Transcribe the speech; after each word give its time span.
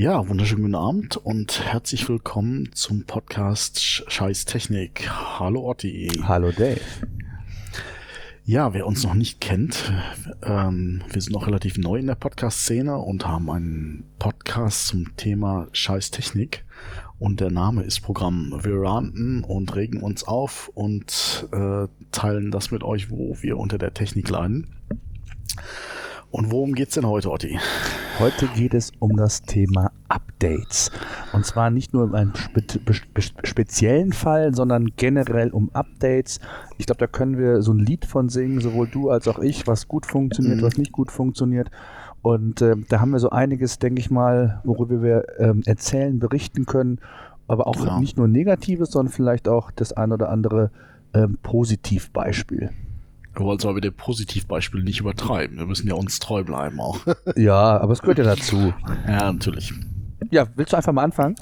Ja, 0.00 0.26
wunderschönen 0.26 0.62
guten 0.62 0.76
Abend 0.76 1.18
und 1.18 1.62
herzlich 1.62 2.08
willkommen 2.08 2.70
zum 2.72 3.04
Podcast 3.04 3.78
Scheiß 4.10 4.46
Technik. 4.46 5.10
Hallo 5.10 5.68
Otti. 5.68 6.22
Hallo 6.22 6.52
Dave. 6.52 6.80
Ja, 8.46 8.72
wer 8.72 8.86
uns 8.86 9.04
noch 9.04 9.12
nicht 9.12 9.42
kennt, 9.42 9.92
ähm, 10.42 11.02
wir 11.12 11.20
sind 11.20 11.34
noch 11.34 11.46
relativ 11.46 11.76
neu 11.76 11.98
in 11.98 12.06
der 12.06 12.14
Podcast-Szene 12.14 12.96
und 12.96 13.26
haben 13.26 13.50
einen 13.50 14.04
Podcast 14.18 14.86
zum 14.86 15.18
Thema 15.18 15.68
Scheiß 15.72 16.10
Technik. 16.12 16.64
Und 17.18 17.40
der 17.40 17.50
Name 17.50 17.82
ist 17.82 18.00
Programm. 18.00 18.58
Wir 18.62 18.80
ranten 18.80 19.44
und 19.44 19.76
regen 19.76 20.00
uns 20.00 20.24
auf 20.24 20.70
und 20.72 21.46
äh, 21.52 21.88
teilen 22.10 22.50
das 22.50 22.70
mit 22.70 22.82
euch, 22.82 23.10
wo 23.10 23.36
wir 23.42 23.58
unter 23.58 23.76
der 23.76 23.92
Technik 23.92 24.30
leiden. 24.30 24.66
Und 26.30 26.52
worum 26.52 26.74
geht's 26.74 26.94
denn 26.94 27.06
heute, 27.06 27.30
Otti? 27.30 27.58
Heute 28.20 28.46
geht 28.54 28.72
es 28.74 28.92
um 29.00 29.16
das 29.16 29.42
Thema 29.42 29.90
Updates. 30.08 30.92
Und 31.32 31.44
zwar 31.44 31.70
nicht 31.70 31.92
nur 31.92 32.04
in 32.04 32.14
einem 32.14 32.34
spe 32.36 32.62
spe 32.92 33.22
speziellen 33.42 34.12
Fall, 34.12 34.54
sondern 34.54 34.92
generell 34.96 35.50
um 35.50 35.70
Updates. 35.72 36.38
Ich 36.78 36.86
glaube, 36.86 37.00
da 37.00 37.08
können 37.08 37.36
wir 37.36 37.62
so 37.62 37.72
ein 37.72 37.80
Lied 37.80 38.04
von 38.04 38.28
singen, 38.28 38.60
sowohl 38.60 38.86
du 38.86 39.10
als 39.10 39.26
auch 39.26 39.40
ich, 39.40 39.66
was 39.66 39.88
gut 39.88 40.06
funktioniert, 40.06 40.58
mhm. 40.58 40.62
was 40.62 40.78
nicht 40.78 40.92
gut 40.92 41.10
funktioniert. 41.10 41.70
Und 42.22 42.62
äh, 42.62 42.76
da 42.88 43.00
haben 43.00 43.10
wir 43.10 43.18
so 43.18 43.30
einiges, 43.30 43.80
denke 43.80 44.00
ich 44.00 44.10
mal, 44.10 44.60
worüber 44.62 45.02
wir 45.02 45.24
ähm, 45.38 45.62
erzählen, 45.66 46.20
berichten 46.20 46.64
können. 46.64 47.00
Aber 47.48 47.66
auch 47.66 47.84
ja. 47.84 47.98
nicht 47.98 48.16
nur 48.16 48.28
Negatives, 48.28 48.92
sondern 48.92 49.12
vielleicht 49.12 49.48
auch 49.48 49.72
das 49.72 49.92
ein 49.92 50.12
oder 50.12 50.28
andere 50.28 50.70
ähm, 51.12 51.38
Positivbeispiel. 51.42 52.70
Wir 53.34 53.44
wollen 53.44 53.58
zwar 53.58 53.74
mit 53.74 53.84
dem 53.84 53.94
Positivbeispiel 53.94 54.82
nicht 54.82 55.00
übertreiben. 55.00 55.58
Wir 55.58 55.66
müssen 55.66 55.86
ja 55.86 55.94
uns 55.94 56.18
treu 56.18 56.42
bleiben 56.42 56.80
auch. 56.80 57.00
ja, 57.36 57.78
aber 57.80 57.92
es 57.92 58.00
gehört 58.00 58.18
ja 58.18 58.24
dazu. 58.24 58.74
Ja, 59.06 59.32
natürlich. 59.32 59.72
Ja, 60.30 60.46
willst 60.56 60.72
du 60.72 60.76
einfach 60.76 60.92
mal 60.92 61.04
anfangen? 61.04 61.36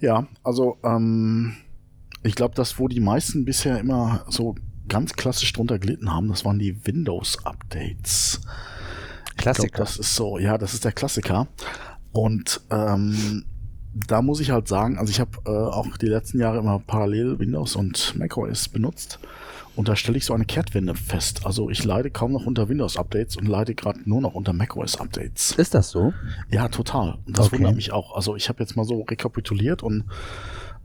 Ja, 0.00 0.26
also 0.42 0.78
ähm, 0.82 1.54
ich 2.22 2.34
glaube, 2.34 2.54
das, 2.54 2.78
wo 2.78 2.88
die 2.88 3.00
meisten 3.00 3.44
bisher 3.44 3.78
immer 3.78 4.24
so 4.28 4.56
ganz 4.88 5.14
klassisch 5.14 5.52
drunter 5.52 5.78
gelitten 5.78 6.12
haben, 6.12 6.28
das 6.28 6.44
waren 6.44 6.58
die 6.58 6.86
Windows-Updates. 6.86 8.40
Klassiker. 9.36 9.68
Glaub, 9.68 9.86
das 9.86 9.98
ist 9.98 10.16
so, 10.16 10.38
ja, 10.38 10.58
das 10.58 10.74
ist 10.74 10.84
der 10.84 10.92
Klassiker. 10.92 11.46
Und 12.12 12.62
ähm, 12.70 13.44
da 13.94 14.22
muss 14.22 14.40
ich 14.40 14.50
halt 14.50 14.68
sagen, 14.68 14.98
also 14.98 15.10
ich 15.10 15.20
habe 15.20 15.30
äh, 15.46 15.50
auch 15.50 15.96
die 15.96 16.06
letzten 16.06 16.38
Jahre 16.38 16.58
immer 16.58 16.78
parallel 16.78 17.38
Windows 17.38 17.76
und 17.76 18.14
macOS 18.16 18.68
benutzt. 18.68 19.18
Und 19.76 19.88
da 19.88 19.94
stelle 19.94 20.16
ich 20.16 20.24
so 20.24 20.32
eine 20.32 20.46
Kehrtwende 20.46 20.94
fest. 20.94 21.44
Also 21.44 21.68
ich 21.68 21.84
leide 21.84 22.10
kaum 22.10 22.32
noch 22.32 22.46
unter 22.46 22.70
Windows-Updates 22.70 23.36
und 23.36 23.46
leide 23.46 23.74
gerade 23.74 24.00
nur 24.08 24.22
noch 24.22 24.34
unter 24.34 24.54
macOS-Updates. 24.54 25.52
Ist 25.52 25.74
das 25.74 25.90
so? 25.90 26.14
Ja, 26.50 26.68
total. 26.68 27.18
Und 27.26 27.38
das 27.38 27.48
okay. 27.48 27.58
wundert 27.58 27.76
mich 27.76 27.92
auch. 27.92 28.16
Also 28.16 28.36
ich 28.36 28.48
habe 28.48 28.60
jetzt 28.60 28.74
mal 28.74 28.84
so 28.84 29.02
rekapituliert 29.02 29.82
und 29.82 30.04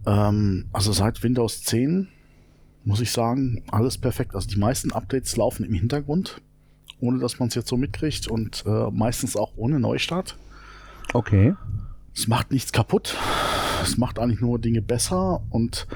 ähm, 0.06 0.66
also 0.74 0.92
seit 0.92 1.24
Windows 1.24 1.64
10 1.64 2.10
muss 2.84 3.00
ich 3.00 3.12
sagen, 3.12 3.64
alles 3.72 3.98
perfekt. 3.98 4.36
Also 4.36 4.50
die 4.50 4.60
meisten 4.60 4.92
Updates 4.92 5.38
laufen 5.38 5.66
im 5.66 5.74
Hintergrund, 5.74 6.42
ohne 7.00 7.20
dass 7.20 7.40
man 7.40 7.48
es 7.48 7.56
jetzt 7.56 7.70
so 7.70 7.78
mitkriegt 7.78 8.28
und 8.28 8.64
äh, 8.66 8.92
meistens 8.92 9.38
auch 9.38 9.54
ohne 9.56 9.80
Neustart. 9.80 10.38
Okay. 11.14 11.56
Es 12.14 12.28
macht 12.28 12.52
nichts 12.52 12.74
kaputt. 12.74 13.16
Es 13.84 13.98
macht 13.98 14.20
eigentlich 14.20 14.42
nur 14.42 14.60
Dinge 14.60 14.82
besser 14.82 15.44
und 15.50 15.88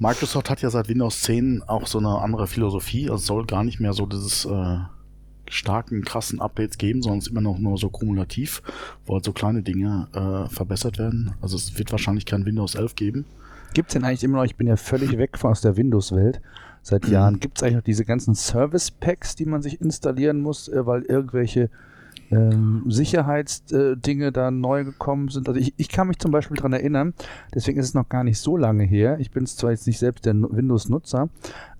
Microsoft 0.00 0.48
hat 0.48 0.62
ja 0.62 0.70
seit 0.70 0.88
Windows 0.88 1.20
10 1.22 1.62
auch 1.66 1.86
so 1.86 1.98
eine 1.98 2.20
andere 2.20 2.46
Philosophie. 2.46 3.10
Also 3.10 3.16
es 3.16 3.26
soll 3.26 3.44
gar 3.44 3.64
nicht 3.64 3.80
mehr 3.80 3.92
so 3.92 4.06
dieses 4.06 4.46
äh, 4.46 4.78
starken, 5.50 6.02
krassen 6.02 6.40
Updates 6.40 6.78
geben, 6.78 7.02
sondern 7.02 7.18
es 7.18 7.26
ist 7.26 7.32
immer 7.32 7.42
noch 7.42 7.58
nur 7.58 7.76
so 7.76 7.90
kumulativ, 7.90 8.62
wo 9.04 9.14
halt 9.14 9.26
so 9.26 9.32
kleine 9.32 9.62
Dinge 9.62 10.08
äh, 10.14 10.48
verbessert 10.48 10.98
werden. 10.98 11.34
Also 11.42 11.56
es 11.56 11.78
wird 11.78 11.92
wahrscheinlich 11.92 12.24
kein 12.24 12.46
Windows 12.46 12.76
11 12.76 12.94
geben. 12.94 13.26
Gibt 13.74 13.90
es 13.90 13.92
denn 13.92 14.04
eigentlich 14.04 14.24
immer 14.24 14.38
noch, 14.38 14.44
ich 14.44 14.56
bin 14.56 14.66
ja 14.66 14.76
völlig 14.76 15.18
weg 15.18 15.36
von 15.36 15.50
aus 15.50 15.60
der 15.60 15.76
Windows-Welt 15.76 16.40
seit 16.82 17.06
Jahren, 17.06 17.38
gibt 17.38 17.58
es 17.58 17.62
eigentlich 17.62 17.76
noch 17.76 17.82
diese 17.82 18.06
ganzen 18.06 18.34
Service-Packs, 18.34 19.36
die 19.36 19.44
man 19.44 19.60
sich 19.60 19.82
installieren 19.82 20.40
muss, 20.40 20.68
äh, 20.68 20.86
weil 20.86 21.02
irgendwelche 21.02 21.68
ähm, 22.30 22.84
Sicherheitsdinge 22.88 24.32
da 24.32 24.50
neu 24.50 24.84
gekommen 24.84 25.28
sind. 25.28 25.48
Also 25.48 25.60
ich, 25.60 25.74
ich 25.76 25.88
kann 25.88 26.08
mich 26.08 26.18
zum 26.18 26.30
Beispiel 26.30 26.56
daran 26.56 26.72
erinnern, 26.72 27.14
deswegen 27.54 27.78
ist 27.78 27.86
es 27.86 27.94
noch 27.94 28.08
gar 28.08 28.24
nicht 28.24 28.38
so 28.38 28.56
lange 28.56 28.84
her. 28.84 29.18
Ich 29.18 29.30
bin 29.30 29.46
zwar 29.46 29.70
jetzt 29.70 29.86
nicht 29.86 29.98
selbst 29.98 30.26
der 30.26 30.34
Windows-Nutzer, 30.34 31.28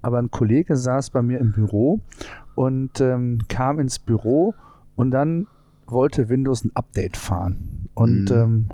aber 0.03 0.19
ein 0.19 0.31
Kollege 0.31 0.77
saß 0.77 1.11
bei 1.11 1.23
mir 1.23 1.39
im 1.39 1.53
Büro 1.53 2.01
und 2.55 3.01
ähm, 3.01 3.39
kam 3.49 3.79
ins 3.79 3.99
Büro 3.99 4.55
und 4.97 5.11
dann 5.11 5.47
wollte 5.87 6.29
Windows 6.29 6.65
ein 6.65 6.71
Update 6.75 7.17
fahren. 7.17 7.89
Und 7.95 8.31
mhm. 8.31 8.37
ähm, 8.37 8.67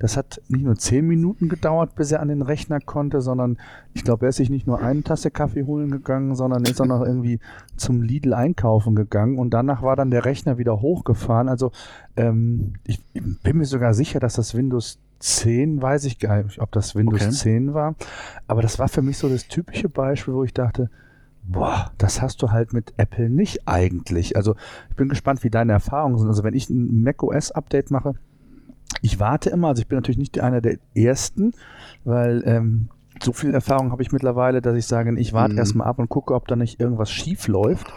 das 0.00 0.16
hat 0.16 0.40
nicht 0.48 0.64
nur 0.64 0.76
zehn 0.76 1.06
Minuten 1.06 1.50
gedauert, 1.50 1.94
bis 1.94 2.10
er 2.10 2.20
an 2.20 2.28
den 2.28 2.40
Rechner 2.40 2.80
konnte, 2.80 3.20
sondern 3.20 3.58
ich 3.92 4.02
glaube, 4.02 4.24
er 4.24 4.30
ist 4.30 4.36
sich 4.36 4.48
nicht 4.48 4.66
nur 4.66 4.80
eine 4.80 5.02
Tasse 5.02 5.30
Kaffee 5.30 5.64
holen 5.64 5.90
gegangen, 5.90 6.34
sondern 6.34 6.64
ist 6.64 6.80
auch 6.80 6.86
noch 6.86 7.04
irgendwie 7.04 7.38
zum 7.76 8.00
Lidl 8.00 8.32
einkaufen 8.32 8.96
gegangen 8.96 9.38
und 9.38 9.50
danach 9.50 9.82
war 9.82 9.96
dann 9.96 10.10
der 10.10 10.24
Rechner 10.24 10.56
wieder 10.56 10.80
hochgefahren. 10.80 11.50
Also 11.50 11.70
ähm, 12.16 12.72
ich 12.84 12.98
bin 13.12 13.58
mir 13.58 13.66
sogar 13.66 13.92
sicher, 13.92 14.20
dass 14.20 14.34
das 14.34 14.54
Windows 14.54 14.98
10, 15.18 15.82
weiß 15.82 16.06
ich 16.06 16.18
gar 16.18 16.42
nicht, 16.42 16.62
ob 16.62 16.72
das 16.72 16.94
Windows 16.94 17.20
okay. 17.20 17.30
10 17.32 17.74
war, 17.74 17.94
aber 18.46 18.62
das 18.62 18.78
war 18.78 18.88
für 18.88 19.02
mich 19.02 19.18
so 19.18 19.28
das 19.28 19.48
typische 19.48 19.90
Beispiel, 19.90 20.32
wo 20.32 20.44
ich 20.44 20.54
dachte, 20.54 20.88
Boah, 21.42 21.90
das 21.98 22.22
hast 22.22 22.42
du 22.42 22.50
halt 22.52 22.72
mit 22.74 22.92
Apple 22.96 23.28
nicht 23.28 23.66
eigentlich. 23.66 24.36
Also 24.36 24.54
ich 24.90 24.96
bin 24.96 25.08
gespannt, 25.08 25.42
wie 25.42 25.50
deine 25.50 25.72
Erfahrungen 25.72 26.18
sind. 26.18 26.28
Also 26.28 26.44
wenn 26.44 26.54
ich 26.54 26.68
ein 26.68 27.02
macOS-Update 27.02 27.90
mache, 27.90 28.14
ich 29.02 29.20
warte 29.20 29.50
immer, 29.50 29.68
also 29.68 29.80
ich 29.80 29.88
bin 29.88 29.96
natürlich 29.96 30.18
nicht 30.18 30.40
einer 30.40 30.60
der 30.60 30.78
Ersten, 30.94 31.52
weil 32.04 32.42
ähm, 32.44 32.88
so 33.22 33.32
viel 33.32 33.52
Erfahrung 33.52 33.92
habe 33.92 34.02
ich 34.02 34.12
mittlerweile, 34.12 34.62
dass 34.62 34.76
ich 34.76 34.86
sage, 34.86 35.14
ich 35.18 35.32
warte 35.32 35.52
mhm. 35.52 35.58
erstmal 35.58 35.86
ab 35.86 35.98
und 35.98 36.08
gucke, 36.08 36.34
ob 36.34 36.48
da 36.48 36.56
nicht 36.56 36.80
irgendwas 36.80 37.10
schief 37.10 37.48
läuft. 37.48 37.92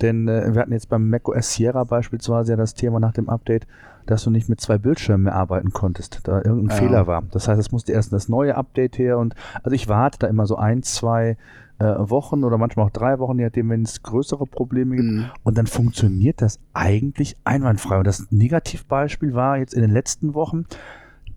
Denn 0.00 0.28
äh, 0.28 0.54
wir 0.54 0.60
hatten 0.60 0.72
jetzt 0.72 0.88
beim 0.88 1.08
macOS 1.08 1.54
Sierra 1.54 1.84
beispielsweise 1.84 2.52
ja 2.52 2.56
das 2.56 2.74
Thema 2.74 3.00
nach 3.00 3.12
dem 3.12 3.28
Update, 3.28 3.66
dass 4.06 4.22
du 4.24 4.30
nicht 4.30 4.48
mit 4.48 4.60
zwei 4.60 4.78
Bildschirmen 4.78 5.24
mehr 5.24 5.34
arbeiten 5.34 5.72
konntest, 5.72 6.20
da 6.24 6.36
irgendein 6.36 6.68
ja. 6.68 6.74
Fehler 6.76 7.06
war. 7.06 7.24
Das 7.32 7.48
heißt, 7.48 7.60
es 7.60 7.72
musste 7.72 7.92
erst 7.92 8.12
das 8.12 8.28
neue 8.28 8.56
Update 8.56 8.98
her 8.98 9.18
und 9.18 9.34
also 9.62 9.74
ich 9.74 9.88
warte 9.88 10.20
da 10.20 10.26
immer 10.28 10.46
so 10.46 10.56
ein, 10.56 10.82
zwei 10.82 11.36
äh, 11.78 11.84
Wochen 11.84 12.44
oder 12.44 12.58
manchmal 12.58 12.86
auch 12.86 12.90
drei 12.90 13.18
Wochen, 13.18 13.38
je 13.38 13.44
nachdem, 13.44 13.70
wenn 13.70 13.82
es 13.82 14.02
größere 14.02 14.46
Probleme 14.46 14.96
gibt. 14.96 15.08
Mhm. 15.08 15.26
Und 15.44 15.58
dann 15.58 15.66
funktioniert 15.66 16.42
das 16.42 16.58
eigentlich 16.72 17.36
einwandfrei. 17.44 17.98
Und 17.98 18.06
das 18.06 18.26
Negativbeispiel 18.30 19.34
war 19.34 19.58
jetzt 19.58 19.74
in 19.74 19.82
den 19.82 19.90
letzten 19.90 20.34
Wochen 20.34 20.66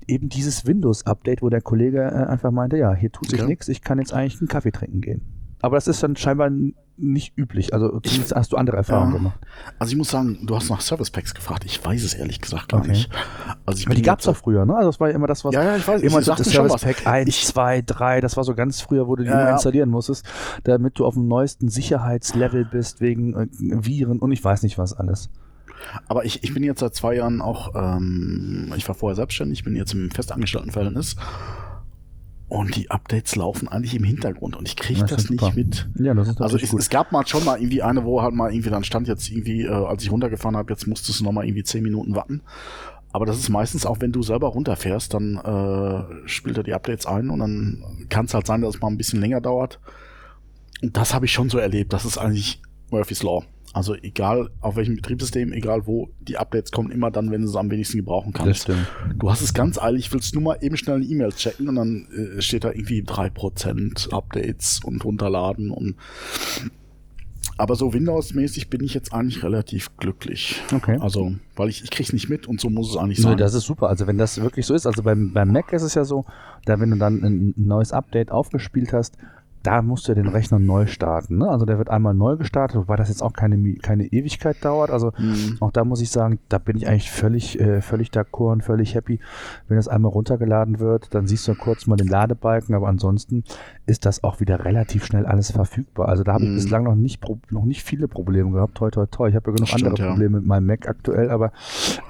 eben 0.07 0.29
dieses 0.29 0.65
Windows-Update, 0.65 1.41
wo 1.41 1.49
der 1.49 1.61
Kollege 1.61 2.01
äh, 2.01 2.29
einfach 2.29 2.51
meinte, 2.51 2.77
ja, 2.77 2.93
hier 2.93 3.11
tut 3.11 3.29
sich 3.29 3.39
ja. 3.39 3.45
nichts, 3.45 3.67
ich 3.67 3.81
kann 3.81 3.99
jetzt 3.99 4.13
eigentlich 4.13 4.39
einen 4.41 4.47
Kaffee 4.47 4.71
trinken 4.71 5.01
gehen. 5.01 5.21
Aber 5.61 5.77
das 5.77 5.87
ist 5.87 6.01
dann 6.03 6.15
scheinbar 6.15 6.49
nicht 6.97 7.37
üblich. 7.37 7.73
Also 7.73 7.99
zumindest 7.99 8.31
ich, 8.31 8.37
hast 8.37 8.51
du 8.51 8.57
andere 8.57 8.77
Erfahrungen 8.77 9.11
ja. 9.11 9.17
gemacht. 9.17 9.39
Also 9.79 9.91
ich 9.91 9.97
muss 9.97 10.09
sagen, 10.09 10.39
du 10.45 10.55
hast 10.55 10.69
nach 10.69 10.81
Service 10.81 11.09
Packs 11.09 11.33
gefragt. 11.33 11.65
Ich 11.65 11.83
weiß 11.83 12.03
es 12.03 12.13
ehrlich 12.13 12.41
gesagt 12.41 12.69
gar 12.69 12.81
okay. 12.81 12.91
nicht. 12.91 13.09
Also 13.65 13.85
Aber 13.85 13.95
die 13.95 14.01
gab 14.01 14.19
es 14.19 14.25
doch 14.25 14.35
früher, 14.35 14.65
ne? 14.65 14.75
Also 14.75 14.89
das 14.89 14.99
war 14.99 15.09
ja 15.09 15.15
immer 15.15 15.27
das, 15.27 15.43
was 15.43 15.53
ja, 15.53 15.63
ja, 15.63 15.77
ich 15.77 15.87
weiß, 15.87 16.01
immer 16.01 16.19
ich 16.19 16.25
so 16.25 16.35
das 16.35 16.49
Service 16.49 16.81
Pack 16.81 17.07
1, 17.07 17.47
2, 17.47 17.81
3, 17.81 18.21
das 18.21 18.37
war 18.37 18.43
so 18.43 18.53
ganz 18.53 18.81
früher, 18.81 19.07
wo 19.07 19.15
du 19.15 19.23
die 19.23 19.29
ja, 19.29 19.41
immer 19.41 19.51
installieren 19.51 19.89
musstest, 19.89 20.25
damit 20.63 20.99
du 20.99 21.05
auf 21.05 21.15
dem 21.15 21.27
neuesten 21.27 21.69
Sicherheitslevel 21.69 22.65
bist, 22.65 23.01
wegen 23.01 23.33
äh, 23.33 23.47
Viren 23.51 24.19
und 24.19 24.31
ich 24.31 24.43
weiß 24.43 24.63
nicht 24.63 24.77
was 24.77 24.93
alles. 24.93 25.29
Aber 26.07 26.25
ich, 26.25 26.43
ich 26.43 26.53
bin 26.53 26.63
jetzt 26.63 26.79
seit 26.79 26.93
zwei 26.93 27.15
Jahren 27.15 27.41
auch, 27.41 27.73
ähm, 27.75 28.71
ich 28.75 28.87
war 28.87 28.93
vorher 28.93 29.15
selbstständig, 29.15 29.59
ich 29.59 29.65
bin 29.65 29.75
jetzt 29.75 29.93
im 29.93 30.11
Festangestelltenverhältnis 30.11 31.15
und 32.51 32.75
die 32.75 32.91
Updates 32.91 33.37
laufen 33.37 33.69
eigentlich 33.69 33.95
im 33.95 34.03
Hintergrund 34.03 34.57
und 34.57 34.67
ich 34.67 34.75
kriege 34.75 34.99
das, 34.99 35.11
das 35.11 35.29
nicht 35.29 35.55
mit. 35.55 35.87
Ja, 35.97 36.13
das 36.13 36.27
ist 36.27 36.41
also 36.41 36.57
es, 36.57 36.73
es, 36.73 36.89
gab 36.89 37.13
mal 37.13 37.25
schon 37.25 37.45
mal 37.45 37.57
irgendwie 37.57 37.81
eine, 37.81 38.03
wo 38.03 38.21
halt 38.21 38.33
mal 38.33 38.51
irgendwie 38.51 38.69
dann 38.69 38.83
stand 38.83 39.07
jetzt 39.07 39.31
irgendwie, 39.31 39.61
äh, 39.61 39.69
als 39.69 40.03
ich 40.03 40.11
runtergefahren 40.11 40.57
habe, 40.57 40.69
jetzt 40.73 40.85
musstest 40.85 41.21
du 41.21 41.23
noch 41.23 41.31
mal 41.31 41.45
irgendwie 41.45 41.63
zehn 41.63 41.81
Minuten 41.81 42.13
warten. 42.13 42.41
Aber 43.13 43.25
das 43.25 43.39
ist 43.39 43.47
meistens 43.47 43.85
auch, 43.85 44.01
wenn 44.01 44.11
du 44.11 44.21
selber 44.21 44.49
runterfährst, 44.49 45.13
dann 45.13 45.37
äh, 45.37 46.27
spielt 46.27 46.57
er 46.57 46.63
die 46.63 46.73
Updates 46.73 47.05
ein 47.05 47.29
und 47.29 47.39
dann 47.39 48.05
kann 48.09 48.25
es 48.25 48.33
halt 48.33 48.47
sein, 48.47 48.59
dass 48.59 48.75
es 48.75 48.81
mal 48.81 48.89
ein 48.89 48.97
bisschen 48.97 49.21
länger 49.21 49.39
dauert. 49.39 49.79
Und 50.81 50.97
das 50.97 51.13
habe 51.13 51.27
ich 51.27 51.31
schon 51.31 51.49
so 51.49 51.57
erlebt. 51.57 51.93
Das 51.93 52.03
ist 52.03 52.17
eigentlich 52.17 52.61
Murphy's 52.89 53.23
Law. 53.23 53.45
Also 53.73 53.95
egal 53.95 54.49
auf 54.59 54.75
welchem 54.75 54.95
Betriebssystem, 54.95 55.53
egal 55.53 55.87
wo, 55.87 56.09
die 56.19 56.37
Updates 56.37 56.71
kommen 56.71 56.91
immer 56.91 57.09
dann, 57.09 57.31
wenn 57.31 57.41
du 57.41 57.47
sie 57.47 57.57
am 57.57 57.71
wenigsten 57.71 57.97
gebrauchen 57.97 58.33
kannst. 58.33 58.49
Das 58.49 58.61
stimmt. 58.63 58.87
Du 59.17 59.29
hast 59.29 59.41
es 59.41 59.53
ganz 59.53 59.81
eilig, 59.81 60.11
willst 60.11 60.33
nur 60.33 60.43
mal 60.43 60.57
eben 60.61 60.75
schnell 60.75 60.97
eine 60.97 61.05
E-Mail 61.05 61.31
checken 61.31 61.69
und 61.69 61.75
dann 61.75 62.07
äh, 62.11 62.41
steht 62.41 62.65
da 62.65 62.71
irgendwie 62.71 63.03
drei 63.03 63.29
Prozent 63.29 64.09
Updates 64.11 64.81
und 64.83 65.05
runterladen 65.05 65.71
und 65.71 65.95
aber 67.57 67.75
so 67.75 67.93
Windows-mäßig 67.93 68.69
bin 68.69 68.83
ich 68.83 68.95
jetzt 68.95 69.13
eigentlich 69.13 69.43
relativ 69.43 69.95
glücklich. 69.97 70.61
Okay. 70.73 70.97
Also, 70.99 71.33
weil 71.55 71.69
ich, 71.69 71.83
ich 71.83 71.91
krieg's 71.91 72.11
nicht 72.11 72.27
mit 72.27 72.47
und 72.47 72.59
so 72.59 72.69
muss 72.71 72.89
es 72.89 72.97
eigentlich 72.97 73.21
sein. 73.21 73.33
Nee, 73.33 73.37
das 73.37 73.53
ist 73.53 73.65
super. 73.65 73.87
Also 73.87 74.07
wenn 74.07 74.17
das 74.17 74.41
wirklich 74.41 74.65
so 74.65 74.73
ist, 74.73 74.87
also 74.87 75.03
beim, 75.03 75.31
beim 75.31 75.51
Mac 75.51 75.71
ist 75.71 75.83
es 75.83 75.93
ja 75.93 76.03
so, 76.03 76.25
da 76.65 76.79
wenn 76.79 76.89
du 76.89 76.97
dann 76.97 77.23
ein 77.23 77.53
neues 77.57 77.91
Update 77.91 78.31
aufgespielt 78.31 78.93
hast, 78.93 79.15
da 79.63 79.81
musst 79.81 80.07
du 80.07 80.13
den 80.13 80.27
Rechner 80.27 80.59
neu 80.59 80.87
starten. 80.87 81.37
Ne? 81.37 81.47
Also 81.47 81.65
der 81.65 81.77
wird 81.77 81.89
einmal 81.89 82.13
neu 82.13 82.37
gestartet, 82.37 82.77
wobei 82.77 82.95
das 82.95 83.09
jetzt 83.09 83.21
auch 83.21 83.33
keine, 83.33 83.75
keine 83.75 84.05
Ewigkeit 84.05 84.63
dauert. 84.63 84.89
Also 84.89 85.11
mhm. 85.17 85.57
auch 85.59 85.71
da 85.71 85.85
muss 85.85 86.01
ich 86.01 86.09
sagen, 86.09 86.39
da 86.49 86.57
bin 86.57 86.77
ich 86.77 86.87
eigentlich 86.87 87.11
völlig, 87.11 87.59
äh, 87.59 87.81
völlig 87.81 88.09
d'accord 88.09 88.53
und 88.53 88.63
völlig 88.63 88.95
happy. 88.95 89.19
Wenn 89.67 89.77
das 89.77 89.87
einmal 89.87 90.11
runtergeladen 90.11 90.79
wird, 90.79 91.13
dann 91.13 91.27
siehst 91.27 91.47
du 91.47 91.55
kurz 91.55 91.87
mal 91.87 91.95
den 91.95 92.07
Ladebalken, 92.07 92.73
aber 92.75 92.87
ansonsten 92.87 93.43
ist 93.85 94.05
das 94.05 94.23
auch 94.23 94.39
wieder 94.39 94.65
relativ 94.65 95.05
schnell 95.05 95.25
alles 95.25 95.51
verfügbar. 95.51 96.07
Also 96.09 96.23
da 96.23 96.33
habe 96.33 96.43
ich 96.43 96.49
mhm. 96.49 96.55
bislang 96.55 96.83
noch 96.83 96.95
nicht, 96.95 97.23
noch 97.51 97.65
nicht 97.65 97.83
viele 97.83 98.07
Probleme 98.07 98.51
gehabt. 98.51 98.75
Toi, 98.75 98.89
toi, 98.89 99.05
toi. 99.05 99.29
Ich 99.29 99.35
habe 99.35 99.51
ja 99.51 99.55
genug 99.55 99.67
Stimmt, 99.67 99.85
andere 99.85 100.07
Probleme 100.09 100.33
ja. 100.33 100.39
mit 100.39 100.47
meinem 100.47 100.65
Mac 100.65 100.87
aktuell, 100.87 101.29
aber 101.29 101.51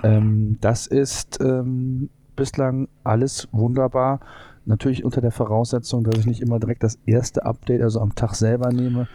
ähm, 0.03 0.57
das 0.61 0.87
ist 0.87 1.39
ähm, 1.41 2.09
bislang 2.35 2.87
alles 3.03 3.47
wunderbar. 3.51 4.19
Natürlich 4.65 5.03
unter 5.03 5.21
der 5.21 5.31
Voraussetzung, 5.31 6.03
dass 6.03 6.19
ich 6.19 6.25
nicht 6.25 6.41
immer 6.41 6.59
direkt 6.59 6.83
das 6.83 6.99
erste 7.05 7.45
Update, 7.45 7.81
also 7.81 7.99
am 7.99 8.15
Tag 8.15 8.35
selber 8.35 8.71
nehme. 8.71 9.07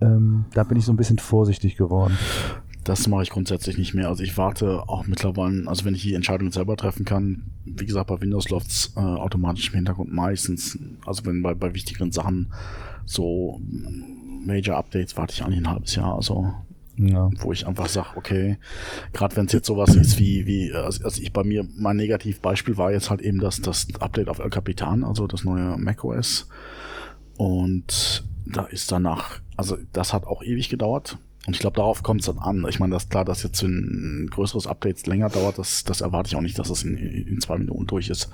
Ähm, 0.00 0.46
da 0.54 0.64
bin 0.64 0.78
ich 0.78 0.84
so 0.84 0.92
ein 0.92 0.96
bisschen 0.96 1.18
vorsichtig 1.18 1.76
geworden. 1.76 2.16
Das 2.84 3.06
mache 3.06 3.22
ich 3.22 3.30
grundsätzlich 3.30 3.76
nicht 3.76 3.94
mehr. 3.94 4.08
Also 4.08 4.22
ich 4.22 4.36
warte 4.38 4.88
auch 4.88 5.06
mittlerweile, 5.06 5.68
also 5.68 5.84
wenn 5.84 5.94
ich 5.94 6.02
die 6.02 6.14
Entscheidung 6.14 6.50
selber 6.50 6.76
treffen 6.76 7.04
kann, 7.04 7.44
wie 7.64 7.86
gesagt, 7.86 8.08
bei 8.08 8.20
Windows 8.20 8.48
läuft 8.48 8.68
es 8.68 8.92
äh, 8.96 9.00
automatisch 9.00 9.68
im 9.68 9.74
Hintergrund 9.76 10.12
meistens, 10.12 10.78
also 11.04 11.24
wenn 11.26 11.42
bei, 11.42 11.54
bei 11.54 11.74
wichtigeren 11.74 12.10
Sachen 12.10 12.52
so 13.04 13.60
Major 14.44 14.76
Updates 14.76 15.16
warte 15.16 15.34
ich 15.34 15.44
eigentlich 15.44 15.60
ein 15.60 15.70
halbes 15.70 15.94
Jahr. 15.94 16.14
Also 16.14 16.54
ja. 17.00 17.30
Wo 17.38 17.52
ich 17.52 17.66
einfach 17.66 17.88
sage, 17.88 18.10
okay, 18.16 18.58
gerade 19.12 19.34
wenn 19.36 19.46
es 19.46 19.52
jetzt 19.52 19.66
sowas 19.66 19.94
ist 19.94 20.18
wie, 20.18 20.46
wie 20.46 20.72
also, 20.72 21.04
also 21.04 21.22
ich 21.22 21.32
bei 21.32 21.44
mir, 21.44 21.66
mein 21.76 21.96
Negativbeispiel 21.96 22.76
war 22.76 22.92
jetzt 22.92 23.08
halt 23.08 23.22
eben 23.22 23.38
das, 23.38 23.60
das 23.60 23.86
Update 24.00 24.28
auf 24.28 24.38
El 24.38 24.50
Capitan, 24.50 25.02
also 25.04 25.26
das 25.26 25.44
neue 25.44 25.78
macOS. 25.78 26.48
Und 27.36 28.24
da 28.44 28.64
ist 28.64 28.92
danach, 28.92 29.40
also 29.56 29.78
das 29.92 30.12
hat 30.12 30.26
auch 30.26 30.42
ewig 30.42 30.68
gedauert. 30.68 31.16
Und 31.46 31.54
ich 31.54 31.60
glaube, 31.60 31.76
darauf 31.76 32.02
kommt 32.02 32.20
es 32.20 32.26
dann 32.26 32.38
an. 32.38 32.66
Ich 32.68 32.80
meine, 32.80 32.92
das 32.92 33.08
klar, 33.08 33.24
dass 33.24 33.42
jetzt 33.42 33.62
ein 33.62 34.28
größeres 34.30 34.66
Update 34.66 35.06
länger 35.06 35.30
dauert, 35.30 35.56
das, 35.56 35.84
das 35.84 36.02
erwarte 36.02 36.28
ich 36.28 36.36
auch 36.36 36.42
nicht, 36.42 36.58
dass 36.58 36.68
das 36.68 36.82
in, 36.82 36.96
in 36.96 37.40
zwei 37.40 37.56
Minuten 37.56 37.86
durch 37.86 38.10
ist. 38.10 38.28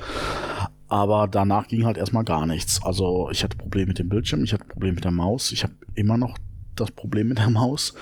Aber 0.89 1.29
danach 1.29 1.69
ging 1.69 1.85
halt 1.85 1.99
erstmal 1.99 2.25
gar 2.25 2.47
nichts. 2.47 2.83
Also 2.83 3.31
ich 3.31 3.45
hatte 3.45 3.57
Probleme 3.57 3.89
mit 3.89 4.01
dem 4.01 4.09
Bildschirm, 4.09 4.43
ich 4.43 4.53
hatte 4.53 4.65
Probleme 4.65 4.97
mit 4.97 5.05
der 5.05 5.13
Maus, 5.13 5.53
ich 5.53 5.63
habe 5.63 5.75
immer 5.95 6.17
noch 6.17 6.37
das 6.81 6.91
Problem 6.91 7.29
mit 7.29 7.39
der 7.39 7.51
Maus. 7.51 7.95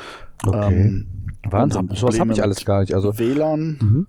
Okay. 0.44 0.82
Ähm, 0.82 1.06
Wahnsinn, 1.44 1.88
sowas 1.94 2.19
habe 2.19 2.32
ich 2.32 2.43
alles 2.43 2.65
gar 2.65 2.81
nicht. 2.81 2.94
Also 2.94 3.19
WLAN. 3.19 3.79
Mhm. 3.81 4.06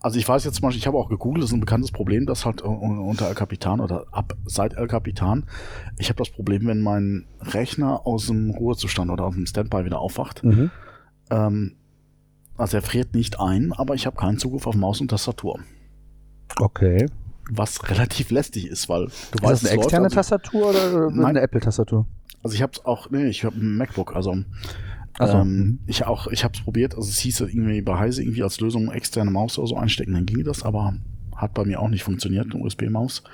Also 0.00 0.18
ich 0.18 0.28
weiß 0.28 0.44
jetzt 0.44 0.56
zum 0.56 0.62
Beispiel, 0.62 0.78
ich 0.78 0.86
habe 0.86 0.96
auch 0.96 1.08
gegoogelt, 1.08 1.42
das 1.42 1.50
ist 1.50 1.54
ein 1.54 1.60
bekanntes 1.60 1.90
Problem, 1.90 2.24
das 2.24 2.46
halt 2.46 2.62
unter 2.62 3.28
El 3.28 3.34
Capitan 3.34 3.80
oder 3.80 4.06
ab 4.12 4.34
seit 4.44 4.74
El 4.74 4.86
Capitan. 4.86 5.44
Ich 5.98 6.08
habe 6.08 6.18
das 6.18 6.30
Problem, 6.30 6.66
wenn 6.66 6.82
mein 6.82 7.26
Rechner 7.40 8.06
aus 8.06 8.28
dem 8.28 8.50
Ruhezustand 8.50 9.10
oder 9.10 9.24
aus 9.24 9.34
dem 9.34 9.46
Standby 9.46 9.84
wieder 9.84 9.98
aufwacht. 9.98 10.44
Mhm. 10.44 10.70
Ähm, 11.30 11.74
also 12.56 12.76
er 12.76 12.82
friert 12.82 13.14
nicht 13.14 13.40
ein, 13.40 13.72
aber 13.72 13.94
ich 13.94 14.06
habe 14.06 14.16
keinen 14.16 14.38
Zugriff 14.38 14.68
auf 14.68 14.76
Maus 14.76 15.00
und 15.00 15.08
Tastatur. 15.08 15.58
Okay. 16.60 17.06
Was 17.50 17.88
relativ 17.90 18.30
lästig 18.30 18.66
ist, 18.66 18.88
weil 18.88 19.06
du 19.06 19.10
ist 19.10 19.42
weißt, 19.42 19.62
das 19.64 19.70
eine 19.70 19.80
externe 19.80 20.04
also, 20.04 20.14
Tastatur 20.16 20.70
oder 20.70 21.26
eine 21.26 21.40
Apple-Tastatur? 21.40 22.06
Also 22.42 22.54
ich 22.54 22.62
habe 22.62 22.72
es 22.74 22.84
auch, 22.84 23.10
nee, 23.10 23.26
ich 23.26 23.44
habe 23.44 23.56
ein 23.56 23.76
MacBook, 23.76 24.14
also 24.14 24.44
also, 25.18 25.38
ähm, 25.38 25.80
ich 25.86 26.06
auch, 26.06 26.28
ich 26.28 26.44
habe 26.44 26.54
es 26.54 26.62
probiert, 26.62 26.94
also 26.94 27.08
es 27.08 27.18
hieß 27.18 27.40
irgendwie 27.40 27.82
bei 27.82 27.98
Heise 27.98 28.22
irgendwie 28.22 28.42
als 28.42 28.60
Lösung 28.60 28.90
externe 28.92 29.30
Maus 29.30 29.58
oder 29.58 29.66
so 29.66 29.76
einstecken, 29.76 30.14
dann 30.14 30.26
ging 30.26 30.44
das, 30.44 30.62
aber 30.62 30.94
hat 31.34 31.54
bei 31.54 31.64
mir 31.64 31.80
auch 31.80 31.88
nicht 31.88 32.04
funktioniert, 32.04 32.54
eine 32.54 32.62
USB-Maus. 32.62 33.24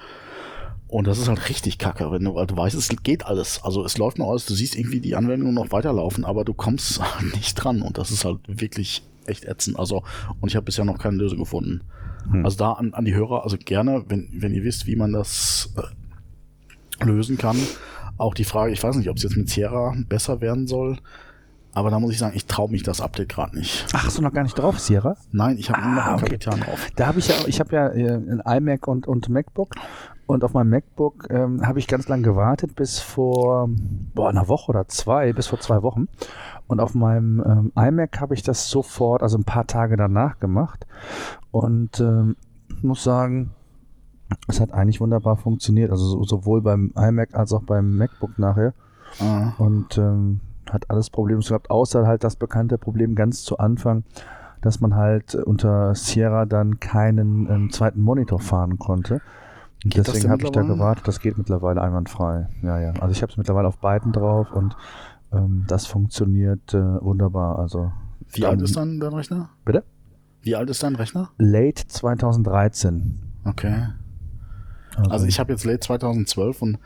Und 0.88 1.06
das 1.06 1.18
ist 1.18 1.28
halt 1.28 1.48
richtig 1.48 1.78
kacke, 1.78 2.10
wenn 2.10 2.24
du, 2.24 2.32
du 2.44 2.56
weißt, 2.56 2.76
es 2.76 2.88
geht 3.02 3.26
alles. 3.26 3.62
Also 3.64 3.84
es 3.84 3.98
läuft 3.98 4.18
noch 4.18 4.30
alles, 4.30 4.46
du 4.46 4.54
siehst 4.54 4.76
irgendwie 4.76 5.00
die 5.00 5.16
Anwendung 5.16 5.52
noch 5.52 5.72
weiterlaufen, 5.72 6.24
aber 6.24 6.44
du 6.44 6.54
kommst 6.54 7.00
nicht 7.34 7.54
dran 7.54 7.82
und 7.82 7.98
das 7.98 8.10
ist 8.10 8.24
halt 8.24 8.38
wirklich 8.46 9.02
echt 9.26 9.44
ätzend. 9.44 9.78
Also, 9.78 10.04
und 10.40 10.50
ich 10.50 10.56
habe 10.56 10.64
bisher 10.64 10.84
noch 10.84 10.98
keine 10.98 11.16
Lösung 11.16 11.38
gefunden. 11.38 11.82
Hm. 12.30 12.44
Also 12.44 12.58
da 12.58 12.72
an, 12.72 12.94
an 12.94 13.04
die 13.04 13.14
Hörer, 13.14 13.44
also 13.44 13.56
gerne, 13.58 14.04
wenn, 14.08 14.28
wenn 14.32 14.52
ihr 14.52 14.64
wisst, 14.64 14.86
wie 14.86 14.96
man 14.96 15.12
das 15.12 15.74
äh, 15.76 17.04
lösen 17.04 17.38
kann. 17.38 17.56
Auch 18.16 18.34
die 18.34 18.44
Frage, 18.44 18.72
ich 18.72 18.82
weiß 18.82 18.96
nicht, 18.96 19.10
ob 19.10 19.16
es 19.16 19.22
jetzt 19.24 19.36
mit 19.36 19.48
Sierra 19.48 19.94
besser 20.08 20.40
werden 20.40 20.66
soll. 20.66 20.98
Aber 21.72 21.90
da 21.90 21.98
muss 21.98 22.12
ich 22.12 22.18
sagen, 22.18 22.36
ich 22.36 22.46
traue 22.46 22.70
mich 22.70 22.84
das 22.84 23.00
Update 23.00 23.28
gerade 23.28 23.58
nicht. 23.58 23.86
Ach, 23.92 24.06
hast 24.06 24.16
du 24.16 24.22
noch 24.22 24.32
gar 24.32 24.44
nicht 24.44 24.56
drauf, 24.56 24.78
Sierra? 24.78 25.16
Nein, 25.32 25.58
ich 25.58 25.70
habe 25.70 25.82
ah, 25.82 25.94
noch 25.94 26.04
einen 26.04 26.14
okay. 26.14 26.24
Kapitan 26.26 26.60
drauf. 26.60 26.88
Da 26.94 27.08
habe 27.08 27.18
ich 27.18 27.26
ja, 27.26 27.34
ich 27.48 27.58
habe 27.58 27.74
ja 27.74 27.88
äh, 27.88 28.14
ein 28.14 28.40
iMac 28.46 28.86
und, 28.86 29.08
und 29.08 29.28
MacBook. 29.28 29.74
Und 30.26 30.42
auf 30.42 30.54
meinem 30.54 30.70
MacBook 30.70 31.26
ähm, 31.30 31.66
habe 31.66 31.80
ich 31.80 31.86
ganz 31.86 32.08
lang 32.08 32.22
gewartet, 32.22 32.74
bis 32.76 32.98
vor 32.98 33.68
boah, 34.14 34.30
einer 34.30 34.48
Woche 34.48 34.70
oder 34.70 34.88
zwei, 34.88 35.32
bis 35.32 35.48
vor 35.48 35.60
zwei 35.60 35.82
Wochen. 35.82 36.08
Und 36.66 36.80
auf 36.80 36.94
meinem 36.94 37.42
ähm, 37.46 37.72
iMac 37.76 38.20
habe 38.20 38.34
ich 38.34 38.42
das 38.42 38.70
sofort, 38.70 39.22
also 39.22 39.36
ein 39.36 39.44
paar 39.44 39.66
Tage 39.66 39.96
danach 39.96 40.38
gemacht. 40.38 40.86
Und 41.50 42.00
ähm, 42.00 42.36
muss 42.82 43.04
sagen, 43.04 43.50
es 44.48 44.60
hat 44.60 44.72
eigentlich 44.72 45.00
wunderbar 45.00 45.36
funktioniert. 45.36 45.90
Also 45.90 46.22
sowohl 46.24 46.62
beim 46.62 46.92
iMac 46.96 47.34
als 47.34 47.52
auch 47.52 47.62
beim 47.62 47.96
MacBook 47.96 48.38
nachher. 48.38 48.72
Ah. 49.20 49.52
Und 49.58 49.98
ähm, 49.98 50.40
hat 50.70 50.90
alles 50.90 51.10
Probleme 51.10 51.42
gehabt, 51.42 51.70
außer 51.70 52.06
halt 52.06 52.24
das 52.24 52.36
bekannte 52.36 52.78
Problem 52.78 53.14
ganz 53.14 53.42
zu 53.42 53.58
Anfang, 53.58 54.04
dass 54.62 54.80
man 54.80 54.94
halt 54.94 55.34
unter 55.34 55.94
Sierra 55.94 56.46
dann 56.46 56.80
keinen 56.80 57.48
ähm, 57.50 57.70
zweiten 57.70 58.00
Monitor 58.00 58.40
fahren 58.40 58.78
konnte. 58.78 59.20
Und 59.84 59.96
deswegen 59.96 60.30
habe 60.30 60.42
ich 60.42 60.50
da 60.50 60.62
gewartet, 60.62 61.06
das 61.06 61.20
geht 61.20 61.36
mittlerweile 61.36 61.82
einwandfrei. 61.82 62.48
Ja, 62.62 62.78
ja. 62.80 62.94
Also 63.00 63.10
ich 63.10 63.20
habe 63.20 63.30
es 63.30 63.36
mittlerweile 63.36 63.68
auf 63.68 63.76
beiden 63.78 64.12
drauf 64.12 64.50
und 64.52 64.74
ähm, 65.36 65.64
das 65.66 65.86
funktioniert 65.86 66.74
äh, 66.74 66.78
wunderbar. 66.78 67.58
Also 67.58 67.92
Wie 68.28 68.40
dann, 68.40 68.50
alt 68.50 68.62
ist 68.62 68.76
dann 68.76 69.00
dein 69.00 69.12
Rechner? 69.12 69.50
Bitte? 69.64 69.84
Wie 70.42 70.54
alt 70.56 70.68
ist 70.70 70.82
dein 70.82 70.94
Rechner? 70.96 71.30
Late 71.38 71.86
2013. 71.86 73.20
Okay. 73.44 73.88
Also, 74.96 75.10
also 75.10 75.26
ich 75.26 75.40
habe 75.40 75.52
jetzt 75.52 75.64
Late 75.64 75.80
2012 75.80 76.62
und 76.62 76.78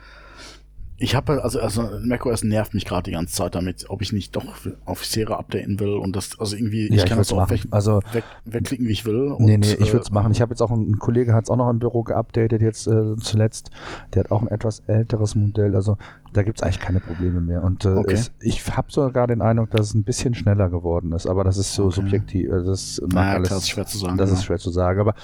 ich 0.99 1.15
habe 1.15 1.43
also 1.43 1.59
also 1.61 1.89
macOS 2.01 2.43
nervt 2.43 2.73
mich 2.73 2.85
gerade 2.85 3.03
die 3.03 3.11
ganze 3.11 3.33
Zeit 3.33 3.55
damit, 3.55 3.85
ob 3.89 4.01
ich 4.01 4.11
nicht 4.11 4.35
doch 4.35 4.45
auf 4.85 5.05
Sierra 5.05 5.37
updaten 5.37 5.79
will 5.79 5.95
und 5.95 6.15
das 6.15 6.37
also 6.39 6.55
irgendwie 6.55 6.87
ich 6.87 6.95
ja, 6.95 7.05
kann 7.05 7.19
es 7.19 7.31
auch 7.31 7.49
weg, 7.49 7.61
also 7.71 8.01
weg, 8.11 8.25
wegklicken, 8.45 8.85
wie 8.85 8.91
ich 8.91 9.05
will. 9.05 9.31
Und, 9.31 9.45
nee, 9.45 9.57
nee, 9.57 9.73
ich 9.79 9.93
würde 9.93 9.99
es 9.99 10.09
äh, 10.09 10.13
machen. 10.13 10.31
Ich 10.31 10.41
habe 10.41 10.51
jetzt 10.51 10.61
auch 10.61 10.71
einen, 10.71 10.91
ein 10.91 10.99
Kollege 10.99 11.33
hat 11.33 11.45
es 11.45 11.49
auch 11.49 11.55
noch 11.55 11.69
im 11.69 11.79
Büro 11.79 12.03
geupdatet 12.03 12.61
jetzt 12.61 12.87
äh, 12.87 13.15
zuletzt. 13.17 13.71
Der 14.13 14.25
hat 14.25 14.31
auch 14.31 14.41
ein 14.41 14.49
etwas 14.49 14.81
älteres 14.87 15.35
Modell. 15.35 15.75
Also 15.75 15.97
da 16.33 16.43
gibt 16.43 16.59
es 16.59 16.63
eigentlich 16.63 16.79
keine 16.79 16.99
Probleme 16.99 17.39
mehr. 17.39 17.63
Und 17.63 17.85
äh, 17.85 17.89
okay. 17.89 18.13
es, 18.13 18.31
ich 18.41 18.67
habe 18.75 18.91
sogar 18.91 19.27
den 19.27 19.41
Eindruck, 19.41 19.71
dass 19.71 19.87
es 19.87 19.93
ein 19.93 20.03
bisschen 20.03 20.33
schneller 20.35 20.69
geworden 20.69 21.13
ist. 21.13 21.27
Aber 21.27 21.43
das 21.43 21.57
ist 21.57 21.73
so 21.73 21.85
okay. 21.85 21.95
subjektiv. 21.95 22.51
Also 22.51 22.71
das 22.71 23.01
naja, 23.07 23.35
alles, 23.35 23.49
das 23.49 23.59
ist 23.59 23.69
schwer 23.69 23.85
zu 23.85 23.97
sagen. 23.97 24.17
Das 24.17 24.29
ja. 24.29 24.35
ist 24.35 24.43
schwer 24.43 24.57
zu 24.57 24.69
sagen. 24.69 24.99
Aber 24.99 25.15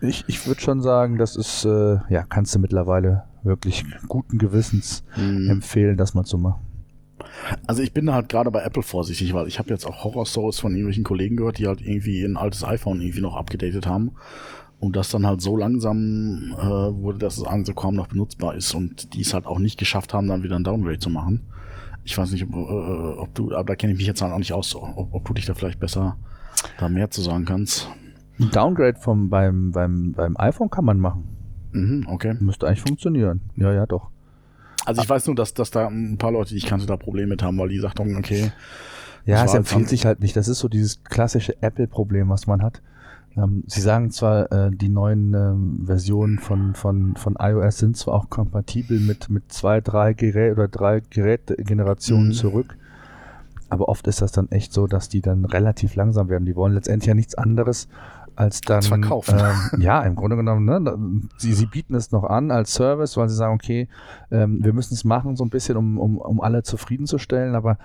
ich, 0.00 0.24
ich 0.28 0.46
würde 0.46 0.60
schon 0.60 0.80
sagen, 0.80 1.18
das 1.18 1.36
ist, 1.36 1.64
äh, 1.64 1.98
ja, 2.08 2.24
kannst 2.28 2.54
du 2.54 2.58
mittlerweile 2.58 3.24
wirklich 3.42 3.84
guten 4.08 4.38
Gewissens 4.38 5.04
mhm. 5.16 5.48
empfehlen, 5.50 5.96
das 5.96 6.14
mal 6.14 6.24
zu 6.24 6.38
machen. 6.38 6.60
Also 7.66 7.82
ich 7.82 7.92
bin 7.92 8.06
da 8.06 8.14
halt 8.14 8.28
gerade 8.28 8.50
bei 8.50 8.62
Apple 8.62 8.82
vorsichtig, 8.82 9.34
weil 9.34 9.46
ich 9.46 9.58
habe 9.58 9.70
jetzt 9.70 9.86
auch 9.86 10.04
Horror-Stories 10.04 10.58
von 10.58 10.72
irgendwelchen 10.72 11.04
Kollegen 11.04 11.36
gehört, 11.36 11.58
die 11.58 11.66
halt 11.66 11.80
irgendwie 11.80 12.24
ein 12.24 12.36
altes 12.36 12.64
iPhone 12.64 13.00
irgendwie 13.00 13.20
noch 13.20 13.36
abgedatet 13.36 13.86
haben 13.86 14.12
und 14.80 14.96
das 14.96 15.10
dann 15.10 15.26
halt 15.26 15.42
so 15.42 15.56
langsam 15.56 16.54
äh, 16.58 16.64
wurde, 16.64 17.18
dass 17.18 17.36
es 17.36 17.44
also 17.44 17.74
kaum 17.74 17.94
noch 17.94 18.08
benutzbar 18.08 18.54
ist 18.54 18.74
und 18.74 19.14
die 19.14 19.20
es 19.20 19.34
halt 19.34 19.46
auch 19.46 19.58
nicht 19.58 19.78
geschafft 19.78 20.14
haben, 20.14 20.26
dann 20.26 20.42
wieder 20.42 20.56
ein 20.56 20.64
Downgrade 20.64 20.98
zu 20.98 21.10
machen. 21.10 21.42
Ich 22.02 22.16
weiß 22.16 22.32
nicht, 22.32 22.44
ob, 22.44 22.54
äh, 22.54 23.18
ob 23.20 23.34
du, 23.34 23.52
aber 23.54 23.64
da 23.64 23.76
kenne 23.76 23.92
ich 23.92 23.98
mich 23.98 24.06
jetzt 24.06 24.22
halt 24.22 24.32
auch 24.32 24.38
nicht 24.38 24.54
aus, 24.54 24.74
ob, 24.74 25.12
ob, 25.12 25.24
du 25.26 25.34
dich 25.34 25.44
da 25.44 25.54
vielleicht 25.54 25.78
besser 25.80 26.16
da 26.78 26.88
mehr 26.88 27.10
zu 27.10 27.20
sagen 27.20 27.44
kannst. 27.44 27.88
Ein 28.38 28.50
Downgrade 28.50 28.98
vom 28.98 29.28
beim 29.28 29.70
beim 29.70 30.12
beim 30.12 30.36
iPhone 30.38 30.70
kann 30.70 30.86
man 30.86 30.98
machen. 30.98 31.39
Mhm, 31.72 32.06
okay. 32.08 32.34
Müsste 32.40 32.66
eigentlich 32.66 32.82
funktionieren. 32.82 33.40
Ja, 33.56 33.72
ja, 33.72 33.86
doch. 33.86 34.10
Also 34.84 35.02
ich 35.02 35.08
weiß 35.08 35.26
nur, 35.26 35.36
dass, 35.36 35.54
dass 35.54 35.70
da 35.70 35.88
ein 35.88 36.16
paar 36.16 36.32
Leute, 36.32 36.50
die 36.50 36.56
ich 36.56 36.66
kannte, 36.66 36.86
da 36.86 36.96
Probleme 36.96 37.28
mit 37.28 37.42
haben, 37.42 37.58
weil 37.58 37.68
die 37.68 37.78
sagten, 37.78 38.16
okay. 38.16 38.52
Ja, 39.26 39.44
es 39.44 39.54
empfiehlt 39.54 39.88
sich 39.88 40.06
halt 40.06 40.20
nicht. 40.20 40.36
Das 40.36 40.48
ist 40.48 40.58
so 40.58 40.68
dieses 40.68 41.04
klassische 41.04 41.62
Apple-Problem, 41.62 42.28
was 42.30 42.46
man 42.46 42.62
hat. 42.62 42.80
Ähm, 43.36 43.64
sie 43.66 43.80
sagen 43.80 44.10
zwar, 44.10 44.50
äh, 44.50 44.70
die 44.72 44.88
neuen 44.88 45.34
ähm, 45.34 45.82
Versionen 45.86 46.38
von, 46.38 46.74
von, 46.74 47.14
von 47.16 47.36
iOS 47.38 47.78
sind 47.78 47.96
zwar 47.96 48.14
auch 48.14 48.30
kompatibel 48.30 48.98
mit, 48.98 49.30
mit 49.30 49.52
zwei, 49.52 49.80
drei 49.80 50.14
Gerät 50.14 50.52
oder 50.54 50.68
drei 50.68 51.00
Gerätgenerationen 51.10 52.28
mhm. 52.28 52.32
zurück, 52.32 52.76
aber 53.68 53.88
oft 53.88 54.08
ist 54.08 54.20
das 54.20 54.32
dann 54.32 54.50
echt 54.50 54.72
so, 54.72 54.88
dass 54.88 55.08
die 55.08 55.20
dann 55.20 55.44
relativ 55.44 55.94
langsam 55.94 56.28
werden. 56.28 56.44
Die 56.44 56.56
wollen 56.56 56.74
letztendlich 56.74 57.06
ja 57.06 57.14
nichts 57.14 57.36
anderes, 57.36 57.88
als 58.40 58.60
dann. 58.60 58.76
Als 58.76 58.88
verkaufen. 58.88 59.38
Ähm, 59.38 59.80
ja, 59.80 60.02
im 60.02 60.14
Grunde 60.14 60.36
genommen, 60.36 60.64
ne, 60.64 61.28
sie, 61.36 61.52
sie 61.52 61.66
bieten 61.66 61.94
es 61.94 62.10
noch 62.10 62.24
an 62.24 62.50
als 62.50 62.74
Service, 62.74 63.16
weil 63.16 63.28
sie 63.28 63.36
sagen, 63.36 63.54
okay, 63.54 63.88
ähm, 64.30 64.58
wir 64.62 64.72
müssen 64.72 64.94
es 64.94 65.04
machen, 65.04 65.36
so 65.36 65.44
ein 65.44 65.50
bisschen, 65.50 65.76
um, 65.76 65.98
um, 65.98 66.18
um 66.18 66.40
alle 66.40 66.62
zufriedenzustellen, 66.62 67.54
aber 67.54 67.78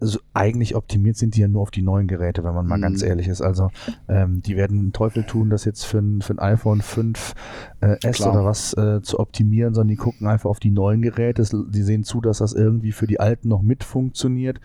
also 0.00 0.18
eigentlich 0.34 0.74
optimiert 0.74 1.16
sind 1.16 1.36
die 1.36 1.40
ja 1.40 1.48
nur 1.48 1.62
auf 1.62 1.70
die 1.70 1.82
neuen 1.82 2.08
Geräte, 2.08 2.42
wenn 2.42 2.54
man 2.54 2.66
mal 2.66 2.76
mhm. 2.76 2.82
ganz 2.82 3.02
ehrlich 3.02 3.28
ist. 3.28 3.40
Also 3.40 3.70
ähm, 4.08 4.42
die 4.42 4.56
werden 4.56 4.78
einen 4.80 4.92
Teufel 4.92 5.24
tun, 5.24 5.48
das 5.48 5.64
jetzt 5.64 5.84
für 5.84 5.98
ein, 5.98 6.22
für 6.22 6.32
ein 6.34 6.38
iPhone 6.40 6.80
5 6.80 7.34
äh, 7.80 7.96
S 8.02 8.16
Klar. 8.16 8.32
oder 8.32 8.44
was 8.44 8.74
äh, 8.74 9.00
zu 9.02 9.20
optimieren, 9.20 9.74
sondern 9.74 9.88
die 9.88 9.96
gucken 9.96 10.26
einfach 10.26 10.50
auf 10.50 10.58
die 10.58 10.72
neuen 10.72 11.02
Geräte. 11.02 11.44
Die 11.68 11.82
sehen 11.82 12.02
zu, 12.02 12.20
dass 12.20 12.38
das 12.38 12.52
irgendwie 12.52 12.92
für 12.92 13.06
die 13.06 13.20
alten 13.20 13.48
noch 13.48 13.62
mit 13.62 13.84
funktioniert. 13.84 14.60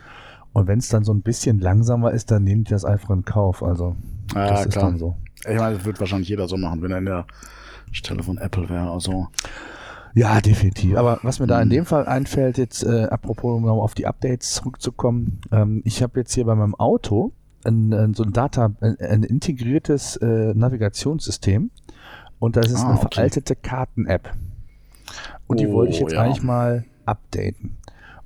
Und 0.53 0.67
wenn 0.67 0.79
es 0.79 0.89
dann 0.89 1.03
so 1.03 1.13
ein 1.13 1.21
bisschen 1.21 1.60
langsamer 1.60 2.12
ist, 2.12 2.31
dann 2.31 2.43
nehmen 2.43 2.63
die 2.63 2.71
das 2.71 2.83
einfach 2.83 3.12
in 3.12 3.24
Kauf. 3.24 3.63
Also 3.63 3.95
ja, 4.33 4.50
das 4.50 4.65
ist 4.65 4.77
dann 4.77 4.98
so. 4.98 5.15
Ich 5.48 5.57
meine, 5.57 5.75
das 5.75 5.86
wird 5.86 6.00
wahrscheinlich 6.00 6.29
jeder 6.29 6.48
so 6.48 6.57
machen, 6.57 6.81
wenn 6.81 6.91
er 6.91 6.98
in 6.98 7.05
der 7.05 7.25
Stelle 7.91 8.24
von 8.24 8.38
Apple 8.38 8.69
wäre. 8.69 8.91
Also 8.91 9.27
ja, 10.13 10.41
definitiv. 10.41 10.98
Aber 10.98 11.19
was 11.24 11.39
mir 11.39 11.48
da 11.48 11.62
in 11.62 11.69
mhm. 11.69 11.74
dem 11.74 11.86
Fall 11.86 12.05
einfällt, 12.05 12.57
jetzt 12.57 12.83
äh, 12.83 13.03
apropos 13.05 13.57
um 13.57 13.65
auf 13.65 13.93
die 13.93 14.07
Updates 14.07 14.53
zurückzukommen, 14.55 15.41
ähm, 15.51 15.81
ich 15.86 16.03
habe 16.03 16.19
jetzt 16.19 16.33
hier 16.33 16.45
bei 16.45 16.55
meinem 16.55 16.75
Auto 16.75 17.31
ein, 17.63 17.93
ein 17.93 18.13
so 18.13 18.24
ein 18.24 18.33
Data, 18.33 18.71
ein, 18.81 18.98
ein 19.00 19.24
integriertes 19.24 20.17
äh, 20.17 20.53
Navigationssystem 20.53 21.71
und 22.39 22.55
da 22.55 22.62
ist 22.62 22.75
ah, 22.75 22.89
eine 22.89 23.00
okay. 23.00 23.07
veraltete 23.12 23.55
Karten-App. 23.55 24.33
Und 25.48 25.60
die 25.60 25.69
wollte 25.69 25.93
ich 25.93 26.00
oh, 26.00 26.07
jetzt 26.07 26.13
ja. 26.13 26.24
eigentlich 26.24 26.43
mal 26.43 26.86
updaten. 27.05 27.77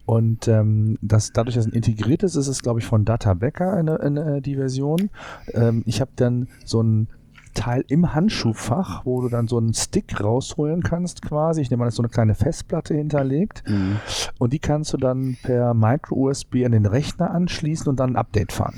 Und 0.05 0.47
ähm, 0.47 0.97
das, 1.01 1.31
dadurch, 1.31 1.55
dass 1.55 1.65
es 1.65 1.71
ein 1.71 1.75
integriertes 1.75 2.35
ist, 2.35 2.47
ist 2.47 2.57
es, 2.57 2.61
glaube 2.61 2.79
ich, 2.79 2.85
von 2.85 3.05
Data 3.05 3.33
Becker 3.33 3.73
eine, 3.73 3.99
eine, 3.99 4.41
die 4.41 4.55
Version. 4.55 5.09
Ähm, 5.53 5.83
ich 5.85 5.99
habe 6.01 6.11
dann 6.15 6.47
so 6.63 6.81
ein 6.81 7.07
Teil 7.55 7.83
im 7.87 8.13
Handschuhfach, 8.13 9.05
wo 9.05 9.21
du 9.21 9.29
dann 9.29 9.47
so 9.47 9.57
einen 9.57 9.73
Stick 9.73 10.21
rausholen 10.21 10.83
kannst 10.83 11.21
quasi. 11.21 11.61
Ich 11.61 11.71
nehme 11.71 11.83
an, 11.83 11.87
das 11.87 11.93
ist 11.93 11.97
so 11.97 12.03
eine 12.03 12.09
kleine 12.09 12.35
Festplatte 12.35 12.93
hinterlegt. 12.93 13.63
Mhm. 13.67 13.97
Und 14.37 14.53
die 14.53 14.59
kannst 14.59 14.93
du 14.93 14.97
dann 14.97 15.37
per 15.41 15.73
Micro-USB 15.73 16.65
an 16.65 16.73
den 16.73 16.85
Rechner 16.85 17.31
anschließen 17.31 17.87
und 17.87 17.99
dann 17.99 18.11
ein 18.11 18.15
Update 18.17 18.51
fahren. 18.51 18.75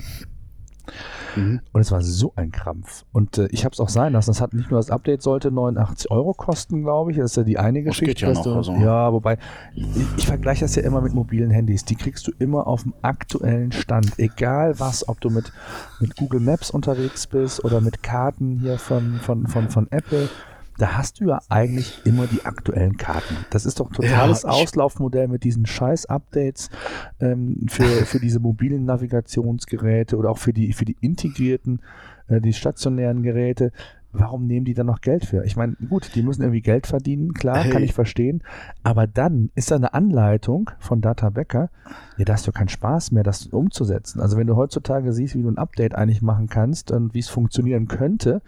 Mhm. 1.35 1.61
Und 1.71 1.81
es 1.81 1.91
war 1.91 2.01
so 2.01 2.33
ein 2.35 2.51
Krampf. 2.51 3.05
Und 3.11 3.37
äh, 3.37 3.47
ich 3.51 3.65
habe 3.65 3.73
es 3.73 3.79
auch 3.79 3.89
sein 3.89 4.13
lassen. 4.13 4.29
Das 4.29 4.41
hat 4.41 4.53
nicht 4.53 4.71
nur 4.71 4.79
das 4.79 4.89
Update 4.89 5.21
sollte 5.21 5.51
89 5.51 6.11
Euro 6.11 6.33
kosten, 6.33 6.83
glaube 6.83 7.11
ich. 7.11 7.17
Das 7.17 7.31
ist 7.31 7.37
ja 7.37 7.43
die 7.43 7.57
eine 7.57 7.83
Geschichte. 7.83 8.25
Das 8.25 8.37
geht 8.37 8.45
ja, 8.45 8.51
noch, 8.51 8.57
also. 8.57 8.73
ja, 8.73 9.13
wobei 9.13 9.37
ich, 9.75 9.85
ich 10.17 10.27
vergleiche 10.27 10.65
das 10.65 10.75
ja 10.75 10.83
immer 10.83 11.01
mit 11.01 11.13
mobilen 11.13 11.51
Handys. 11.51 11.85
Die 11.85 11.95
kriegst 11.95 12.27
du 12.27 12.31
immer 12.39 12.67
auf 12.67 12.83
dem 12.83 12.93
aktuellen 13.01 13.71
Stand. 13.71 14.17
Egal 14.17 14.79
was, 14.79 15.07
ob 15.07 15.21
du 15.21 15.29
mit, 15.29 15.51
mit 15.99 16.15
Google 16.15 16.39
Maps 16.39 16.71
unterwegs 16.71 17.27
bist 17.27 17.63
oder 17.63 17.81
mit 17.81 18.03
Karten 18.03 18.59
hier 18.59 18.77
von, 18.77 19.19
von, 19.21 19.47
von, 19.47 19.69
von 19.69 19.87
Apple 19.91 20.29
da 20.77 20.97
hast 20.97 21.19
du 21.19 21.25
ja 21.25 21.39
eigentlich 21.49 22.01
immer 22.05 22.27
die 22.27 22.45
aktuellen 22.45 22.97
Karten. 22.97 23.35
Das 23.49 23.65
ist 23.65 23.79
doch 23.79 23.91
totales 23.91 24.43
ja, 24.43 24.49
Auslaufmodell 24.49 25.27
mit 25.27 25.43
diesen 25.43 25.65
scheiß 25.65 26.05
Updates 26.07 26.69
ähm, 27.19 27.65
für, 27.67 27.83
für 28.05 28.19
diese 28.19 28.39
mobilen 28.39 28.85
Navigationsgeräte 28.85 30.17
oder 30.17 30.29
auch 30.29 30.37
für 30.37 30.53
die, 30.53 30.73
für 30.73 30.85
die 30.85 30.97
integrierten, 31.01 31.81
äh, 32.27 32.41
die 32.41 32.53
stationären 32.53 33.23
Geräte. 33.23 33.71
Warum 34.13 34.47
nehmen 34.47 34.65
die 34.65 34.73
dann 34.73 34.87
noch 34.87 35.01
Geld 35.01 35.25
für? 35.25 35.43
Ich 35.43 35.55
meine, 35.55 35.75
gut, 35.89 36.15
die 36.15 36.23
müssen 36.23 36.41
irgendwie 36.41 36.61
Geld 36.61 36.87
verdienen, 36.87 37.33
klar, 37.33 37.63
hey. 37.63 37.71
kann 37.71 37.83
ich 37.83 37.93
verstehen. 37.93 38.41
Aber 38.81 39.05
dann 39.05 39.51
ist 39.53 39.69
da 39.69 39.75
eine 39.75 39.93
Anleitung 39.93 40.71
von 40.79 41.01
Data 41.01 41.29
Becker, 41.29 41.69
ja, 42.17 42.25
da 42.25 42.33
hast 42.33 42.47
du 42.47 42.51
keinen 42.51 42.69
Spaß 42.69 43.11
mehr, 43.11 43.23
das 43.23 43.47
umzusetzen. 43.47 44.21
Also 44.21 44.37
wenn 44.37 44.47
du 44.47 44.55
heutzutage 44.55 45.11
siehst, 45.11 45.35
wie 45.35 45.43
du 45.43 45.49
ein 45.49 45.57
Update 45.57 45.93
eigentlich 45.93 46.21
machen 46.21 46.47
kannst 46.47 46.91
und 46.91 47.13
wie 47.13 47.19
es 47.19 47.29
funktionieren 47.29 47.87
könnte, 47.87 48.41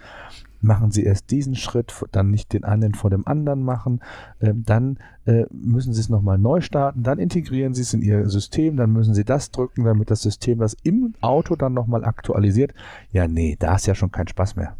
machen 0.61 0.91
sie 0.91 1.03
erst 1.03 1.31
diesen 1.31 1.55
Schritt, 1.55 1.93
dann 2.11 2.31
nicht 2.31 2.53
den 2.53 2.63
einen 2.63 2.93
vor 2.93 3.09
dem 3.09 3.27
anderen 3.27 3.63
machen, 3.63 4.01
ähm, 4.41 4.63
dann 4.65 4.99
äh, 5.25 5.45
müssen 5.51 5.93
sie 5.93 6.01
es 6.01 6.09
nochmal 6.09 6.37
neu 6.37 6.61
starten, 6.61 7.03
dann 7.03 7.19
integrieren 7.19 7.73
sie 7.73 7.81
es 7.81 7.93
in 7.93 8.01
ihr 8.01 8.29
System, 8.29 8.77
dann 8.77 8.91
müssen 8.91 9.13
sie 9.13 9.25
das 9.25 9.51
drücken, 9.51 9.83
damit 9.85 10.11
das 10.11 10.21
System 10.21 10.59
das 10.59 10.75
im 10.83 11.13
Auto 11.21 11.55
dann 11.55 11.73
nochmal 11.73 12.03
aktualisiert. 12.03 12.73
Ja, 13.11 13.27
nee, 13.27 13.55
da 13.59 13.75
ist 13.75 13.87
ja 13.87 13.95
schon 13.95 14.11
kein 14.11 14.27
Spaß 14.27 14.55
mehr. 14.55 14.75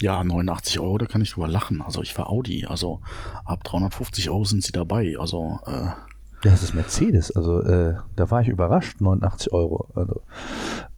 Ja, 0.00 0.22
89 0.24 0.80
Euro, 0.80 0.98
da 0.98 1.06
kann 1.06 1.22
ich 1.22 1.30
drüber 1.30 1.48
lachen. 1.48 1.80
Also 1.80 2.02
ich 2.02 2.16
war 2.18 2.28
Audi, 2.28 2.66
also 2.66 3.00
ab 3.44 3.62
350 3.64 4.28
Euro 4.28 4.44
sind 4.44 4.62
sie 4.62 4.72
dabei. 4.72 5.16
Also 5.18 5.60
äh 5.66 5.90
ja, 6.44 6.50
das 6.50 6.62
ist 6.62 6.74
Mercedes, 6.74 7.34
also 7.34 7.62
äh, 7.62 7.94
da 8.16 8.30
war 8.30 8.42
ich 8.42 8.48
überrascht, 8.48 9.00
89 9.00 9.50
Euro. 9.52 9.88
Also 9.94 10.20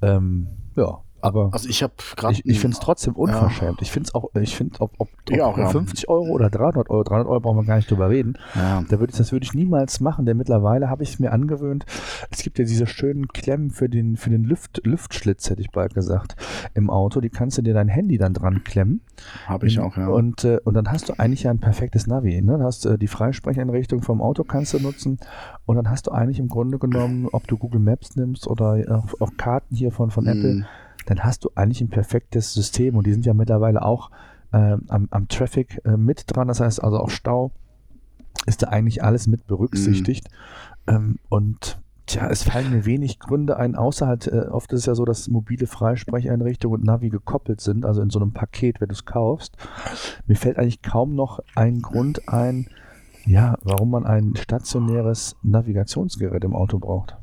ähm, 0.02 0.48
ja, 0.74 1.02
aber 1.20 1.50
also 1.52 1.68
ich 1.68 1.82
habe 1.82 1.94
gerade. 2.16 2.34
Ich, 2.34 2.46
ich 2.46 2.60
finde 2.60 2.74
es 2.74 2.80
trotzdem 2.80 3.14
unverschämt. 3.14 3.80
Ja. 3.80 3.82
Ich 3.82 3.90
finde 3.90 4.08
es 4.08 4.14
auch, 4.14 4.30
ich 4.34 4.56
finde, 4.56 4.80
ob, 4.80 4.92
ob, 4.98 5.08
ob 5.08 5.36
ja, 5.36 5.56
ja. 5.56 5.68
50 5.68 6.08
Euro 6.08 6.28
oder 6.28 6.50
300 6.50 6.90
Euro, 6.90 7.02
300 7.04 7.26
Euro 7.28 7.40
brauchen 7.40 7.58
wir 7.58 7.64
gar 7.64 7.76
nicht 7.76 7.90
drüber 7.90 8.10
reden. 8.10 8.34
Ja. 8.54 8.84
Da 8.88 9.00
würde 9.00 9.12
ich, 9.12 9.18
das 9.18 9.32
würde 9.32 9.44
ich 9.44 9.54
niemals 9.54 10.00
machen, 10.00 10.26
denn 10.26 10.36
mittlerweile 10.36 10.90
habe 10.90 11.02
ich 11.02 11.14
es 11.14 11.18
mir 11.18 11.32
angewöhnt. 11.32 11.86
Es 12.30 12.42
gibt 12.42 12.58
ja 12.58 12.64
diese 12.64 12.86
schönen 12.86 13.28
Klemmen 13.28 13.70
für 13.70 13.88
den, 13.88 14.16
für 14.16 14.30
den 14.30 14.44
Lüft, 14.44 14.80
Lüftschlitz, 14.84 15.50
hätte 15.50 15.62
ich 15.62 15.70
bald 15.70 15.94
gesagt, 15.94 16.36
im 16.74 16.90
Auto. 16.90 17.20
Die 17.20 17.30
kannst 17.30 17.58
du 17.58 17.62
dir 17.62 17.74
dein 17.74 17.88
Handy 17.88 18.18
dann 18.18 18.34
dran 18.34 18.62
klemmen. 18.64 19.00
Habe 19.46 19.66
ich 19.66 19.80
auch, 19.80 19.96
ja. 19.96 20.08
Und, 20.08 20.44
äh, 20.44 20.58
und 20.64 20.74
dann 20.74 20.90
hast 20.90 21.08
du 21.08 21.18
eigentlich 21.18 21.44
ja 21.44 21.50
ein 21.50 21.60
perfektes 21.60 22.06
Navi. 22.06 22.40
Ne? 22.42 22.52
Dann 22.52 22.62
hast 22.62 22.84
du 22.84 22.90
äh, 22.90 22.98
die 22.98 23.08
Freisprecheinrichtung 23.08 24.02
vom 24.02 24.20
Auto 24.20 24.44
kannst 24.44 24.74
du 24.74 24.78
nutzen. 24.80 25.18
Und 25.64 25.76
dann 25.76 25.90
hast 25.90 26.06
du 26.06 26.12
eigentlich 26.12 26.38
im 26.38 26.48
Grunde 26.48 26.78
genommen, 26.78 27.28
ob 27.32 27.46
du 27.46 27.56
Google 27.56 27.80
Maps 27.80 28.16
nimmst 28.16 28.46
oder 28.46 28.76
auch, 28.88 29.20
auch 29.20 29.36
Karten 29.36 29.74
hier 29.74 29.90
von, 29.90 30.10
von 30.10 30.24
mm. 30.24 30.28
Apple, 30.28 30.66
dann 31.06 31.24
hast 31.24 31.44
du 31.44 31.50
eigentlich 31.54 31.80
ein 31.80 31.88
perfektes 31.88 32.52
System 32.52 32.96
und 32.96 33.06
die 33.06 33.12
sind 33.12 33.26
ja 33.26 33.34
mittlerweile 33.34 33.82
auch 33.82 34.10
äh, 34.52 34.76
am, 34.88 35.08
am, 35.10 35.28
Traffic 35.28 35.80
äh, 35.84 35.96
mit 35.96 36.24
dran, 36.26 36.48
das 36.48 36.60
heißt 36.60 36.82
also 36.82 36.98
auch 36.98 37.10
Stau 37.10 37.52
ist 38.46 38.62
da 38.62 38.68
eigentlich 38.68 39.02
alles 39.02 39.26
mit 39.26 39.46
berücksichtigt 39.46 40.28
mhm. 40.86 40.94
ähm, 40.94 41.18
und 41.28 41.80
Tja, 42.06 42.28
es 42.30 42.44
fallen 42.44 42.70
mir 42.70 42.84
wenig 42.84 43.18
Gründe 43.18 43.56
ein, 43.56 43.74
außer 43.74 44.06
halt, 44.06 44.28
äh, 44.28 44.46
oft 44.48 44.72
ist 44.72 44.80
es 44.80 44.86
ja 44.86 44.94
so, 44.94 45.04
dass 45.04 45.26
mobile 45.26 45.66
Freisprecheinrichtungen 45.66 46.78
und 46.78 46.86
Navi 46.86 47.08
gekoppelt 47.08 47.60
sind, 47.60 47.84
also 47.84 48.00
in 48.00 48.10
so 48.10 48.20
einem 48.20 48.30
Paket, 48.30 48.80
wenn 48.80 48.88
du 48.88 48.92
es 48.92 49.06
kaufst. 49.06 49.56
Mir 50.28 50.36
fällt 50.36 50.56
eigentlich 50.56 50.82
kaum 50.82 51.16
noch 51.16 51.40
ein 51.56 51.82
Grund 51.82 52.28
ein, 52.28 52.68
ja, 53.24 53.58
warum 53.64 53.90
man 53.90 54.06
ein 54.06 54.36
stationäres 54.36 55.34
Navigationsgerät 55.42 56.44
im 56.44 56.54
Auto 56.54 56.78
braucht. 56.78 57.16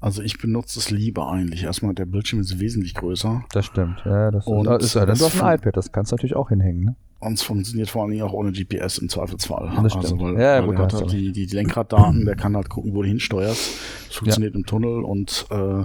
Also 0.00 0.22
ich 0.22 0.38
benutze 0.38 0.78
es 0.78 0.90
lieber 0.90 1.30
eigentlich. 1.30 1.64
Erstmal, 1.64 1.94
der 1.94 2.06
Bildschirm 2.06 2.40
ist 2.40 2.60
wesentlich 2.60 2.94
größer. 2.94 3.44
Das 3.52 3.66
stimmt. 3.66 4.02
Ja, 4.04 4.30
das 4.30 4.46
und 4.46 4.66
ist, 4.66 4.86
ist 4.86 4.94
ja 4.94 5.06
dann 5.06 5.18
doch 5.18 5.40
ein 5.40 5.58
iPad, 5.58 5.76
das 5.76 5.90
kannst 5.90 6.12
du 6.12 6.16
natürlich 6.16 6.36
auch 6.36 6.50
hinhängen. 6.50 6.84
Ne? 6.84 6.96
Und 7.18 7.34
es 7.34 7.42
funktioniert 7.42 7.88
vor 7.88 8.02
allen 8.02 8.10
Dingen 8.10 8.22
auch 8.22 8.34
ohne 8.34 8.52
GPS 8.52 8.98
im 8.98 9.08
Zweifelsfall. 9.08 9.72
Das 9.82 9.92
stimmt. 9.92 10.04
Also, 10.04 10.20
weil, 10.20 10.34
ja, 10.34 10.58
weil 10.60 10.66
gut, 10.66 10.78
der 10.78 10.84
hat 10.84 10.92
halt 10.92 11.12
die, 11.12 11.32
die, 11.32 11.46
Lenkraddaten, 11.46 12.26
der 12.26 12.36
kann 12.36 12.54
halt 12.54 12.68
gucken, 12.68 12.94
wo 12.94 13.02
du 13.02 13.08
hinsteuerst. 13.08 13.70
Es 14.10 14.16
funktioniert 14.16 14.52
ja. 14.52 14.58
im 14.58 14.66
Tunnel 14.66 15.02
und 15.02 15.46
äh, 15.50 15.84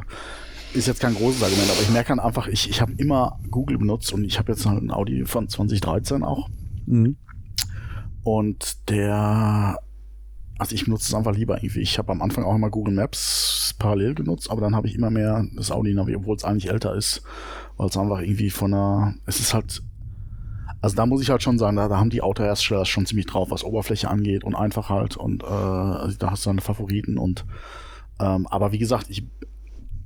ist 0.74 0.88
jetzt 0.88 1.00
kein 1.00 1.16
großes 1.16 1.42
Argument, 1.42 1.70
aber 1.72 1.82
ich 1.82 1.90
merke 1.90 2.10
dann 2.10 2.20
einfach, 2.20 2.48
ich, 2.48 2.70
ich 2.70 2.82
habe 2.82 2.94
immer 2.98 3.40
Google 3.50 3.78
benutzt 3.78 4.14
und 4.14 4.26
ich 4.26 4.40
habe 4.40 4.52
jetzt 4.52 4.66
halt 4.66 4.84
ein 4.84 4.92
Audi 4.92 5.26
von 5.26 5.48
2013 5.48 6.24
auch. 6.24 6.50
Mhm. 6.86 7.16
Und 8.24 8.90
der 8.90 9.80
also 10.62 10.76
ich 10.76 10.86
benutze 10.86 11.08
es 11.08 11.16
einfach 11.16 11.36
lieber 11.36 11.58
irgendwie. 11.58 11.80
Ich 11.80 11.98
habe 11.98 12.12
am 12.12 12.22
Anfang 12.22 12.44
auch 12.44 12.54
immer 12.54 12.70
Google 12.70 12.94
Maps 12.94 13.74
parallel 13.80 14.14
genutzt, 14.14 14.52
aber 14.52 14.62
dann 14.62 14.76
habe 14.76 14.88
ich 14.88 14.94
immer 14.94 15.10
mehr 15.10 15.44
das 15.56 15.72
Audi 15.72 15.92
Navi, 15.92 16.16
obwohl 16.16 16.36
es 16.36 16.44
eigentlich 16.44 16.70
älter 16.70 16.94
ist, 16.94 17.24
weil 17.78 17.88
es 17.88 17.98
einfach 17.98 18.20
irgendwie 18.20 18.52
von 18.52 18.72
einer, 18.72 19.16
es 19.26 19.40
ist 19.40 19.56
halt, 19.56 19.82
also 20.80 20.96
da 20.96 21.08
muss 21.08 21.24
ich 21.24 21.32
halt 21.32 21.42
schon 21.42 21.58
sagen, 21.58 21.78
da, 21.78 21.88
da 21.88 21.98
haben 21.98 22.12
die 22.12 22.22
Autohersteller 22.22 22.86
schon 22.86 23.08
ziemlich 23.08 23.26
drauf, 23.26 23.50
was 23.50 23.64
Oberfläche 23.64 24.08
angeht 24.08 24.44
und 24.44 24.54
einfach 24.54 24.90
halt 24.90 25.18
und 25.18 25.42
äh, 25.42 25.48
also 25.48 26.16
da 26.20 26.30
hast 26.30 26.46
du 26.46 26.52
deine 26.52 26.62
Favoriten 26.62 27.18
und 27.18 27.44
ähm, 28.20 28.46
aber 28.46 28.72
wie 28.72 28.78
gesagt, 28.78 29.08
ich 29.10 29.24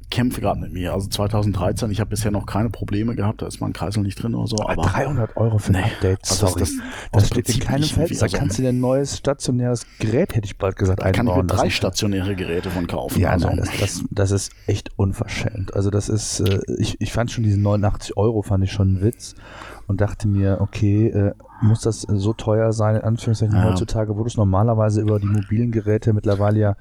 kämpfe 0.09 0.41
gerade 0.41 0.59
mit 0.59 0.71
mir. 0.71 0.93
Also 0.93 1.07
2013, 1.07 1.91
ich 1.91 2.00
habe 2.00 2.09
bisher 2.09 2.31
noch 2.31 2.45
keine 2.45 2.69
Probleme 2.69 3.15
gehabt, 3.15 3.41
da 3.41 3.47
ist 3.47 3.59
mein 3.62 3.74
Kreisel 3.74 4.03
nicht 4.03 4.21
drin 4.21 4.35
oder 4.35 4.47
so. 4.47 4.57
Aber, 4.59 4.83
300 4.83 5.35
Euro 5.38 5.57
für 5.57 5.74
ein 5.74 5.81
nee, 5.81 5.91
Update, 5.91 6.19
also 6.24 6.47
sorry. 6.47 6.59
Das, 6.59 6.71
das, 6.71 6.81
das 7.12 7.27
steht 7.27 7.50
in 7.50 7.59
keinem 7.59 7.83
Feld. 7.83 8.21
Da 8.21 8.27
kannst 8.27 8.57
du 8.57 8.62
dir 8.62 8.69
ein 8.69 8.79
neues 8.79 9.17
stationäres 9.17 9.85
Gerät, 10.00 10.35
hätte 10.35 10.45
ich 10.45 10.57
bald 10.57 10.75
gesagt, 10.75 11.01
da 11.01 11.05
einbauen. 11.05 11.25
kann 11.25 11.35
ich 11.35 11.41
mir 11.43 11.47
drei 11.47 11.69
stationäre 11.69 12.35
Geräte 12.35 12.69
von 12.69 12.88
kaufen. 12.88 13.19
Ja, 13.19 13.31
also. 13.31 13.47
nein, 13.47 13.57
das, 13.57 13.69
das, 13.79 14.03
das 14.09 14.31
ist 14.31 14.51
echt 14.67 14.91
unverschämt. 14.97 15.74
Also 15.74 15.89
das 15.89 16.09
ist, 16.09 16.39
äh, 16.39 16.59
ich, 16.77 17.00
ich 17.01 17.12
fand 17.12 17.31
schon 17.31 17.43
diese 17.43 17.59
89 17.59 18.17
Euro, 18.17 18.41
fand 18.41 18.63
ich 18.63 18.71
schon 18.71 18.95
ein 18.95 19.01
Witz 19.01 19.35
und 19.87 20.01
dachte 20.01 20.27
mir, 20.27 20.59
okay, 20.61 21.07
äh, 21.07 21.33
muss 21.61 21.81
das 21.81 22.01
so 22.01 22.33
teuer 22.33 22.73
sein, 22.73 22.95
in 22.95 23.01
Anführungszeichen 23.03 23.55
ja. 23.55 23.65
heutzutage, 23.65 24.15
wo 24.15 24.21
du 24.21 24.27
es 24.27 24.37
normalerweise 24.37 25.01
über 25.01 25.19
die 25.19 25.27
mobilen 25.27 25.71
Geräte 25.71 26.13
mittlerweile 26.13 26.59
ja 26.59 26.75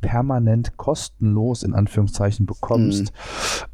permanent 0.00 0.76
kostenlos 0.76 1.62
in 1.62 1.74
Anführungszeichen 1.74 2.46
bekommst, 2.46 3.12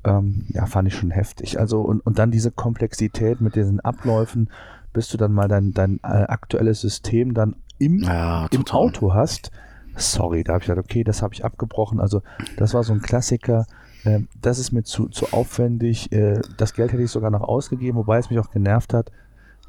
mhm. 0.05 0.11
ähm, 0.11 0.47
ja, 0.49 0.67
fand 0.67 0.89
ich 0.89 0.95
schon 0.95 1.11
heftig. 1.11 1.59
Also 1.59 1.81
und, 1.81 2.01
und 2.01 2.19
dann 2.19 2.31
diese 2.31 2.51
Komplexität 2.51 3.41
mit 3.41 3.55
diesen 3.57 3.81
Abläufen, 3.81 4.51
bis 4.93 5.09
du 5.09 5.17
dann 5.17 5.33
mal 5.33 5.49
dein, 5.49 5.73
dein 5.73 6.01
äh, 6.03 6.07
aktuelles 6.07 6.81
System 6.81 7.35
dann 7.35 7.57
im, 7.79 8.03
ja, 8.03 8.47
im 8.51 8.67
Auto 8.69 9.15
hast. 9.15 9.51
Sorry, 9.95 10.45
da 10.45 10.55
habe 10.55 10.63
ich 10.63 10.69
gesagt, 10.69 10.85
okay, 10.85 11.05
das 11.05 11.23
habe 11.23 11.35
ich 11.35 11.45
abgebrochen. 11.45 12.01
Also 12.01 12.23
das 12.57 12.75
war 12.75 12.83
so 12.83 12.93
ein 12.93 13.01
Klassiker, 13.01 13.67
Ähm, 14.07 14.29
das 14.41 14.59
ist 14.59 14.73
mir 14.73 14.85
zu, 14.85 15.09
zu 15.09 15.33
aufwendig. 15.33 16.13
Äh, 16.13 16.41
das 16.57 16.75
Geld 16.75 16.93
hätte 16.93 17.03
ich 17.03 17.11
sogar 17.11 17.31
noch 17.31 17.43
ausgegeben, 17.43 17.99
wobei 17.99 18.19
es 18.19 18.31
mich 18.31 18.39
auch 18.39 18.51
genervt 18.51 18.95
hat, 18.95 19.11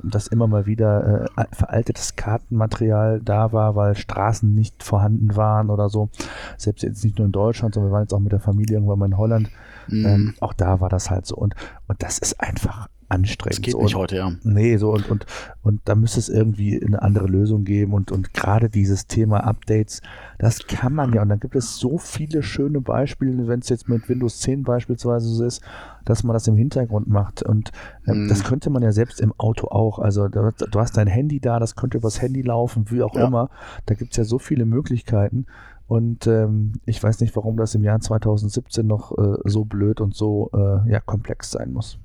dass 0.03 0.27
immer 0.27 0.48
mal 0.48 0.65
wieder 0.65 1.27
äh, 1.36 1.46
veraltetes 1.51 2.15
Kartenmaterial 2.15 3.20
da 3.24 3.51
war, 3.51 3.75
weil 3.75 3.96
Straßen 3.96 4.53
nicht 4.53 4.84
vorhanden 4.84 5.36
waren 5.36 5.70
oder 5.70 5.89
so. 5.89 6.10
Selbst 6.58 6.84
jetzt 6.84 7.03
nicht 7.03 7.17
nur 7.17 7.25
in 7.25 7.32
Deutschland, 7.32 7.74
sondern 7.74 7.91
wir 7.91 7.94
waren 7.94 8.03
jetzt 8.03 8.13
auch 8.13 8.20
mit 8.20 8.32
der 8.32 8.39
Familie 8.39 8.75
irgendwann 8.75 9.00
mal 9.00 9.08
in 9.08 9.17
Holland. 9.17 9.50
Mm. 9.88 10.06
Ähm, 10.06 10.34
auch 10.39 10.53
da 10.53 10.79
war 10.82 10.89
das 10.89 11.10
halt 11.10 11.25
so. 11.25 11.36
Und, 11.36 11.56
und 11.88 12.03
das 12.03 12.20
ist 12.20 12.39
einfach 12.39 12.88
anstrengend. 13.10 13.58
Das 13.58 13.62
geht 13.62 13.74
so. 13.74 13.82
nicht 13.82 13.96
und, 13.96 14.02
heute, 14.02 14.16
ja. 14.18 14.32
Nee, 14.44 14.78
so 14.78 14.92
und, 14.92 15.10
und, 15.10 15.26
und 15.64 15.82
da 15.86 15.96
müsste 15.96 16.20
es 16.20 16.30
irgendwie 16.30 16.82
eine 16.84 17.02
andere 17.02 17.28
Lösung 17.28 17.64
geben 17.64 17.94
und, 17.94 18.12
und 18.12 18.34
gerade 18.34 18.70
dieses 18.70 19.08
Thema 19.08 19.40
Updates, 19.46 20.02
das 20.40 20.68
kann 20.68 20.94
man 20.94 21.14
ja 21.14 21.22
und 21.22 21.30
dann 21.30 21.40
gibt 21.40 21.56
es 21.56 21.78
so 21.78 21.98
viele 21.98 22.44
schöne 22.44 22.82
Beispiele, 22.82 23.48
wenn 23.48 23.60
es 23.60 23.70
jetzt 23.70 23.88
mit 23.88 24.08
Windows 24.10 24.40
10 24.40 24.64
beispielsweise 24.64 25.28
so 25.28 25.46
ist, 25.46 25.62
dass 26.06 26.24
man 26.24 26.34
das 26.34 26.48
im 26.48 26.58
Hintergrund 26.58 27.08
macht 27.08 27.44
und 27.44 27.72
äh, 28.06 28.14
mm. 28.14 28.30
das 28.30 28.44
könnte 28.44 28.70
man 28.70 28.84
ja 28.84 28.92
selbst 28.92 29.22
im 29.22 29.34
Auto 29.38 29.68
auch, 29.68 30.00
also 30.00 30.28
du, 30.28 30.52
du 30.52 30.80
hast 30.80 30.98
dein 30.98 31.08
Handy 31.08 31.40
da, 31.40 31.60
das 31.60 31.76
könnte 31.76 31.98
übers 31.98 32.22
Handy 32.22 32.42
laufen, 32.42 32.92
wie 32.92 33.04
auch 33.04 33.16
ja. 33.16 33.28
immer, 33.28 33.50
da 33.86 33.96
gibt 33.96 34.12
es 34.12 34.18
ja 34.18 34.24
so 34.24 34.40
viele 34.40 34.66
Möglichkeiten 34.66 35.46
und 35.88 36.28
ähm, 36.28 36.74
ich 36.86 37.02
weiß 37.02 37.22
nicht, 37.22 37.36
warum 37.36 37.56
das 37.56 37.74
im 37.74 37.84
Jahr 37.84 38.00
2017 38.00 38.86
noch 38.86 39.18
äh, 39.18 39.38
so 39.46 39.64
blöd 39.64 40.02
und 40.02 40.14
so 40.14 40.50
äh, 40.54 40.92
ja, 40.92 41.00
komplex 41.00 41.52
sein 41.52 41.72
muss. 41.72 41.98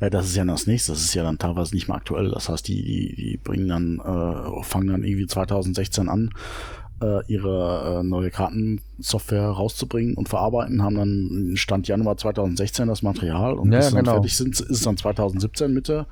Ja, 0.00 0.10
das 0.10 0.26
ist 0.26 0.36
ja 0.36 0.44
das 0.44 0.66
nächste. 0.66 0.92
Das 0.92 1.02
ist 1.02 1.14
ja 1.14 1.22
dann 1.22 1.38
teilweise 1.38 1.74
nicht 1.74 1.88
mehr 1.88 1.96
aktuell. 1.96 2.30
Das 2.30 2.48
heißt, 2.48 2.66
die, 2.68 2.82
die, 2.82 3.14
die 3.16 3.36
bringen 3.36 3.68
dann, 3.68 3.98
äh, 3.98 4.62
fangen 4.62 4.88
dann 4.88 5.04
irgendwie 5.04 5.26
2016 5.26 6.08
an, 6.08 6.30
äh, 7.02 7.26
ihre 7.26 8.00
äh, 8.00 8.02
neue 8.02 8.30
Kartensoftware 8.30 9.48
rauszubringen 9.48 10.14
und 10.14 10.28
verarbeiten, 10.28 10.82
haben 10.82 10.96
dann 10.96 11.56
Stand 11.56 11.88
Januar 11.88 12.16
2016 12.16 12.88
das 12.88 13.02
Material 13.02 13.54
und 13.54 13.72
ja, 13.72 13.78
bis 13.78 13.88
sie 13.88 13.96
genau. 13.96 14.04
dann 14.04 14.14
fertig 14.14 14.36
sind, 14.36 14.60
ist 14.60 14.70
es 14.70 14.82
dann 14.82 14.96
2017 14.96 15.72
Mitte. 15.72 16.06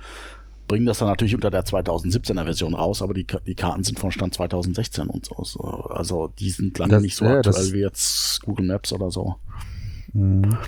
Bringen 0.68 0.86
das 0.86 0.98
dann 0.98 1.08
natürlich 1.08 1.34
unter 1.34 1.50
der 1.50 1.64
2017er 1.64 2.44
Version 2.44 2.74
raus, 2.74 3.02
aber 3.02 3.14
die, 3.14 3.26
die 3.46 3.54
Karten 3.54 3.84
sind 3.84 3.98
von 3.98 4.10
Stand 4.10 4.34
2016 4.34 5.08
und 5.08 5.26
so. 5.26 5.34
Also 5.90 6.32
die 6.38 6.50
sind 6.50 6.78
lange 6.78 6.92
das, 6.92 7.02
nicht 7.02 7.16
so 7.16 7.24
ja, 7.24 7.38
aktuell 7.38 7.72
wie 7.72 7.80
jetzt 7.80 8.42
Google 8.42 8.66
Maps 8.66 8.92
oder 8.92 9.10
so. 9.10 9.36
Mhm. 10.12 10.58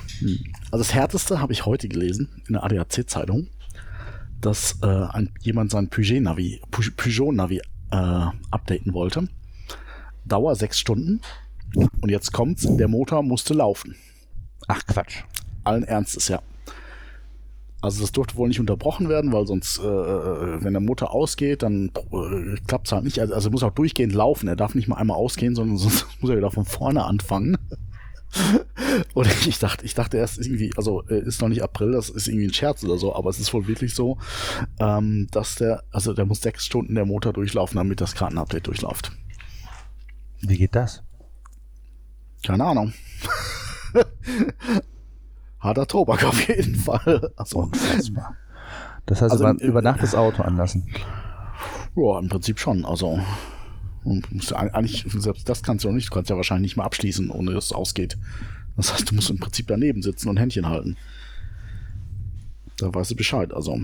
Also 0.70 0.78
das 0.78 0.94
Härteste 0.94 1.40
habe 1.40 1.52
ich 1.52 1.66
heute 1.66 1.88
gelesen 1.88 2.42
in 2.48 2.54
der 2.54 2.64
ADAC-Zeitung, 2.64 3.48
dass 4.40 4.78
äh, 4.82 4.86
ein, 4.86 5.30
jemand 5.40 5.70
sein 5.70 5.88
Peugeot-Navi 5.88 6.60
Peugeot 6.70 7.32
-Navi, 7.32 7.60
äh, 7.90 8.36
updaten 8.50 8.92
wollte. 8.94 9.28
Dauer 10.24 10.54
sechs 10.56 10.78
Stunden. 10.78 11.20
Und 11.74 12.08
jetzt 12.08 12.32
kommt's, 12.32 12.66
der 12.76 12.88
Motor 12.88 13.22
musste 13.22 13.52
laufen. 13.52 13.96
Ach 14.68 14.86
Quatsch. 14.86 15.24
Allen 15.64 15.82
Ernstes, 15.82 16.28
ja. 16.28 16.40
Also 17.82 18.00
das 18.00 18.12
durfte 18.12 18.36
wohl 18.36 18.48
nicht 18.48 18.60
unterbrochen 18.60 19.10
werden, 19.10 19.32
weil 19.32 19.46
sonst, 19.46 19.78
äh, 19.78 19.82
äh 19.82 20.64
wenn 20.64 20.72
der 20.72 20.80
Motor 20.80 21.12
ausgeht, 21.12 21.62
dann 21.62 21.90
äh, 22.12 22.56
klappt 22.66 22.86
es 22.86 22.92
halt 22.92 23.04
nicht. 23.04 23.18
Also, 23.18 23.34
also 23.34 23.50
muss 23.50 23.62
auch 23.62 23.74
durchgehend 23.74 24.14
laufen. 24.14 24.48
Er 24.48 24.56
darf 24.56 24.74
nicht 24.74 24.88
mal 24.88 24.96
einmal 24.96 25.18
ausgehen, 25.18 25.54
sondern 25.54 25.76
sonst 25.78 26.06
muss 26.20 26.30
er 26.30 26.36
wieder 26.38 26.50
von 26.50 26.64
vorne 26.64 27.04
anfangen. 27.04 27.58
Oder 29.14 29.30
ich 29.46 29.58
dachte, 29.58 29.84
ich 29.84 29.94
dachte 29.94 30.16
erst 30.16 30.38
irgendwie, 30.38 30.72
also 30.76 31.02
äh, 31.08 31.20
ist 31.20 31.40
noch 31.40 31.48
nicht 31.48 31.62
April, 31.62 31.92
das 31.92 32.08
ist 32.10 32.28
irgendwie 32.28 32.46
ein 32.46 32.52
Scherz 32.52 32.82
oder 32.84 32.98
so, 32.98 33.14
aber 33.14 33.30
es 33.30 33.38
ist 33.38 33.52
wohl 33.52 33.66
wirklich 33.66 33.94
so, 33.94 34.18
ähm, 34.78 35.28
dass 35.30 35.56
der, 35.56 35.84
also 35.90 36.12
der 36.12 36.26
muss 36.26 36.40
sechs 36.40 36.64
Stunden 36.64 36.94
der 36.94 37.06
Motor 37.06 37.32
durchlaufen, 37.32 37.76
damit 37.76 38.00
das 38.00 38.14
Kartenupdate 38.14 38.66
durchläuft. 38.66 39.12
Wie 40.40 40.58
geht 40.58 40.74
das? 40.74 41.02
Keine 42.44 42.64
Ahnung. 42.64 42.92
Harter 45.60 45.86
Tobak 45.86 46.24
auf 46.24 46.48
jeden 46.48 46.76
Fall. 46.76 47.32
Also, 47.36 47.60
Unfassbar. 47.60 48.36
Das 49.06 49.22
heißt, 49.22 49.32
also, 49.32 49.48
über, 49.48 49.62
über 49.62 49.82
Nacht 49.82 50.02
das 50.02 50.14
Auto 50.14 50.42
anlassen. 50.42 50.86
Ja, 51.96 52.18
im 52.18 52.28
Prinzip 52.28 52.58
schon. 52.58 52.84
Also 52.84 53.20
und 54.04 54.32
musst 54.32 54.52
eigentlich, 54.54 55.04
selbst 55.08 55.48
das 55.48 55.62
kannst 55.62 55.84
du 55.84 55.88
auch 55.88 55.92
nicht, 55.92 56.08
du 56.08 56.14
kannst 56.14 56.30
ja 56.30 56.36
wahrscheinlich 56.36 56.70
nicht 56.70 56.76
mehr 56.76 56.86
abschließen, 56.86 57.30
ohne 57.30 57.52
dass 57.52 57.66
es 57.66 57.72
ausgeht. 57.72 58.18
Das 58.76 58.92
heißt, 58.92 59.10
du 59.10 59.14
musst 59.14 59.30
im 59.30 59.38
Prinzip 59.38 59.66
daneben 59.68 60.02
sitzen 60.02 60.28
und 60.28 60.38
Händchen 60.38 60.68
halten. 60.68 60.96
Da 62.76 62.92
weißt 62.92 63.12
du 63.12 63.16
Bescheid. 63.16 63.52
Also 63.52 63.80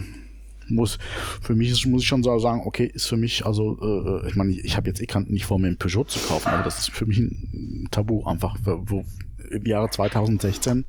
muss 0.69 0.99
für 1.41 1.55
mich 1.55 1.71
ist, 1.71 1.87
muss 1.87 2.03
ich 2.03 2.09
schon 2.09 2.23
sagen, 2.23 2.63
okay, 2.65 2.87
ist 2.87 3.07
für 3.07 3.17
mich, 3.17 3.45
also 3.45 3.79
äh, 3.81 4.29
ich 4.29 4.37
meine, 4.37 4.53
ich, 4.53 4.65
ich 4.65 4.77
habe 4.77 4.89
jetzt 4.89 5.01
eh 5.01 5.21
nicht 5.27 5.47
vor, 5.47 5.59
mir 5.59 5.69
ein 5.69 5.77
Peugeot 5.77 6.05
zu 6.05 6.21
kaufen, 6.21 6.49
aber 6.49 6.63
das 6.63 6.79
ist 6.79 6.91
für 6.91 7.07
mich 7.07 7.19
ein 7.19 7.89
Tabu 7.91 8.25
einfach, 8.25 8.57
wo 8.65 9.05
im 9.51 9.67
Jahre 9.67 9.91
2016 9.91 10.85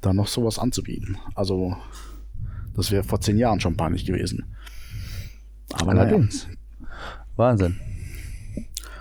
da 0.00 0.12
noch 0.12 0.26
sowas 0.28 0.58
anzubieten. 0.58 1.16
Also 1.34 1.76
das 2.74 2.90
wäre 2.90 3.04
vor 3.04 3.20
zehn 3.20 3.38
Jahren 3.38 3.60
schon 3.60 3.76
peinlich 3.76 4.04
gewesen. 4.04 4.44
Aber 5.72 5.92
allerdings. 5.92 6.46
Naja. 6.46 6.56
Wahnsinn. 7.36 7.76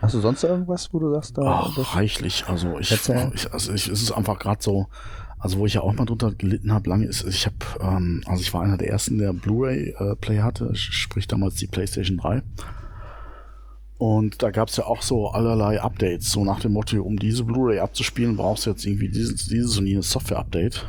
Hast 0.02 0.14
du 0.14 0.20
sonst 0.20 0.44
irgendwas, 0.44 0.94
wo 0.94 1.00
du 1.00 1.14
sagst, 1.14 1.38
da? 1.38 1.42
Ach, 1.44 1.96
reichlich. 1.96 2.46
Also 2.48 2.78
ich, 2.80 2.92
ich, 2.92 3.54
also 3.54 3.74
ich, 3.74 3.88
es 3.88 4.02
ist 4.02 4.12
einfach 4.12 4.40
gerade 4.40 4.62
so, 4.62 4.88
also 5.40 5.60
wo 5.60 5.66
ich 5.66 5.76
ja 5.76 5.82
auch 5.82 5.94
mal 5.94 6.06
drunter 6.06 6.34
gelitten 6.34 6.72
habe, 6.72 6.90
lange 6.90 7.06
ist, 7.06 7.24
ich 7.24 7.46
habe, 7.46 7.56
ähm, 7.80 8.24
also 8.26 8.42
ich 8.42 8.54
war 8.54 8.62
einer 8.62 8.78
der 8.78 8.90
ersten, 8.90 9.18
der 9.18 9.34
Blu-ray-Play 9.34 10.38
äh, 10.38 10.42
hatte, 10.42 10.76
sprich 10.76 11.28
damals 11.28 11.56
die 11.56 11.68
PlayStation 11.68 12.18
3. 12.18 12.44
Und 13.98 14.44
da 14.44 14.52
gab 14.52 14.68
es 14.68 14.76
ja 14.76 14.86
auch 14.86 15.02
so 15.02 15.30
allerlei 15.30 15.82
Updates, 15.82 16.32
so 16.32 16.44
nach 16.44 16.60
dem 16.60 16.74
Motto, 16.74 17.02
um 17.02 17.18
diese 17.18 17.46
Blu-ray 17.46 17.80
abzuspielen, 17.80 18.36
brauchst 18.36 18.66
du 18.66 18.72
jetzt 18.72 18.86
irgendwie 18.86 19.10
dieses, 19.10 19.48
dieses 19.48 19.78
und 19.78 19.88
jenes 19.88 20.12
Software-Update 20.12 20.86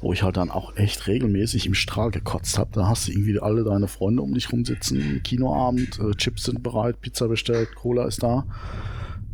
wo 0.00 0.12
ich 0.12 0.22
halt 0.22 0.36
dann 0.36 0.50
auch 0.50 0.76
echt 0.76 1.06
regelmäßig 1.06 1.66
im 1.66 1.74
Strahl 1.74 2.10
gekotzt 2.10 2.58
habe. 2.58 2.70
Da 2.72 2.88
hast 2.88 3.08
du 3.08 3.12
irgendwie 3.12 3.40
alle 3.40 3.64
deine 3.64 3.88
Freunde 3.88 4.22
um 4.22 4.32
dich 4.34 4.52
rumsitzen, 4.52 5.22
Kinoabend, 5.22 5.98
äh, 5.98 6.12
Chips 6.12 6.44
sind 6.44 6.62
bereit, 6.62 7.00
Pizza 7.00 7.28
bestellt, 7.28 7.74
Cola 7.74 8.06
ist 8.06 8.22
da. 8.22 8.46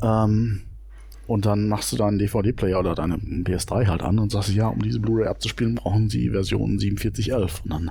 Ähm, 0.03 0.62
und 1.27 1.46
dann 1.46 1.68
machst 1.68 1.92
du 1.92 1.96
deinen 1.96 2.18
DVD-Player 2.18 2.79
oder 2.79 2.94
deine 2.94 3.16
PS3 3.16 3.87
halt 3.87 4.03
an 4.03 4.18
und 4.18 4.31
sagst, 4.31 4.50
ja, 4.50 4.68
um 4.68 4.83
diese 4.83 5.00
Blu-ray 5.00 5.27
abzuspielen, 5.27 5.74
brauchen 5.74 6.11
sie 6.11 6.31
Version 6.31 6.79
4711. 6.79 7.62
Und 7.64 7.70
dann 7.70 7.90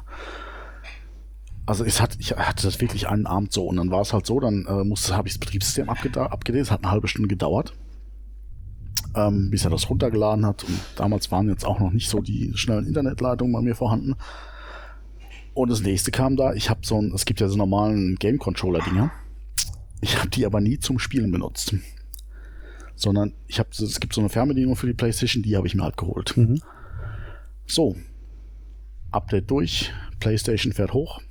also 1.66 1.86
ich 1.86 2.02
hatte, 2.02 2.18
ich 2.20 2.32
hatte 2.34 2.68
das 2.68 2.82
wirklich 2.82 3.08
einen 3.08 3.26
Abend 3.26 3.54
so 3.54 3.66
und 3.66 3.78
dann 3.78 3.90
war 3.90 4.02
es 4.02 4.12
halt 4.12 4.26
so, 4.26 4.40
dann 4.40 4.66
äh, 4.66 5.12
habe 5.14 5.28
ich 5.28 5.34
das 5.34 5.40
Betriebssystem 5.40 5.88
abgedreht, 5.90 6.62
es 6.62 6.72
hat 6.72 6.84
eine 6.84 6.92
halbe 6.92 7.08
Stunde 7.08 7.30
gedauert 7.30 7.74
ähm, 9.16 9.50
bis 9.50 9.66
er 9.66 9.72
das 9.72 9.90
runtergeladen 9.90 10.46
hat. 10.46 10.64
Und 10.64 10.80
damals 10.96 11.32
waren 11.32 11.50
jetzt 11.50 11.66
auch 11.66 11.80
noch 11.80 11.92
nicht 11.92 12.10
so 12.10 12.22
die 12.22 12.52
schnellen 12.56 12.86
Internetleitungen 12.86 13.54
bei 13.54 13.62
mir 13.62 13.76
vorhanden. 13.76 14.16
Und 15.54 15.70
das 15.70 15.82
nächste 15.82 16.12
kam 16.12 16.36
da, 16.36 16.54
ich 16.54 16.70
habe 16.70 16.82
so 16.84 17.00
ein, 17.00 17.12
es 17.14 17.26
gibt 17.26 17.40
ja 17.40 17.48
so 17.48 17.58
normalen 17.58 18.16
Game-Controller-Dinger. 18.16 19.12
Ich 20.02 20.18
habe 20.18 20.30
die 20.30 20.46
aber 20.46 20.62
nie 20.62 20.80
zum 20.80 21.00
Spielen 21.00 21.32
benutzt. 21.32 21.76
Sondern 22.96 23.34
ich 23.48 23.60
habe, 23.60 23.70
es 23.72 24.00
gibt 24.00 24.14
so 24.14 24.22
eine 24.22 24.30
Fernbedienung 24.30 24.76
für 24.76 24.88
die 24.88 24.94
Playstation, 24.94 25.44
die 25.44 25.56
habe 25.56 25.68
ich 25.68 25.76
mir 25.76 25.84
halt 25.84 25.98
geholt. 25.98 26.36
Mhm. 26.36 26.60
So, 27.66 27.96
Update 29.12 29.50
durch, 29.50 29.92
Playstation 30.20 30.74
fährt 30.74 30.94
hoch 30.94 31.22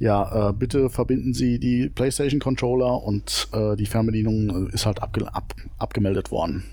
ja, 0.00 0.48
äh, 0.48 0.52
bitte 0.54 0.88
verbinden 0.88 1.34
Sie 1.34 1.58
die 1.58 1.90
PlayStation 1.90 2.40
Controller 2.40 3.02
und 3.02 3.48
äh, 3.52 3.76
die 3.76 3.84
Fernbedienung 3.84 4.68
äh, 4.68 4.74
ist 4.74 4.86
halt 4.86 5.02
abge 5.02 5.32
ab 5.32 5.54
abgemeldet 5.76 6.30
worden. 6.30 6.64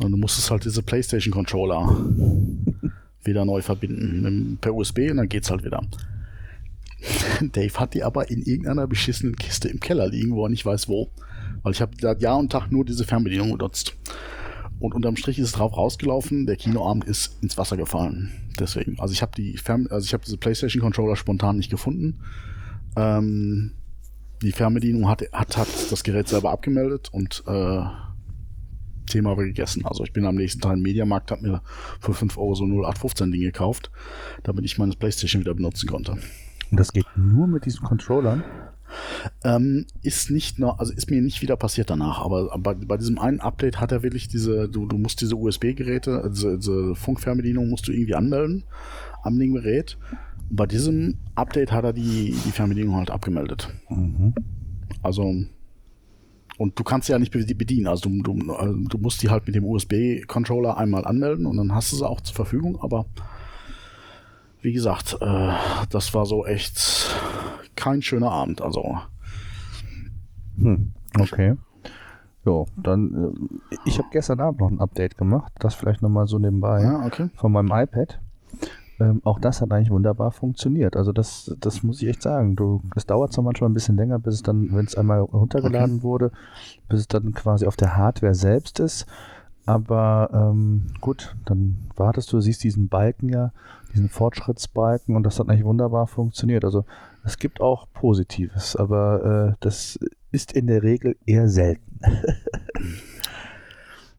Und 0.00 0.12
du 0.12 0.18
musstest 0.18 0.50
halt 0.50 0.66
diese 0.66 0.82
PlayStation 0.82 1.32
Controller 1.32 1.88
wieder 3.24 3.46
neu 3.46 3.62
verbinden 3.62 4.58
per 4.60 4.74
USB 4.74 5.10
und 5.10 5.16
dann 5.16 5.28
geht's 5.30 5.50
halt 5.50 5.64
wieder. 5.64 5.82
Dave 7.40 7.80
hat 7.80 7.94
die 7.94 8.04
aber 8.04 8.30
in 8.30 8.42
irgendeiner 8.42 8.86
beschissenen 8.86 9.36
Kiste 9.36 9.68
im 9.68 9.80
Keller 9.80 10.06
liegen, 10.08 10.34
wo 10.34 10.44
er 10.44 10.50
nicht 10.50 10.66
weiß 10.66 10.88
wo. 10.88 11.10
Weil 11.62 11.72
ich 11.72 11.80
habe 11.80 11.92
seit 11.98 12.20
Jahr 12.20 12.38
und 12.38 12.52
Tag 12.52 12.70
nur 12.70 12.84
diese 12.84 13.04
Fernbedienung 13.04 13.52
benutzt. 13.52 13.96
Und 14.78 14.94
unterm 14.94 15.16
Strich 15.16 15.38
ist 15.38 15.46
es 15.46 15.52
drauf 15.52 15.76
rausgelaufen, 15.76 16.46
der 16.46 16.56
Kinoabend 16.56 17.04
ist 17.04 17.42
ins 17.42 17.56
Wasser 17.56 17.76
gefallen. 17.76 18.32
Deswegen. 18.58 18.98
Also 19.00 19.12
ich 19.12 19.22
habe 19.22 19.32
die 19.36 19.56
Fern 19.56 19.86
also 19.88 20.04
ich 20.04 20.12
habe 20.12 20.24
diese 20.24 20.36
PlayStation 20.36 20.82
Controller 20.82 21.16
spontan 21.16 21.56
nicht 21.56 21.70
gefunden. 21.70 22.20
Ähm, 22.96 23.72
die 24.42 24.52
Fernbedienung 24.52 25.08
hat, 25.08 25.22
hat, 25.32 25.56
hat 25.56 25.68
das 25.90 26.04
Gerät 26.04 26.28
selber 26.28 26.50
abgemeldet 26.50 27.08
und 27.10 27.42
äh, 27.46 27.82
Thema 29.06 29.36
war 29.36 29.44
gegessen. 29.44 29.86
Also 29.86 30.04
ich 30.04 30.12
bin 30.12 30.26
am 30.26 30.34
nächsten 30.34 30.60
Tag 30.60 30.74
im 30.74 30.82
Mediamarkt, 30.82 31.30
habe 31.30 31.42
mir 31.42 31.62
für 32.00 32.12
5 32.12 32.36
Euro 32.36 32.54
so 32.54 32.64
0815 32.64 33.32
Ding 33.32 33.40
gekauft, 33.40 33.90
damit 34.42 34.64
ich 34.64 34.78
meine 34.78 34.92
Playstation 34.92 35.40
wieder 35.40 35.54
benutzen 35.54 35.88
konnte. 35.88 36.18
Und 36.70 36.80
das 36.80 36.92
geht 36.92 37.06
nur 37.16 37.46
mit 37.46 37.64
diesen 37.64 37.84
Controllern? 37.84 38.42
Ähm, 39.44 39.86
ist 40.02 40.30
nicht 40.30 40.58
noch, 40.58 40.78
also 40.78 40.92
ist 40.92 41.10
mir 41.10 41.20
nicht 41.22 41.42
wieder 41.42 41.56
passiert 41.56 41.90
danach, 41.90 42.20
aber 42.20 42.56
bei, 42.58 42.74
bei 42.74 42.96
diesem 42.96 43.18
einen 43.18 43.40
Update 43.40 43.80
hat 43.80 43.92
er 43.92 44.02
wirklich 44.02 44.28
diese, 44.28 44.68
du, 44.68 44.86
du 44.86 44.98
musst 44.98 45.20
diese 45.20 45.36
USB-Geräte, 45.36 46.22
also 46.22 46.56
diese 46.56 46.94
Funkfernbedienung 46.94 47.68
musst 47.68 47.88
du 47.88 47.92
irgendwie 47.92 48.14
anmelden 48.14 48.64
am 49.22 49.38
dem 49.38 49.54
Gerät. 49.54 49.98
Bei 50.48 50.66
diesem 50.66 51.18
Update 51.34 51.72
hat 51.72 51.84
er 51.84 51.92
die, 51.92 52.36
die 52.44 52.52
Fernbedienung 52.52 52.96
halt 52.96 53.10
abgemeldet. 53.10 53.68
Mhm. 53.88 54.34
Also 55.02 55.34
und 56.58 56.78
du 56.78 56.84
kannst 56.84 57.06
sie 57.06 57.12
ja 57.12 57.18
nicht 57.18 57.32
bedienen. 57.32 57.86
Also 57.86 58.08
du, 58.08 58.22
du, 58.22 58.52
äh, 58.52 58.88
du 58.88 58.98
musst 58.98 59.22
die 59.22 59.28
halt 59.28 59.46
mit 59.46 59.54
dem 59.54 59.64
USB-Controller 59.64 60.76
einmal 60.76 61.04
anmelden 61.04 61.46
und 61.46 61.56
dann 61.56 61.74
hast 61.74 61.92
du 61.92 61.96
sie 61.96 62.08
auch 62.08 62.20
zur 62.20 62.34
Verfügung. 62.34 62.80
Aber 62.80 63.06
wie 64.62 64.72
gesagt, 64.72 65.18
äh, 65.20 65.52
das 65.90 66.14
war 66.14 66.24
so 66.24 66.46
echt 66.46 67.14
kein 67.76 68.02
schöner 68.02 68.30
Abend. 68.30 68.62
Also. 68.62 68.98
Hm, 70.58 70.92
okay. 71.18 71.56
Jo, 72.44 72.66
dann, 72.76 73.34
äh, 73.70 73.76
ich 73.84 73.98
habe 73.98 74.08
gestern 74.12 74.40
Abend 74.40 74.60
noch 74.60 74.70
ein 74.70 74.80
Update 74.80 75.18
gemacht, 75.18 75.52
das 75.58 75.74
vielleicht 75.74 76.00
nochmal 76.00 76.28
so 76.28 76.38
nebenbei 76.38 76.82
ja, 76.82 77.04
okay. 77.04 77.28
von 77.34 77.52
meinem 77.52 77.72
iPad. 77.72 78.20
Ähm, 78.98 79.20
auch 79.24 79.38
das 79.38 79.60
hat 79.60 79.72
eigentlich 79.72 79.90
wunderbar 79.90 80.30
funktioniert. 80.30 80.96
Also 80.96 81.12
das, 81.12 81.54
das 81.60 81.82
muss 81.82 82.00
ich 82.00 82.08
echt 82.08 82.22
sagen. 82.22 82.56
Du, 82.56 82.80
es 82.94 83.04
dauert 83.04 83.32
zwar 83.32 83.44
manchmal 83.44 83.68
ein 83.68 83.74
bisschen 83.74 83.96
länger, 83.96 84.18
bis 84.18 84.34
es 84.36 84.42
dann, 84.42 84.74
wenn 84.74 84.86
es 84.86 84.94
einmal 84.94 85.20
runtergeladen 85.20 85.96
okay. 85.96 86.02
wurde, 86.02 86.32
bis 86.88 87.00
es 87.00 87.08
dann 87.08 87.34
quasi 87.34 87.66
auf 87.66 87.76
der 87.76 87.96
Hardware 87.96 88.34
selbst 88.34 88.80
ist. 88.80 89.06
Aber 89.66 90.30
ähm, 90.32 90.86
gut, 91.00 91.36
dann 91.44 91.76
wartest 91.96 92.32
du, 92.32 92.40
siehst 92.40 92.62
diesen 92.62 92.88
Balken 92.88 93.28
ja, 93.28 93.52
diesen 93.92 94.08
Fortschrittsbalken 94.08 95.16
und 95.16 95.24
das 95.24 95.40
hat 95.40 95.48
eigentlich 95.48 95.64
wunderbar 95.64 96.06
funktioniert. 96.06 96.64
Also 96.64 96.84
es 97.26 97.38
gibt 97.38 97.60
auch 97.60 97.86
Positives, 97.92 98.76
aber 98.76 99.50
äh, 99.52 99.56
das 99.60 99.98
ist 100.30 100.52
in 100.52 100.68
der 100.68 100.82
Regel 100.82 101.16
eher 101.26 101.48
selten. 101.48 102.00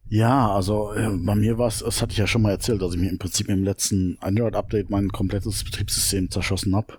Ja, 0.09 0.53
also 0.53 0.93
äh, 0.93 1.09
bei 1.09 1.35
mir 1.35 1.57
war 1.57 1.67
es, 1.67 1.79
das 1.79 2.01
hatte 2.01 2.13
ich 2.13 2.17
ja 2.17 2.27
schon 2.27 2.41
mal 2.41 2.51
erzählt, 2.51 2.81
dass 2.81 2.93
ich 2.93 2.99
mir 2.99 3.09
im 3.09 3.17
Prinzip 3.17 3.49
im 3.49 3.65
letzten 3.65 4.17
Android-Update 4.21 4.89
mein 4.89 5.09
komplettes 5.09 5.65
Betriebssystem 5.65 6.31
zerschossen 6.31 6.73
habe. 6.75 6.93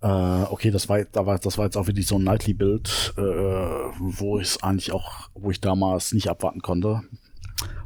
Äh, 0.00 0.50
okay, 0.50 0.72
das 0.72 0.88
war, 0.88 1.04
da 1.04 1.24
war, 1.24 1.38
das 1.38 1.56
war 1.56 1.66
jetzt 1.66 1.76
auch 1.76 1.86
wirklich 1.86 2.08
so 2.08 2.16
ein 2.16 2.24
Nightly-Bild, 2.24 3.14
äh, 3.16 3.20
wo 3.20 4.40
ich 4.40 4.48
es 4.48 4.62
eigentlich 4.62 4.90
auch, 4.90 5.30
wo 5.34 5.52
ich 5.52 5.60
damals 5.60 6.12
nicht 6.12 6.28
abwarten 6.28 6.62
konnte. 6.62 7.02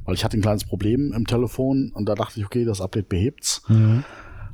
Weil 0.07 0.15
ich 0.15 0.25
hatte 0.25 0.39
ein 0.39 0.43
kleines 0.43 0.65
Problem 0.65 1.13
im 1.13 1.27
Telefon 1.27 1.93
und 1.93 2.09
da 2.09 2.15
dachte 2.15 2.41
ich, 2.41 2.47
okay, 2.47 2.65
das 2.65 2.81
Update 2.81 3.11
behebt's. 3.11 3.63
Mhm. 3.69 4.05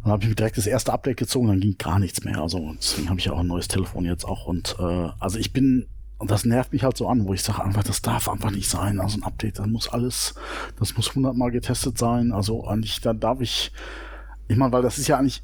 Dann 0.03 0.12
habe 0.12 0.25
ich 0.25 0.35
direkt 0.35 0.59
das 0.59 0.67
erste 0.67 0.93
Update 0.93 1.17
gezogen, 1.17 1.49
dann 1.49 1.61
ging 1.61 1.77
gar 1.79 1.99
nichts 1.99 2.25
mehr. 2.25 2.38
Also 2.38 2.73
deswegen 2.77 3.09
habe 3.09 3.21
ich 3.21 3.27
ja 3.27 3.33
auch 3.33 3.41
ein 3.41 3.47
neues 3.47 3.69
Telefon 3.69 4.05
jetzt 4.05 4.25
auch. 4.25 4.47
Und 4.47 4.77
äh, 4.79 5.09
also 5.19 5.38
ich 5.38 5.53
bin 5.53 5.87
und 6.23 6.31
das 6.31 6.45
nervt 6.45 6.73
mich 6.73 6.85
halt 6.85 6.97
so 6.97 7.09
an, 7.09 7.27
wo 7.27 7.35
ich 7.35 7.43
sage 7.43 7.65
einfach, 7.65 7.83
das 7.83 8.01
darf 8.01 8.29
einfach 8.29 8.53
nicht 8.53 8.71
sein. 8.71 9.01
Also 9.01 9.19
ein 9.19 9.25
Update, 9.25 9.59
dann 9.59 9.73
muss 9.73 9.88
alles, 9.88 10.37
das 10.79 10.97
muss 10.97 11.12
hundertmal 11.17 11.51
getestet 11.51 11.99
sein. 11.99 12.31
Also 12.31 12.65
eigentlich, 12.65 13.01
da 13.01 13.12
darf 13.12 13.41
ich, 13.41 13.73
ich 14.47 14.57
meine, 14.57 14.71
weil 14.73 14.83
das 14.83 14.99
ist 14.99 15.09
ja 15.09 15.19
eigentlich, 15.19 15.43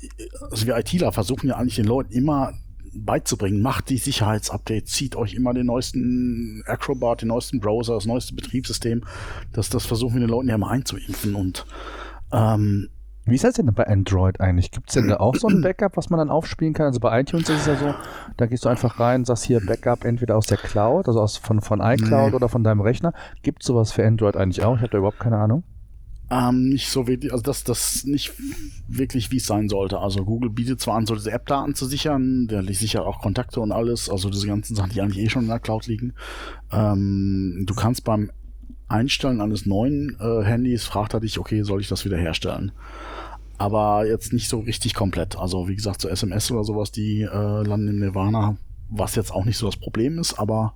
also 0.53 0.69
wir 0.69 0.77
ITler 0.79 1.11
versuchen 1.11 1.49
ja 1.49 1.57
eigentlich 1.57 1.75
den 1.75 1.87
Leuten 1.87 2.13
immer 2.13 2.53
beizubringen, 2.95 3.61
macht 3.61 3.91
die 3.91 3.99
Sicherheitsupdates, 3.99 4.93
zieht 4.93 5.17
euch 5.17 5.35
immer 5.35 5.53
den 5.53 5.67
neuesten 5.67 6.63
Acrobat, 6.65 7.23
den 7.23 7.29
neuesten 7.29 7.59
Browser, 7.59 7.95
das 7.95 8.07
neueste 8.07 8.37
Betriebssystem. 8.37 9.03
Das, 9.53 9.71
das 9.71 9.85
versuchen 9.85 10.15
wir 10.15 10.21
den 10.21 10.31
Leuten 10.31 10.49
ja 10.49 10.55
immer 10.55 10.71
einzuimpfen 10.71 11.35
und 11.35 11.67
ähm, 12.31 12.89
wie 13.31 13.35
ist 13.35 13.45
das 13.45 13.55
denn 13.55 13.73
bei 13.73 13.87
Android 13.87 14.41
eigentlich? 14.41 14.71
Gibt 14.71 14.89
es 14.89 14.95
denn 14.95 15.09
da 15.09 15.17
auch 15.19 15.35
so 15.35 15.49
ein 15.49 15.61
Backup, 15.63 15.97
was 15.97 16.11
man 16.11 16.19
dann 16.19 16.31
aufspielen 16.31 16.75
kann? 16.75 16.87
Also 16.87 17.01
bei 17.01 17.21
iTunes 17.21 17.49
ist 17.49 17.61
es 17.61 17.67
ja 17.67 17.77
so, 17.77 17.95
da 18.37 18.47
gehst 18.47 18.65
du 18.65 18.69
einfach 18.69 19.01
rein, 19.01 19.25
sagst 19.25 19.45
hier 19.45 19.65
Backup 19.65 20.05
entweder 20.05 20.37
aus 20.37 20.47
der 20.47 20.59
Cloud, 20.59 21.09
also 21.09 21.21
aus, 21.21 21.37
von, 21.37 21.61
von 21.61 21.81
iCloud 21.81 22.31
nee. 22.31 22.37
oder 22.37 22.49
von 22.49 22.65
deinem 22.65 22.81
Rechner. 22.81 23.13
Gibt 23.43 23.63
es 23.63 23.67
sowas 23.67 23.93
für 23.93 24.07
Android 24.07 24.37
eigentlich 24.37 24.65
auch? 24.65 24.77
Ich 24.77 24.83
habe 24.83 24.91
da 24.91 24.99
überhaupt 24.99 25.21
keine 25.21 25.39
Ahnung. 25.39 25.65
Ähm, 26.31 26.69
nicht 26.69 26.91
so 26.91 27.07
wirklich, 27.07 27.33
also 27.33 27.43
das, 27.43 27.65
das 27.65 28.05
nicht 28.05 28.35
wirklich, 28.87 29.31
wie 29.31 29.39
es 29.39 29.47
sein 29.47 29.71
sollte. 29.71 29.99
Also 29.99 30.25
Google 30.27 30.51
bietet 30.51 30.79
zwar 30.79 30.97
an, 30.97 31.07
so 31.07 31.15
diese 31.15 31.31
App-Daten 31.31 31.75
zu 31.75 31.87
sichern, 31.87 32.49
der 32.49 32.63
sichert 32.65 33.07
auch 33.07 33.21
Kontakte 33.21 33.61
und 33.61 33.73
alles, 33.73 34.11
also 34.11 34.29
diese 34.29 34.47
ganzen 34.47 34.77
Sachen, 34.77 34.91
die 34.91 35.01
eigentlich 35.01 35.25
eh 35.25 35.31
schon 35.31 35.45
in 35.45 35.49
der 35.49 35.59
Cloud 35.59 35.87
liegen. 35.87 36.13
Ähm, 36.71 37.65
du 37.67 37.75
kannst 37.75 38.05
beim 38.05 38.31
Einstellen 38.89 39.41
eines 39.41 39.65
neuen 39.65 40.19
äh, 40.21 40.45
Handys, 40.45 40.85
fragt 40.85 41.15
er 41.15 41.21
dich, 41.21 41.39
okay, 41.39 41.63
soll 41.63 41.81
ich 41.81 41.89
das 41.89 42.05
wieder 42.05 42.19
herstellen? 42.19 42.73
Aber 43.59 44.07
jetzt 44.07 44.33
nicht 44.33 44.49
so 44.49 44.61
richtig 44.61 44.95
komplett. 44.95 45.37
Also 45.37 45.69
wie 45.69 45.75
gesagt, 45.75 46.01
so 46.01 46.09
SMS 46.09 46.51
oder 46.51 46.65
sowas, 46.65 46.93
die 46.93 47.23
äh, 47.23 47.63
landen 47.63 47.89
im 47.89 47.99
Nirvana, 47.99 48.57
was 48.89 49.17
jetzt 49.17 49.33
auch 49.33 49.45
nicht 49.45 49.59
so 49.59 49.67
das 49.67 49.77
Problem 49.77 50.19
ist, 50.19 50.39
aber 50.39 50.75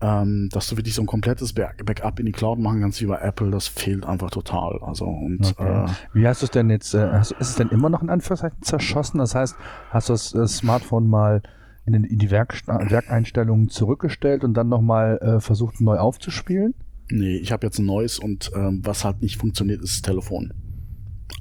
ähm, 0.00 0.48
dass 0.50 0.68
du 0.68 0.76
wirklich 0.76 0.94
so 0.94 1.02
ein 1.02 1.06
komplettes 1.06 1.52
Backup 1.52 2.18
in 2.18 2.26
die 2.26 2.32
Cloud 2.32 2.58
machen 2.58 2.80
kannst 2.80 3.00
wie 3.00 3.06
bei 3.06 3.18
Apple, 3.18 3.50
das 3.50 3.68
fehlt 3.68 4.04
einfach 4.04 4.30
total. 4.30 4.78
Also 4.82 5.06
und 5.06 5.54
okay. 5.58 5.84
äh, 5.84 5.88
wie 6.12 6.26
hast 6.26 6.42
du 6.42 6.46
es 6.46 6.50
denn 6.50 6.68
jetzt? 6.70 6.94
Äh, 6.94 7.10
hast, 7.12 7.32
ist 7.32 7.50
es 7.50 7.56
denn 7.56 7.68
immer 7.68 7.88
noch 7.90 8.02
in 8.02 8.10
Anführungszeichen 8.10 8.62
zerschossen? 8.62 9.18
Das 9.18 9.34
heißt, 9.34 9.56
hast 9.90 10.08
du 10.08 10.12
das, 10.14 10.30
das 10.32 10.56
Smartphone 10.56 11.08
mal 11.08 11.42
in, 11.86 11.92
den, 11.92 12.04
in 12.04 12.18
die 12.18 12.30
Werk, 12.30 12.66
Werkeinstellungen 12.66 13.68
zurückgestellt 13.68 14.44
und 14.44 14.54
dann 14.54 14.68
nochmal 14.68 15.18
äh, 15.18 15.40
versucht 15.40 15.80
neu 15.80 15.98
aufzuspielen? 15.98 16.74
Nee, 17.10 17.36
ich 17.36 17.52
habe 17.52 17.66
jetzt 17.66 17.78
ein 17.78 17.86
neues 17.86 18.18
und 18.18 18.50
ähm, 18.56 18.80
was 18.82 19.04
halt 19.04 19.20
nicht 19.20 19.36
funktioniert, 19.36 19.82
ist 19.82 19.96
das 19.96 20.02
Telefon. 20.02 20.52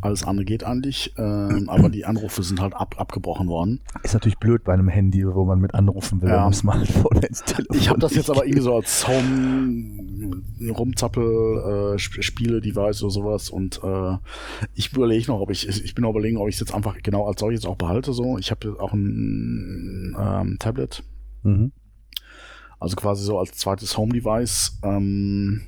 Alles 0.04 0.26
andere 0.26 0.44
geht 0.44 0.66
eigentlich, 0.66 1.18
äh, 1.18 1.22
aber 1.22 1.88
die 1.90 2.04
Anrufe 2.04 2.44
sind 2.44 2.60
halt 2.60 2.74
ab, 2.74 2.96
abgebrochen 2.98 3.48
worden. 3.48 3.80
Ist 4.04 4.14
natürlich 4.14 4.38
blöd 4.38 4.66
bei 4.66 4.74
einem 4.74 4.90
Handy, 4.90 5.26
wo 5.26 5.46
man 5.46 5.60
mit 5.60 5.74
anrufen 5.74 6.22
will, 6.22 6.30
ja. 6.30 6.52
Smartphone 6.52 7.24
ins 7.28 7.42
Telefon. 7.44 7.78
Ich 7.78 7.88
habe 7.88 8.00
das 8.00 8.14
jetzt 8.14 8.30
aber 8.30 8.46
irgendwie 8.46 8.64
so 8.64 8.76
als 8.76 9.08
Home 9.08 10.44
Rumzappel 10.70 11.96
äh, 11.96 12.00
Spiele 12.00 12.60
Device 12.60 13.02
oder 13.04 13.12
sowas 13.12 13.50
und 13.50 13.80
äh, 13.82 14.18
ich 14.74 14.92
überlege 14.94 15.32
noch, 15.32 15.40
ob 15.40 15.52
ich 15.52 15.68
ich 15.68 15.96
bin 15.96 16.04
überlegen, 16.04 16.38
ob 16.38 16.50
ich 16.50 16.56
es 16.56 16.60
jetzt 16.60 16.74
einfach 16.74 16.98
genau 17.02 17.26
als 17.26 17.40
solches 17.40 17.66
auch 17.66 17.78
behalte 17.78 18.12
so. 18.12 18.38
Ich 18.38 18.52
habe 18.52 18.76
auch 18.80 18.92
ein 18.92 20.18
ähm, 20.20 20.58
Tablet. 20.60 21.04
Mhm. 21.44 21.72
Also 22.78 22.98
quasi 22.98 23.24
so 23.24 23.40
als 23.40 23.54
zweites 23.54 23.98
Home 23.98 24.12
Device. 24.12 24.80
Ähm, 24.84 25.62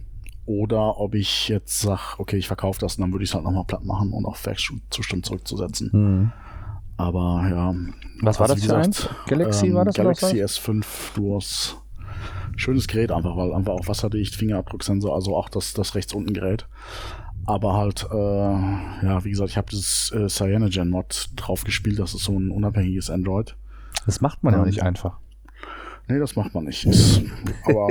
oder 0.45 0.99
ob 0.99 1.15
ich 1.15 1.49
jetzt 1.49 1.79
sage, 1.81 2.01
okay, 2.17 2.37
ich 2.37 2.47
verkaufe 2.47 2.79
das 2.79 2.95
und 2.95 3.01
dann 3.01 3.11
würde 3.11 3.23
ich 3.23 3.31
es 3.31 3.35
halt 3.35 3.43
nochmal 3.43 3.65
platt 3.65 3.83
machen 3.83 4.13
und 4.13 4.25
auf 4.25 4.45
Werkzustand 4.45 5.25
zurückzusetzen. 5.25 5.89
Mhm. 5.91 6.31
Aber 6.97 7.47
ja. 7.49 7.75
Was 8.21 8.39
war 8.39 8.49
also 8.49 8.55
das 8.55 8.65
für 8.65 8.77
eins? 8.77 9.09
Galaxy 9.27 9.67
ähm, 9.67 9.73
war 9.73 9.85
das? 9.85 9.95
Galaxy 9.95 10.43
S5 10.43 10.85
Duos. 11.15 11.77
Schönes 12.55 12.87
Gerät 12.87 13.11
einfach, 13.11 13.35
weil 13.35 13.53
einfach 13.53 13.73
auch 13.73 13.87
wasserdicht, 13.87 14.35
Fingerabdrucksensor, 14.35 15.13
also 15.13 15.35
auch 15.35 15.49
das, 15.49 15.73
das 15.73 15.93
rechts 15.95 16.13
unten 16.13 16.33
Gerät. 16.33 16.67
Aber 17.45 17.73
halt, 17.73 18.07
äh, 18.11 18.15
ja, 18.15 19.23
wie 19.23 19.29
gesagt, 19.29 19.49
ich 19.49 19.57
habe 19.57 19.69
dieses 19.69 20.11
äh, 20.11 20.27
Cyanogen 20.29 20.89
Mod 20.89 21.29
drauf 21.35 21.63
gespielt, 21.63 21.99
das 21.99 22.13
ist 22.13 22.23
so 22.23 22.39
ein 22.39 22.49
unabhängiges 22.49 23.09
Android. 23.09 23.55
Das 24.05 24.21
macht 24.21 24.43
man 24.43 24.53
ähm, 24.53 24.61
ja 24.61 24.65
nicht 24.65 24.83
einfach. 24.83 25.19
Nee, 26.07 26.19
das 26.19 26.35
macht 26.35 26.53
man 26.53 26.65
nicht. 26.65 26.85
Ist, 26.85 27.21
aber 27.65 27.89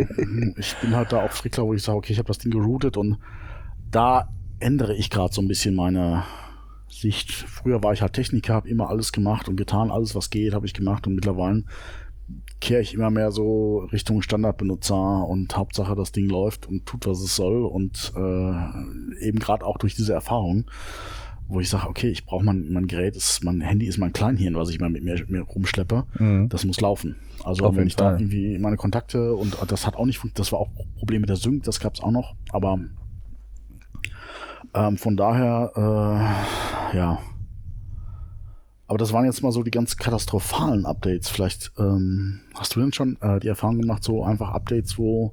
ich 0.57 0.77
bin 0.77 0.95
halt 0.95 1.13
da 1.13 1.25
auch 1.25 1.33
Frickler, 1.33 1.65
wo 1.65 1.75
ich 1.75 1.83
sage, 1.83 1.99
okay, 1.99 2.13
ich 2.13 2.19
habe 2.19 2.29
das 2.29 2.39
Ding 2.39 2.53
geroutet 2.53 2.97
und 2.97 3.19
da 3.91 4.29
ändere 4.61 4.95
ich 4.95 5.11
gerade 5.11 5.35
so 5.35 5.43
ein 5.43 5.49
bisschen 5.49 5.75
meine 5.75 6.25
Sicht. 6.89 7.33
Früher 7.33 7.83
war 7.83 7.93
ich 7.93 8.03
halt 8.03 8.13
Techniker, 8.13 8.55
habe 8.55 8.69
immer 8.69 8.89
alles 8.89 9.13
gemacht 9.13 9.49
und 9.49 9.57
getan, 9.57 9.91
alles 9.91 10.15
was 10.15 10.31
geht, 10.31 10.55
habe 10.55 10.67
ich 10.67 10.75
gemacht 10.75 11.07
und 11.07 11.15
mittlerweile 11.15 11.65
kehre 12.61 12.81
ich 12.81 12.95
immer 12.95 13.11
mehr 13.11 13.31
so 13.31 13.81
Richtung 13.93 14.23
Standardbenutzer 14.23 15.27
und 15.27 15.55
Hauptsache 15.57 15.95
das 15.95 16.13
Ding 16.13 16.29
läuft 16.29 16.67
und 16.67 16.87
tut, 16.87 17.07
was 17.07 17.21
es 17.21 17.37
soll 17.37 17.65
und 17.67 18.13
äh, 18.17 19.27
eben 19.27 19.39
gerade 19.39 19.67
auch 19.67 19.77
durch 19.77 19.95
diese 19.95 20.15
Erfahrung 20.15 20.65
wo 21.47 21.61
ich 21.61 21.69
sage, 21.69 21.89
okay, 21.89 22.09
ich 22.09 22.25
brauche 22.25 22.45
mein, 22.45 22.73
mein 22.73 22.87
Gerät, 22.87 23.17
ist, 23.17 23.45
mein 23.45 23.61
Handy 23.61 23.87
ist 23.87 23.99
mein 23.99 24.13
Kleinhirn, 24.13 24.55
was 24.55 24.71
ich 24.71 24.81
mal 24.81 24.91
mit 24.91 25.05
mir, 25.05 25.23
mir 25.29 25.43
rumschleppe. 25.43 26.05
Mhm. 26.19 26.49
Das 26.49 26.65
muss 26.65 26.81
laufen. 26.81 27.17
Also 27.45 27.65
Auf 27.65 27.77
wenn 27.77 27.87
ich 27.87 27.95
Fall. 27.95 28.13
da 28.13 28.19
irgendwie 28.19 28.59
meine 28.59 28.77
Kontakte 28.77 29.35
und 29.35 29.57
das 29.69 29.87
hat 29.87 29.97
auch 29.97 30.07
nicht 30.07 30.19
funktioniert, 30.19 30.39
das 30.39 30.53
war 30.53 30.61
auch 30.61 30.71
Problem 30.97 31.21
mit 31.21 31.29
der 31.29 31.37
Sync, 31.37 31.65
das 31.65 31.81
gab 31.81 31.95
es 31.95 32.01
auch 32.01 32.11
noch, 32.11 32.35
aber 32.51 32.79
ähm, 34.75 34.97
von 34.97 35.17
daher, 35.17 35.73
äh, 35.77 36.97
ja. 36.97 37.19
Aber 38.87 38.99
das 38.99 39.13
waren 39.13 39.25
jetzt 39.25 39.43
mal 39.43 39.53
so 39.53 39.63
die 39.63 39.71
ganz 39.71 39.97
katastrophalen 39.97 40.85
Updates. 40.85 41.29
Vielleicht 41.29 41.73
ähm, 41.79 42.41
hast 42.55 42.77
du 42.77 42.81
denn 42.81 42.93
schon 42.93 43.17
äh, 43.23 43.41
die 43.41 43.49
Erfahrung 43.49 43.81
gemacht, 43.81 44.05
so 44.05 44.23
einfach 44.25 44.53
Updates, 44.53 44.99
wo 44.99 45.33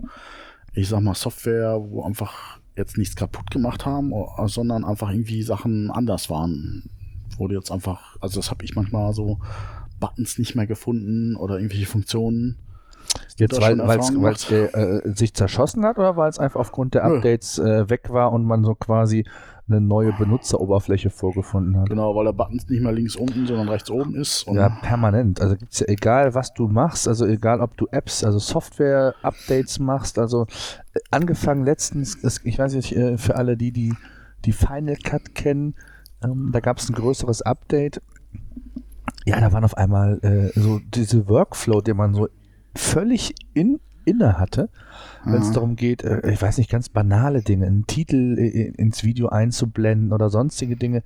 ich 0.74 0.88
sag 0.88 1.02
mal 1.02 1.16
Software, 1.16 1.78
wo 1.82 2.04
einfach 2.04 2.61
jetzt 2.76 2.98
nichts 2.98 3.16
kaputt 3.16 3.52
gemacht 3.52 3.86
haben, 3.86 4.14
sondern 4.46 4.86
einfach 4.86 5.10
irgendwie 5.12 5.44
Sachen 5.44 5.92
anders 5.92 6.30
waren. 6.30 6.90
Wurde 7.38 7.56
jetzt 7.56 7.72
einfach, 7.72 8.18
also 8.20 8.40
das 8.40 8.50
habe 8.52 8.64
ich 8.66 8.76
manchmal 8.76 9.14
so 9.14 9.40
Buttons 10.00 10.38
nicht 10.38 10.56
mehr 10.56 10.68
gefunden 10.68 11.36
oder 11.36 11.58
irgendwelche 11.58 11.86
Funktionen. 11.86 12.58
Jetzt, 13.38 13.60
weil 13.60 14.30
es 14.30 14.52
äh, 14.52 15.02
sich 15.14 15.34
zerschossen 15.34 15.86
hat 15.86 15.98
oder 15.98 16.16
weil 16.16 16.30
es 16.30 16.40
einfach 16.40 16.60
aufgrund 16.60 16.94
der 16.94 17.04
Updates 17.04 17.60
äh, 17.60 17.90
weg 17.90 18.10
war 18.10 18.32
und 18.32 18.46
man 18.46 18.64
so 18.64 18.76
quasi 18.76 19.26
eine 19.72 19.82
neue 19.82 20.14
Benutzeroberfläche 20.14 21.10
vorgefunden 21.10 21.78
hat. 21.80 21.90
Genau, 21.90 22.16
weil 22.16 22.26
der 22.26 22.34
Button 22.34 22.60
nicht 22.68 22.82
mehr 22.82 22.92
links 22.92 23.16
unten, 23.16 23.46
sondern 23.46 23.70
rechts 23.70 23.90
oben 23.90 24.16
ist. 24.16 24.46
ja, 24.48 24.70
permanent. 24.70 25.42
Also 25.42 25.56
gibt 25.56 25.74
es 25.74 25.80
ja 25.80 25.88
egal, 25.88 26.34
was 26.34 26.54
du 26.54 26.68
machst, 26.68 27.08
also 27.08 27.26
egal, 27.26 27.62
ob 27.62 27.78
du 27.78 27.88
Apps, 27.92 28.24
also 28.24 28.40
Software-Updates 28.40 29.80
machst, 29.80 30.20
also 30.20 30.46
äh, 30.94 31.00
angefangen 31.10 31.64
letztens, 31.64 32.18
ich 32.44 32.60
weiß 32.60 32.76
nicht, 32.76 32.96
äh, 32.96 33.18
für 33.18 33.36
alle, 33.36 33.58
die 33.58 33.72
die, 33.72 33.94
die 34.46 34.52
Final 34.52 34.96
Cut 34.96 35.36
kennen, 35.36 35.76
ähm, 36.24 36.50
da 36.52 36.60
gab 36.60 36.78
es 36.78 36.90
ein 36.90 36.96
größeres 36.96 37.42
Update. 37.42 38.02
Ja, 39.26 39.40
da 39.40 39.52
waren 39.52 39.64
auf 39.64 39.78
einmal 39.78 40.20
äh, 40.24 40.60
so 40.60 40.80
diese 40.94 41.28
Workflow, 41.28 41.82
den 41.82 41.98
man 41.98 42.14
so 42.14 42.28
völlig 42.76 43.36
in 43.54 43.80
inne 44.06 44.40
hatte, 44.40 44.70
wenn 45.26 45.42
es 45.42 45.50
mhm. 45.50 45.54
darum 45.54 45.76
geht, 45.76 46.04
äh, 46.04 46.30
ich 46.32 46.42
weiß 46.42 46.58
nicht, 46.58 46.70
ganz 46.70 46.90
banale 46.90 47.42
Dinge, 47.42 47.68
einen 47.68 47.88
Titel 47.88 48.38
äh, 48.38 48.72
ins 48.78 49.04
Video 49.04 49.30
einzublenden 49.30 50.14
oder 50.14 50.30
sonstige 50.30 50.76
Dinge, 50.76 51.04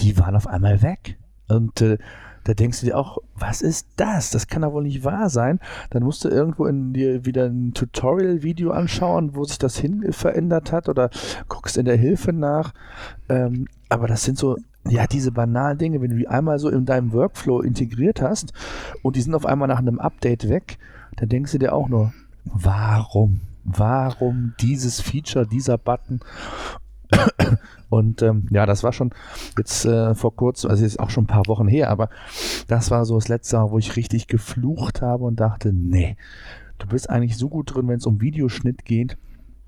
die 0.00 0.18
waren 0.18 0.36
auf 0.36 0.46
einmal 0.46 0.82
weg. 0.82 1.18
Und 1.48 1.80
äh, 1.80 1.98
da 2.44 2.54
denkst 2.54 2.80
du 2.80 2.86
dir 2.86 2.96
auch, 2.96 3.18
was 3.34 3.60
ist 3.60 3.88
das? 3.96 4.30
Das 4.30 4.46
kann 4.46 4.62
doch 4.62 4.72
wohl 4.72 4.84
nicht 4.84 5.04
wahr 5.04 5.28
sein. 5.28 5.60
Dann 5.90 6.02
musst 6.02 6.24
du 6.24 6.30
irgendwo 6.30 6.66
in 6.66 6.94
dir 6.94 7.26
wieder 7.26 7.44
ein 7.44 7.74
Tutorial-Video 7.74 8.70
anschauen, 8.70 9.34
wo 9.34 9.44
sich 9.44 9.58
das 9.58 9.76
hin 9.76 10.12
verändert 10.12 10.72
hat 10.72 10.88
oder 10.88 11.10
guckst 11.48 11.76
in 11.76 11.84
der 11.84 11.96
Hilfe 11.96 12.32
nach. 12.32 12.72
Ähm, 13.28 13.66
aber 13.90 14.06
das 14.06 14.24
sind 14.24 14.38
so, 14.38 14.56
ja, 14.88 15.06
diese 15.06 15.32
banalen 15.32 15.76
Dinge, 15.76 16.00
wenn 16.00 16.10
du 16.10 16.16
die 16.16 16.28
einmal 16.28 16.58
so 16.58 16.70
in 16.70 16.86
deinem 16.86 17.12
Workflow 17.12 17.60
integriert 17.60 18.22
hast 18.22 18.52
und 19.02 19.16
die 19.16 19.20
sind 19.20 19.34
auf 19.34 19.44
einmal 19.44 19.68
nach 19.68 19.80
einem 19.80 19.98
Update 19.98 20.48
weg, 20.48 20.78
dann 21.16 21.28
denkst 21.28 21.52
du 21.52 21.58
dir 21.58 21.74
auch 21.74 21.88
nur, 21.88 22.12
warum? 22.52 23.40
Warum 23.64 24.54
dieses 24.60 25.00
Feature, 25.00 25.46
dieser 25.46 25.78
Button? 25.78 26.20
Und 27.90 28.22
ähm, 28.22 28.46
ja, 28.50 28.66
das 28.66 28.82
war 28.82 28.92
schon 28.92 29.12
jetzt 29.56 29.84
äh, 29.86 30.14
vor 30.14 30.36
kurzem, 30.36 30.70
also 30.70 30.84
ist 30.84 31.00
auch 31.00 31.10
schon 31.10 31.24
ein 31.24 31.28
paar 31.28 31.46
Wochen 31.46 31.68
her, 31.68 31.88
aber 31.90 32.10
das 32.66 32.90
war 32.90 33.04
so 33.06 33.14
das 33.14 33.28
letzte 33.28 33.56
Mal, 33.56 33.70
wo 33.70 33.78
ich 33.78 33.96
richtig 33.96 34.26
geflucht 34.26 35.00
habe 35.00 35.24
und 35.24 35.40
dachte, 35.40 35.72
nee, 35.72 36.16
du 36.78 36.86
bist 36.86 37.08
eigentlich 37.08 37.36
so 37.36 37.48
gut 37.48 37.74
drin, 37.74 37.88
wenn 37.88 37.98
es 37.98 38.06
um 38.06 38.20
Videoschnitt 38.20 38.84
geht. 38.84 39.16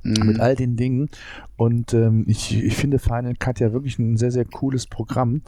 Mhm. 0.03 0.27
Mit 0.27 0.41
all 0.41 0.57
den 0.57 0.77
Dingen. 0.77 1.11
Und 1.57 1.93
ähm, 1.93 2.25
ich, 2.27 2.57
ich 2.57 2.75
finde 2.75 2.99
Final 2.99 3.35
Cut 3.39 3.61
ja 3.61 3.75
wirklich 3.75 3.99
ein 3.99 4.17
sehr, 4.17 4.31
sehr 4.31 4.47
cooles 4.47 4.87
Programm. 4.87 5.43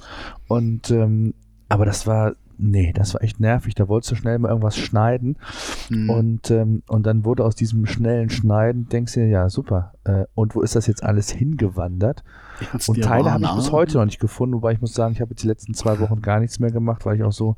Und 0.47 0.91
ähm, 0.91 1.33
aber 1.71 1.87
das 1.87 2.07
war 2.07 2.35
nee, 2.59 2.93
das 2.93 3.15
war 3.15 3.23
echt 3.23 3.41
nervig. 3.41 3.75
Da 3.75 3.89
wolltest 3.89 4.13
du 4.13 4.15
schnell 4.17 4.39
mal 4.39 4.49
irgendwas 4.49 4.77
schneiden. 4.77 5.39
Mhm. 5.89 6.11
Und, 6.11 6.51
ähm, 6.51 6.83
und 6.89 7.07
dann 7.07 7.25
wurde 7.25 7.45
aus 7.45 7.55
diesem 7.55 7.87
schnellen 7.87 8.31
Schneiden, 8.31 8.89
denkst 8.89 9.15
du 9.15 9.21
dir, 9.21 9.29
ja, 9.29 9.49
super. 9.49 9.95
Äh, 10.05 10.25
und 10.35 10.55
wo 10.55 10.63
ist 10.63 10.77
das 10.77 10.87
jetzt 10.87 11.03
alles 11.03 11.31
hingewandert? 11.31 12.25
Und 12.87 13.03
Teile 13.03 13.33
habe 13.33 13.45
ich 13.45 13.55
bis 13.55 13.73
heute 13.73 13.99
noch 13.99 14.05
nicht 14.05 14.21
gefunden, 14.21 14.55
wobei 14.57 14.73
ich 14.73 14.81
muss 14.81 14.95
sagen, 14.95 15.13
ich 15.15 15.21
habe 15.21 15.31
jetzt 15.31 15.43
die 15.43 15.49
letzten 15.49 15.75
zwei 15.75 15.99
Wochen 16.01 16.23
gar 16.23 16.41
nichts 16.41 16.59
mehr 16.59 16.71
gemacht, 16.71 17.05
weil 17.07 17.17
ich 17.17 17.23
auch 17.23 17.33
so 17.33 17.57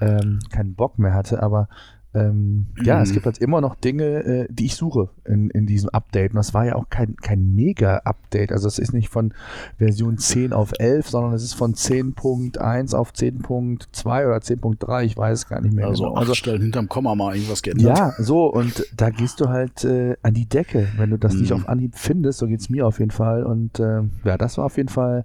ähm, 0.00 0.40
keinen 0.50 0.74
Bock 0.74 0.98
mehr 0.98 1.14
hatte. 1.14 1.42
Aber 1.42 1.68
ähm, 2.14 2.66
mhm. 2.76 2.84
Ja, 2.84 3.00
es 3.00 3.10
mhm. 3.10 3.14
gibt 3.14 3.26
halt 3.26 3.38
immer 3.38 3.60
noch 3.60 3.74
Dinge, 3.74 4.04
äh, 4.04 4.46
die 4.50 4.66
ich 4.66 4.74
suche 4.74 5.08
in, 5.24 5.48
in 5.50 5.66
diesem 5.66 5.88
Update. 5.90 6.32
Und 6.32 6.36
das 6.36 6.52
war 6.52 6.66
ja 6.66 6.74
auch 6.74 6.90
kein, 6.90 7.16
kein 7.16 7.54
Mega-Update. 7.54 8.52
Also 8.52 8.68
es 8.68 8.78
ist 8.78 8.92
nicht 8.92 9.08
von 9.08 9.32
Version 9.78 10.18
10 10.18 10.52
auf 10.52 10.72
11, 10.78 11.08
sondern 11.08 11.32
es 11.32 11.42
ist 11.42 11.54
von 11.54 11.74
10.1 11.74 12.94
auf 12.94 13.12
10.2 13.12 14.26
oder 14.26 14.36
10.3. 14.36 15.04
Ich 15.04 15.16
weiß 15.16 15.48
gar 15.48 15.62
nicht 15.62 15.74
mehr 15.74 15.86
also 15.86 16.04
genau. 16.04 16.16
Also 16.16 16.34
Stellen 16.34 16.60
hinterm 16.60 16.88
Komma 16.88 17.14
mal 17.14 17.34
irgendwas 17.34 17.62
geändert. 17.62 17.98
Ja, 17.98 18.14
so. 18.18 18.46
Und 18.46 18.84
da 18.94 19.08
gehst 19.08 19.40
du 19.40 19.48
halt 19.48 19.84
äh, 19.84 20.16
an 20.22 20.34
die 20.34 20.46
Decke, 20.46 20.88
wenn 20.98 21.10
du 21.10 21.18
das 21.18 21.34
mhm. 21.34 21.40
nicht 21.40 21.52
auf 21.52 21.68
Anhieb 21.68 21.94
findest. 21.96 22.40
So 22.40 22.46
geht 22.46 22.60
es 22.60 22.68
mir 22.68 22.86
auf 22.86 22.98
jeden 22.98 23.10
Fall. 23.10 23.44
Und 23.44 23.80
äh, 23.80 24.02
ja, 24.24 24.36
das 24.36 24.58
war 24.58 24.66
auf 24.66 24.76
jeden 24.76 24.90
Fall 24.90 25.24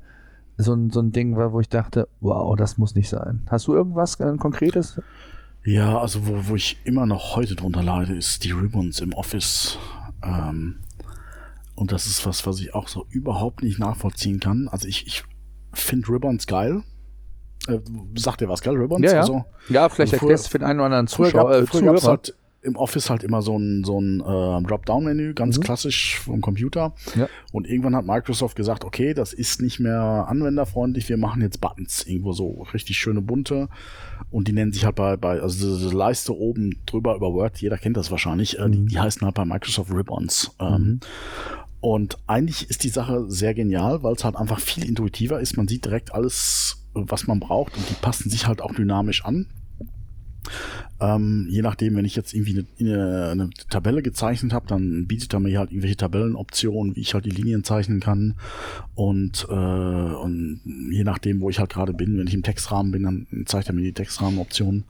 so 0.57 0.73
ein, 0.73 0.89
so 0.89 1.01
ein 1.01 1.11
Ding, 1.11 1.35
wo 1.35 1.59
ich 1.59 1.69
dachte, 1.69 2.07
wow, 2.21 2.55
das 2.55 2.77
muss 2.77 2.95
nicht 2.95 3.09
sein. 3.09 3.41
Hast 3.47 3.67
du 3.67 3.73
irgendwas 3.73 4.19
äh, 4.19 4.37
Konkretes? 4.37 5.01
Ja, 5.67 5.99
also 5.99 6.25
wo, 6.25 6.47
wo 6.47 6.55
ich 6.55 6.77
immer 6.85 7.05
noch 7.05 7.35
heute 7.35 7.53
drunter 7.55 7.83
leide, 7.83 8.15
ist 8.15 8.45
die 8.45 8.51
Ribbons 8.51 9.01
im 9.01 9.11
Office. 9.11 9.77
Ähm, 10.23 10.79
und 11.75 11.91
das 11.91 12.05
ist 12.05 12.25
was, 12.25 12.47
was 12.47 12.61
ich 12.61 12.73
auch 12.73 12.87
so 12.87 13.05
überhaupt 13.09 13.63
nicht 13.63 13.77
nachvollziehen 13.77 14.39
kann. 14.39 14.69
Also 14.69 14.87
ich, 14.87 15.05
ich 15.07 15.25
finde 15.73 16.07
Ribbons 16.07 16.47
geil. 16.47 16.83
Äh, 17.67 17.79
sagt 18.15 18.39
ihr 18.39 18.47
was, 18.47 18.61
geil, 18.61 18.75
Ribbons? 18.77 19.03
Ja, 19.03 19.11
ja. 19.11 19.19
Also, 19.19 19.43
ja 19.67 19.89
vielleicht 19.89 20.13
also 20.13 20.25
erklärst 20.25 20.45
du 20.45 20.51
für 20.51 20.59
den 20.59 20.67
einen 20.67 20.79
oder 20.79 20.85
anderen 20.85 21.07
Zuschauer. 21.07 21.65
Früher, 21.65 21.81
gab, 21.81 21.99
früher 21.99 22.11
halt 22.11 22.33
im 22.67 22.75
Office 22.75 23.09
halt 23.09 23.23
immer 23.23 23.41
so 23.41 23.57
ein, 23.57 23.83
so 23.83 23.99
ein 23.99 24.19
äh, 24.19 24.67
Dropdown-Menü, 24.67 25.33
ganz 25.33 25.57
mhm. 25.57 25.63
klassisch 25.63 26.19
vom 26.19 26.41
Computer. 26.41 26.93
Ja. 27.15 27.27
Und 27.51 27.67
irgendwann 27.67 27.95
hat 27.95 28.05
Microsoft 28.05 28.55
gesagt, 28.55 28.85
okay, 28.85 29.13
das 29.13 29.33
ist 29.33 29.61
nicht 29.61 29.79
mehr 29.79 30.25
anwenderfreundlich, 30.27 31.09
wir 31.09 31.17
machen 31.17 31.41
jetzt 31.41 31.61
Buttons, 31.61 32.03
irgendwo 32.05 32.33
so 32.33 32.67
richtig 32.73 32.97
schöne 32.97 33.21
bunte. 33.21 33.69
Und 34.29 34.47
die 34.47 34.53
nennen 34.53 34.73
sich 34.73 34.85
halt 34.85 34.95
bei, 34.95 35.17
bei 35.17 35.41
also 35.41 35.77
diese 35.77 35.95
Leiste 35.95 36.35
oben 36.35 36.81
drüber 36.85 37.15
über 37.15 37.33
Word, 37.33 37.57
jeder 37.57 37.77
kennt 37.77 37.97
das 37.97 38.11
wahrscheinlich, 38.11 38.59
äh, 38.59 38.69
die, 38.69 38.79
mhm. 38.79 38.87
die, 38.87 38.99
heißen 38.99 39.21
halt 39.23 39.35
bei 39.35 39.45
Microsoft 39.45 39.91
Ribbons. 39.91 40.51
Ähm, 40.59 40.81
mhm. 40.81 40.99
Und 41.79 42.17
eigentlich 42.27 42.69
ist 42.69 42.83
die 42.83 42.89
Sache 42.89 43.25
sehr 43.29 43.53
genial, 43.53 44.03
weil 44.03 44.13
es 44.13 44.23
halt 44.23 44.35
einfach 44.35 44.59
viel 44.59 44.83
intuitiver 44.83 45.39
ist. 45.39 45.55
Man 45.57 45.67
sieht 45.67 45.85
direkt 45.85 46.13
alles, 46.13 46.83
was 46.93 47.27
man 47.27 47.39
braucht 47.39 47.77
und 47.77 47.89
die 47.89 47.93
passen 47.93 48.29
sich 48.29 48.47
halt 48.47 48.61
auch 48.61 48.73
dynamisch 48.73 49.23
an. 49.23 49.47
Ähm, 50.99 51.45
je 51.49 51.61
nachdem, 51.61 51.95
wenn 51.95 52.05
ich 52.05 52.15
jetzt 52.15 52.33
irgendwie 52.33 52.65
eine, 52.79 53.29
eine, 53.31 53.49
Tabelle 53.69 54.01
gezeichnet 54.01 54.51
habe, 54.53 54.67
dann 54.67 55.05
bietet 55.05 55.33
er 55.33 55.39
mir 55.39 55.59
halt 55.59 55.71
irgendwelche 55.71 55.97
Tabellenoptionen, 55.97 56.95
wie 56.95 57.01
ich 57.01 57.13
halt 57.13 57.25
die 57.25 57.31
Linien 57.31 57.63
zeichnen 57.63 57.99
kann. 57.99 58.35
Und, 58.95 59.45
äh, 59.49 59.53
und 59.53 60.61
je 60.91 61.03
nachdem, 61.03 61.41
wo 61.41 61.49
ich 61.49 61.59
halt 61.59 61.69
gerade 61.69 61.93
bin, 61.93 62.17
wenn 62.17 62.27
ich 62.27 62.33
im 62.33 62.43
Textrahmen 62.43 62.91
bin, 62.91 63.03
dann 63.03 63.27
zeigt 63.45 63.67
er 63.67 63.75
mir 63.75 63.83
die 63.83 63.93
Textrahmenoptionen 63.93 64.85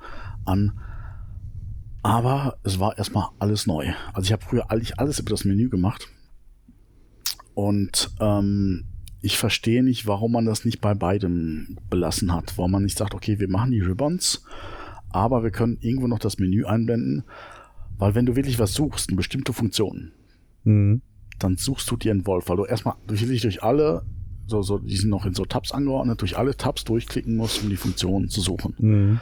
an. 0.45 0.71
Aber 2.03 2.57
es 2.63 2.79
war 2.79 2.97
erstmal 2.97 3.27
alles 3.39 3.67
neu. 3.67 3.91
Also 4.13 4.27
ich 4.27 4.31
habe 4.31 4.45
früher 4.45 4.71
eigentlich 4.71 4.99
alles 4.99 5.19
über 5.19 5.31
das 5.31 5.43
Menü 5.43 5.67
gemacht. 5.67 6.07
Und 7.53 8.11
ähm, 8.21 8.85
ich 9.21 9.37
verstehe 9.37 9.83
nicht, 9.83 10.07
warum 10.07 10.31
man 10.31 10.45
das 10.45 10.63
nicht 10.63 10.79
bei 10.79 10.93
beidem 10.93 11.77
belassen 11.89 12.33
hat. 12.33 12.57
Warum 12.57 12.71
man 12.71 12.83
nicht 12.83 12.97
sagt, 12.97 13.13
okay, 13.13 13.39
wir 13.39 13.49
machen 13.49 13.71
die 13.71 13.81
Ribbons 13.81 14.43
aber 15.09 15.43
wir 15.43 15.51
können 15.51 15.77
irgendwo 15.81 16.07
noch 16.07 16.19
das 16.19 16.37
Menü 16.37 16.65
einblenden, 16.65 17.23
weil 17.97 18.15
wenn 18.15 18.25
du 18.25 18.35
wirklich 18.35 18.59
was 18.59 18.73
suchst, 18.73 19.09
eine 19.09 19.17
bestimmte 19.17 19.53
Funktion, 19.53 20.11
mhm. 20.63 21.01
dann 21.39 21.57
suchst 21.57 21.89
du 21.89 21.97
dir 21.97 22.11
einen 22.11 22.27
Wolf, 22.27 22.49
weil 22.49 22.57
du 22.57 22.65
erstmal 22.65 22.95
durch, 23.07 23.25
durch 23.41 23.63
alle, 23.63 24.03
so, 24.45 24.61
so, 24.61 24.77
die 24.77 24.95
sind 24.95 25.09
noch 25.09 25.25
in 25.25 25.33
so 25.33 25.45
Tabs 25.45 25.71
angeordnet, 25.71 26.21
durch 26.21 26.37
alle 26.37 26.55
Tabs 26.55 26.83
durchklicken 26.83 27.35
musst, 27.35 27.63
um 27.63 27.69
die 27.69 27.75
Funktion 27.75 28.29
zu 28.29 28.41
suchen. 28.41 28.75
Mhm. 28.77 29.19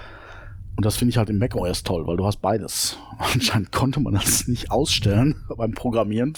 Und 0.76 0.86
das 0.86 0.98
finde 0.98 1.12
ich 1.12 1.18
halt 1.18 1.30
im 1.30 1.38
macOS 1.38 1.84
toll, 1.84 2.06
weil 2.06 2.18
du 2.18 2.26
hast 2.26 2.42
beides. 2.42 2.98
Anscheinend 3.18 3.72
konnte 3.72 4.02
man 4.02 4.14
das 4.14 4.48
nicht 4.48 4.72
ausstellen 4.72 5.36
beim 5.58 5.72
Programmieren. 5.72 6.34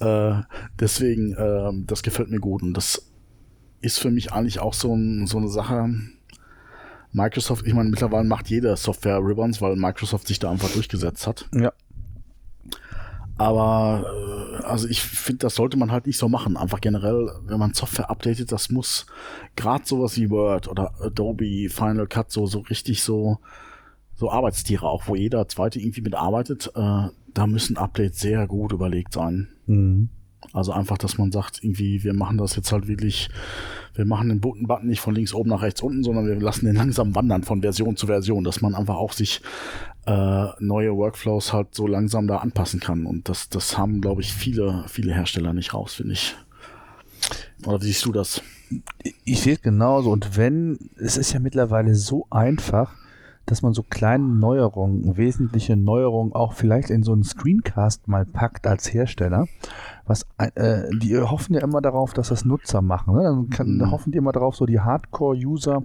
Äh, 0.00 0.40
deswegen, 0.80 1.32
äh, 1.34 1.70
das 1.86 2.02
gefällt 2.02 2.30
mir 2.30 2.40
gut. 2.40 2.62
Und 2.62 2.74
das 2.74 3.12
ist 3.80 3.98
für 3.98 4.10
mich 4.10 4.32
eigentlich 4.32 4.58
auch 4.58 4.74
so, 4.74 4.94
ein, 4.94 5.26
so 5.26 5.38
eine 5.38 5.48
Sache, 5.48 5.90
Microsoft, 7.12 7.66
ich 7.66 7.74
meine, 7.74 7.90
mittlerweile 7.90 8.24
macht 8.24 8.48
jeder 8.48 8.76
Software 8.76 9.18
Ribbons, 9.18 9.60
weil 9.60 9.76
Microsoft 9.76 10.26
sich 10.26 10.38
da 10.38 10.50
einfach 10.50 10.70
durchgesetzt 10.70 11.26
hat. 11.26 11.48
Ja. 11.54 11.72
Aber 13.38 14.04
äh, 14.60 14.64
also 14.64 14.88
ich 14.88 15.02
finde, 15.02 15.38
das 15.38 15.54
sollte 15.54 15.76
man 15.76 15.90
halt 15.90 16.06
nicht 16.06 16.18
so 16.18 16.28
machen. 16.28 16.56
Einfach 16.56 16.80
generell, 16.80 17.30
wenn 17.44 17.58
man 17.58 17.74
Software 17.74 18.10
updatet, 18.10 18.52
das 18.52 18.70
muss 18.70 19.06
gerade 19.56 19.84
sowas 19.84 20.16
wie 20.16 20.30
Word 20.30 20.68
oder 20.68 20.94
Adobe, 21.00 21.68
Final 21.68 22.06
Cut 22.06 22.30
so 22.30 22.46
so 22.46 22.60
richtig 22.60 23.02
so 23.02 23.38
so 24.14 24.30
Arbeitstiere 24.30 24.86
auch, 24.86 25.08
wo 25.08 25.16
jeder 25.16 25.48
zweite 25.48 25.80
irgendwie 25.80 26.02
mitarbeitet. 26.02 26.70
Äh, 26.74 27.08
da 27.34 27.46
müssen 27.46 27.76
Updates 27.76 28.20
sehr 28.20 28.46
gut 28.46 28.72
überlegt 28.72 29.12
sein. 29.12 29.48
Mhm. 29.66 30.10
Also 30.52 30.72
einfach, 30.72 30.98
dass 30.98 31.18
man 31.18 31.32
sagt, 31.32 31.62
irgendwie, 31.62 32.02
wir 32.02 32.14
machen 32.14 32.38
das 32.38 32.56
jetzt 32.56 32.72
halt 32.72 32.86
wirklich, 32.88 33.30
wir 33.94 34.04
machen 34.04 34.28
den 34.28 34.40
Button 34.40 34.86
nicht 34.86 35.00
von 35.00 35.14
links 35.14 35.32
oben 35.32 35.50
nach 35.50 35.62
rechts 35.62 35.82
unten, 35.82 36.02
sondern 36.02 36.26
wir 36.26 36.34
lassen 36.36 36.66
den 36.66 36.76
langsam 36.76 37.14
wandern 37.14 37.42
von 37.42 37.62
Version 37.62 37.96
zu 37.96 38.06
Version, 38.06 38.44
dass 38.44 38.60
man 38.60 38.74
einfach 38.74 38.96
auch 38.96 39.12
sich 39.12 39.40
äh, 40.06 40.46
neue 40.58 40.94
Workflows 40.96 41.52
halt 41.52 41.74
so 41.74 41.86
langsam 41.86 42.26
da 42.26 42.38
anpassen 42.38 42.80
kann. 42.80 43.06
Und 43.06 43.28
das, 43.28 43.48
das 43.48 43.78
haben, 43.78 44.00
glaube 44.00 44.20
ich, 44.20 44.32
viele, 44.32 44.84
viele 44.88 45.14
Hersteller 45.14 45.52
nicht 45.52 45.74
raus, 45.74 45.94
finde 45.94 46.14
ich. 46.14 46.36
Oder 47.64 47.80
wie 47.80 47.86
siehst 47.86 48.04
du 48.04 48.12
das? 48.12 48.42
Ich 49.24 49.40
sehe 49.40 49.54
es 49.54 49.62
genauso. 49.62 50.10
Und 50.10 50.36
wenn, 50.36 50.78
es 50.96 51.16
ist 51.16 51.32
ja 51.32 51.40
mittlerweile 51.40 51.94
so 51.94 52.26
einfach, 52.30 52.94
dass 53.46 53.62
man 53.62 53.72
so 53.72 53.82
kleine 53.82 54.24
Neuerungen, 54.24 55.16
wesentliche 55.16 55.76
Neuerungen 55.76 56.32
auch 56.32 56.52
vielleicht 56.52 56.90
in 56.90 57.02
so 57.02 57.12
einen 57.12 57.24
Screencast 57.24 58.08
mal 58.08 58.24
packt 58.24 58.66
als 58.66 58.92
Hersteller. 58.92 59.46
Was, 60.06 60.26
äh, 60.38 60.82
die 61.00 61.16
hoffen 61.18 61.54
ja 61.54 61.60
immer 61.60 61.80
darauf, 61.80 62.12
dass 62.12 62.28
das 62.28 62.44
Nutzer 62.44 62.82
machen. 62.82 63.14
Ne? 63.14 63.22
Dann 63.22 63.50
kann, 63.50 63.76
mhm. 63.76 63.90
hoffen 63.90 64.12
die 64.12 64.18
immer 64.18 64.32
darauf, 64.32 64.56
so 64.56 64.66
die 64.66 64.80
Hardcore-User, 64.80 65.84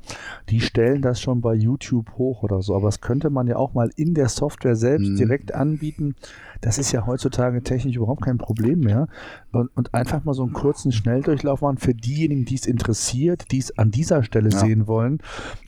die 0.49 0.59
stellen 0.59 1.01
das 1.01 1.21
schon 1.21 1.41
bei 1.41 1.53
YouTube 1.53 2.11
hoch 2.17 2.43
oder 2.43 2.61
so. 2.61 2.75
Aber 2.75 2.87
das 2.87 3.01
könnte 3.01 3.29
man 3.29 3.47
ja 3.47 3.57
auch 3.57 3.73
mal 3.73 3.91
in 3.95 4.13
der 4.13 4.29
Software 4.29 4.75
selbst 4.75 5.09
mhm. 5.11 5.15
direkt 5.17 5.53
anbieten. 5.53 6.15
Das 6.61 6.77
ist 6.77 6.91
ja 6.91 7.05
heutzutage 7.05 7.61
technisch 7.63 7.95
überhaupt 7.95 8.23
kein 8.23 8.37
Problem 8.37 8.79
mehr. 8.79 9.07
Und, 9.51 9.69
und 9.75 9.93
einfach 9.93 10.23
mal 10.23 10.33
so 10.33 10.43
einen 10.43 10.53
kurzen 10.53 10.91
Schnelldurchlauf 10.91 11.61
machen 11.61 11.77
für 11.77 11.93
diejenigen, 11.93 12.45
die 12.45 12.55
es 12.55 12.65
interessiert, 12.65 13.51
die 13.51 13.59
es 13.59 13.77
an 13.77 13.91
dieser 13.91 14.23
Stelle 14.23 14.49
ja. 14.49 14.59
sehen 14.59 14.87
wollen 14.87 15.19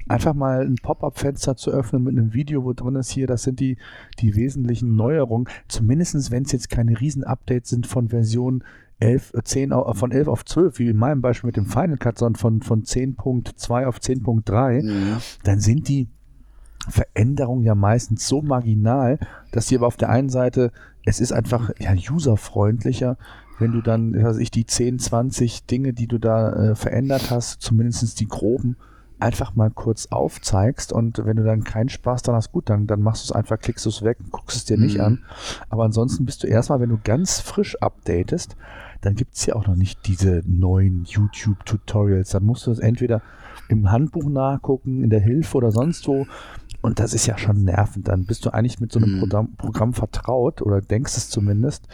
einfach 0.10 0.34
mal 0.34 0.66
ein 0.66 0.76
Pop-up-Fenster 0.82 1.56
zu 1.56 1.72
öffnen 1.72 2.04
mit 2.04 2.18
einem 2.18 2.34
Video, 2.34 2.64
wo 2.64 2.74
drin 2.74 2.96
ist 2.96 3.12
hier, 3.12 3.28
das 3.28 3.44
sind 3.44 3.60
die, 3.60 3.78
die 4.20 4.36
wesentlichen 4.36 4.96
Neuerungen. 4.96 5.48
Zumindestens, 5.68 6.32
wenn 6.32 6.44
es 6.44 6.52
jetzt 6.52 6.70
keine 6.70 7.00
Riesen-Updates 7.00 7.70
sind 7.70 7.88
von 7.88 8.10
Version 8.10 8.64
11, 9.00 9.34
10, 9.44 9.72
äh, 9.72 9.94
von 9.94 10.12
11 10.12 10.28
auf 10.28 10.44
12, 10.44 10.80
wie 10.80 10.90
in 10.90 10.98
meinem 10.98 11.22
Beispiel 11.22 11.48
mit 11.48 11.58
dem 11.58 11.68
Final 11.68 11.98
Cut, 11.98 12.18
sondern 12.18 12.40
von, 12.40 12.62
von 12.62 12.84
10.2 12.84 13.86
auf 13.86 14.00
10.3, 14.00 14.84
mhm. 14.84 15.18
dann 15.44 15.60
sind 15.60 15.88
die 15.88 16.10
Veränderungen 16.90 17.64
ja 17.64 17.76
meistens 17.76 18.28
so 18.28 18.42
marginal, 18.42 19.20
dass 19.52 19.68
sie 19.68 19.78
aber 19.78 19.88
auf 19.88 19.98
der 19.98 20.10
einen 20.10 20.30
Seite, 20.30 20.72
es 21.06 21.20
ist 21.20 21.32
einfach 21.32 21.72
ja, 21.80 21.94
userfreundlicher, 21.94 23.18
wenn 23.60 23.72
du 23.72 23.82
dann, 23.82 24.14
weiß 24.14 24.38
ich, 24.38 24.52
die 24.52 24.66
10, 24.66 25.00
20 25.00 25.66
Dinge, 25.66 25.94
die 25.94 26.08
du 26.08 26.18
da 26.18 26.54
äh, 26.54 26.76
verändert 26.76 27.30
hast, 27.30 27.62
zumindest 27.62 28.20
die 28.20 28.28
groben, 28.28 28.78
einfach 29.20 29.54
mal 29.54 29.70
kurz 29.70 30.08
aufzeigst 30.08 30.94
und 30.94 31.26
wenn 31.26 31.36
du 31.36 31.44
dann 31.44 31.66
keinen 31.66 31.90
Spaß 31.90 32.24
dran 32.24 32.36
hast, 32.36 32.54
gut, 32.54 32.70
dann, 32.70 32.88
dann 32.88 33.02
machst 33.02 33.24
du 33.24 33.34
es 33.34 33.36
einfach, 33.36 33.60
klickst 33.60 33.86
du 33.86 33.90
es 33.90 34.02
weg, 34.02 34.18
guckst 34.32 34.56
es 34.56 34.66
dir 34.66 34.78
nicht 34.78 34.98
mhm. 34.98 35.04
an. 35.04 35.24
Aber 35.70 35.84
ansonsten 35.84 36.26
bist 36.26 36.44
du 36.44 36.48
erstmal, 36.48 36.80
wenn 36.80 36.90
du 36.90 37.00
ganz 37.04 37.42
frisch 37.42 37.76
updatest, 37.82 38.56
dann 39.02 39.16
gibt 39.16 39.36
es 39.36 39.46
ja 39.46 39.56
auch 39.56 39.68
noch 39.68 39.76
nicht 39.76 40.08
diese 40.08 40.42
neuen 40.46 41.04
YouTube-Tutorials. 41.06 42.30
Dann 42.30 42.46
musst 42.46 42.68
du 42.68 42.72
es 42.72 42.80
entweder 42.80 43.22
im 43.68 43.92
Handbuch 43.92 44.30
nachgucken, 44.30 45.04
in 45.04 45.10
der 45.10 45.22
Hilfe 45.22 45.58
oder 45.58 45.72
sonst 45.72 46.08
wo. 46.08 46.26
Und 46.82 47.00
das 47.00 47.14
ist 47.14 47.26
ja 47.26 47.38
schon 47.38 47.64
nervend. 47.64 48.08
Dann 48.08 48.26
bist 48.26 48.46
du 48.46 48.52
eigentlich 48.52 48.80
mit 48.80 48.92
so 48.92 49.00
einem 49.00 49.16
mhm. 49.16 49.20
Programm, 49.20 49.56
Programm, 49.58 49.94
vertraut 49.94 50.62
oder 50.62 50.82
denkst 50.82 51.18
es 51.18 51.30
zumindest. 51.30 51.88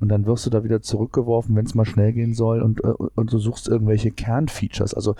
Und 0.00 0.08
dann 0.08 0.26
wirst 0.26 0.46
du 0.46 0.50
da 0.50 0.62
wieder 0.62 0.82
zurückgeworfen, 0.82 1.56
wenn 1.56 1.66
es 1.66 1.74
mal 1.74 1.84
schnell 1.84 2.12
gehen 2.12 2.34
soll 2.34 2.62
und, 2.62 2.84
äh, 2.84 2.88
und 2.88 3.32
du 3.32 3.38
suchst 3.38 3.68
irgendwelche 3.68 4.10
Kernfeatures. 4.10 4.94
Also 4.94 5.16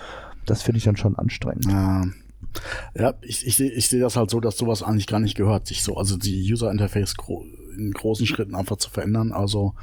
das 0.46 0.62
finde 0.62 0.78
ich 0.78 0.84
dann 0.84 0.96
schon 0.96 1.16
anstrengend. 1.16 1.66
Ja. 1.66 2.04
Ja, 2.96 3.14
ich, 3.20 3.46
ich, 3.46 3.60
ich 3.60 3.88
sehe 3.88 4.00
das 4.00 4.16
halt 4.16 4.30
so, 4.30 4.40
dass 4.40 4.56
sowas 4.56 4.82
eigentlich 4.82 5.06
gar 5.06 5.20
nicht 5.20 5.36
gehört, 5.36 5.66
sich 5.66 5.82
so, 5.82 5.96
also 5.96 6.16
die 6.16 6.52
User 6.52 6.70
Interface 6.70 7.16
gro 7.16 7.44
in 7.76 7.92
großen 7.92 8.26
Schritten 8.26 8.54
einfach 8.54 8.76
zu 8.76 8.90
verändern. 8.90 9.32
Also 9.32 9.74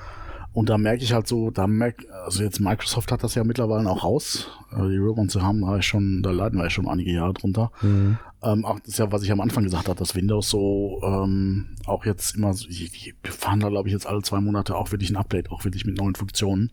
und 0.58 0.70
da 0.70 0.80
merke 0.80 1.04
ich 1.04 1.14
halt 1.14 1.28
so, 1.28 1.52
da 1.52 1.68
merkt, 1.68 2.10
also 2.10 2.42
jetzt 2.42 2.60
Microsoft 2.60 3.12
hat 3.12 3.22
das 3.22 3.36
ja 3.36 3.44
mittlerweile 3.44 3.88
auch 3.92 4.04
raus. 4.04 4.50
Also 4.72 4.90
die 4.90 4.98
Ribbons 4.98 5.36
haben 5.36 5.62
da 5.62 5.80
schon, 5.84 6.24
da 6.24 6.32
leiden 6.32 6.58
wir 6.58 6.64
ja 6.64 6.72
schon 6.72 6.88
einige 6.88 7.12
Jahre 7.12 7.36
drunter. 7.36 7.72
Mhm. 7.84 8.18
Ähm, 8.42 8.66
auch 8.66 8.80
das 8.80 8.88
ist 8.88 8.98
ja, 8.98 9.12
was 9.12 9.22
ich 9.22 9.32
am 9.32 9.40
Anfang 9.40 9.66
gesagt 9.66 9.88
habe, 9.88 10.00
dass 10.00 10.16
Windows 10.16 10.50
so 10.50 11.00
ähm, 11.04 11.76
auch 11.86 12.08
jetzt 12.08 12.36
immer, 12.38 12.56
die, 12.56 12.90
die 12.90 13.14
fahren 13.30 13.60
da 13.60 13.70
glaube 13.70 13.88
ich 13.88 13.94
jetzt 13.94 14.08
alle 14.08 14.24
zwei 14.24 14.42
Monate 14.42 14.76
auch 14.76 14.92
wirklich 14.92 15.12
ein 15.12 15.16
Update, 15.18 15.52
auch 15.52 15.64
wirklich 15.64 15.86
mit 15.86 15.96
neuen 15.96 16.16
Funktionen. 16.16 16.72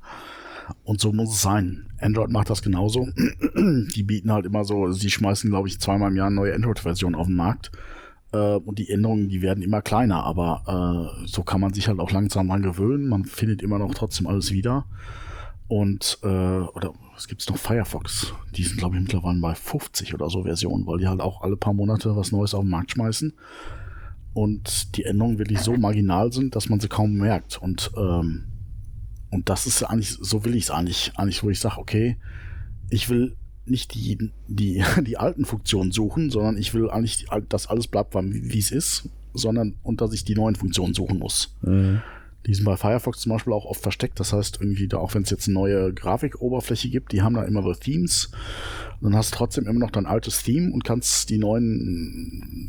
Und 0.85 0.99
so 0.99 1.13
muss 1.13 1.35
es 1.35 1.43
sein. 1.43 1.89
Android 2.01 2.31
macht 2.31 2.49
das 2.49 2.63
genauso. 2.63 3.07
die 3.55 4.03
bieten 4.03 4.33
halt 4.33 4.47
immer 4.47 4.65
so, 4.65 4.93
sie 4.93 5.11
schmeißen 5.11 5.51
glaube 5.51 5.69
ich 5.69 5.79
zweimal 5.79 6.11
im 6.11 6.17
Jahr 6.17 6.29
eine 6.29 6.37
neue 6.37 6.55
Android-Version 6.55 7.15
auf 7.15 7.27
den 7.27 7.37
Markt. 7.37 7.71
Äh, 8.35 8.57
und 8.57 8.79
die 8.79 8.91
Änderungen, 8.91 9.29
die 9.29 9.43
werden 9.43 9.63
immer 9.63 9.81
kleiner, 9.81 10.25
aber 10.25 11.13
äh, 11.23 11.27
so 11.27 11.43
kann 11.43 11.61
man 11.61 11.73
sich 11.73 11.89
halt 11.89 12.01
auch 12.01 12.11
langsam 12.11 12.49
dran 12.49 12.63
gewöhnen. 12.63 13.09
Man 13.09 13.25
findet 13.25 13.63
immer 13.63 13.79
noch 13.79 13.95
trotzdem 13.95 14.27
alles 14.27 14.51
wieder. 14.51 14.87
Und, 15.69 16.19
äh, 16.23 16.27
oder 16.27 16.93
es 17.17 17.29
gibt 17.29 17.49
noch 17.49 17.57
Firefox. 17.57 18.35
Die 18.57 18.65
sind, 18.65 18.77
glaube 18.77 18.97
ich, 18.97 19.03
mittlerweile 19.03 19.41
bei 19.41 19.55
50 19.55 20.13
oder 20.15 20.29
so 20.29 20.43
Versionen, 20.43 20.87
weil 20.87 20.99
die 20.99 21.09
halt 21.09 21.21
auch 21.21 21.43
alle 21.43 21.57
paar 21.57 21.73
Monate 21.73 22.17
was 22.17 22.33
Neues 22.33 22.55
auf 22.55 22.63
den 22.63 22.71
Markt 22.71 22.91
schmeißen. 22.91 23.33
Und 24.35 24.97
die 24.97 25.05
Änderungen 25.05 25.39
wirklich 25.39 25.61
so 25.61 25.77
marginal 25.77 26.33
sind, 26.33 26.57
dass 26.57 26.69
man 26.69 26.81
sie 26.81 26.89
kaum 26.89 27.13
merkt. 27.15 27.63
Und, 27.63 27.93
ähm, 27.97 28.47
und 29.31 29.49
das 29.49 29.67
ist 29.67 29.83
eigentlich, 29.85 30.11
so 30.11 30.45
will 30.45 30.57
ich 30.57 30.65
es 30.65 30.71
eigentlich, 30.71 31.13
eigentlich, 31.17 31.45
wo 31.45 31.51
ich 31.51 31.61
sage, 31.61 31.79
okay, 31.79 32.17
ich 32.91 33.09
will 33.09 33.37
nicht 33.67 33.95
die, 33.95 34.31
die, 34.49 34.83
die 35.03 35.17
alten 35.17 35.45
Funktionen 35.45 35.93
suchen, 35.93 36.31
sondern 36.31 36.57
ich 36.57 36.75
will 36.75 36.91
eigentlich, 36.91 37.27
dass 37.49 37.67
alles 37.67 37.87
bleibt, 37.87 38.15
wie 38.15 38.59
es 38.59 38.71
ist, 38.71 39.09
sondern 39.33 39.75
und 39.83 40.01
dass 40.01 40.13
ich 40.13 40.25
die 40.25 40.35
neuen 40.35 40.55
Funktionen 40.55 40.95
suchen 40.95 41.19
muss. 41.19 41.55
Mhm. 41.63 42.03
Die 42.47 42.53
sind 42.53 42.67
bei 42.67 42.77
Firefox 42.77 43.21
zum 43.21 43.33
Beispiel 43.33 43.55
auch 43.55 43.65
oft 43.65 43.81
versteckt. 43.81 44.21
Das 44.21 44.35
heißt, 44.35 44.59
irgendwie, 44.61 44.87
da, 44.87 44.99
auch 44.99 45.15
wenn 45.15 45.23
es 45.23 45.31
jetzt 45.31 45.49
eine 45.49 45.55
neue 45.55 45.95
Grafikoberfläche 45.95 46.91
gibt, 46.91 47.13
die 47.13 47.23
haben 47.23 47.35
da 47.35 47.43
immer 47.43 47.63
so 47.63 47.73
Themes. 47.73 48.31
Dann 49.01 49.17
hast 49.17 49.33
du 49.33 49.39
trotzdem 49.39 49.67
immer 49.67 49.81
noch 49.81 49.91
dein 49.91 50.05
altes 50.05 50.43
Theme 50.43 50.71
und 50.71 50.85
kannst 50.85 51.31
die 51.31 51.39
neuen 51.39 52.69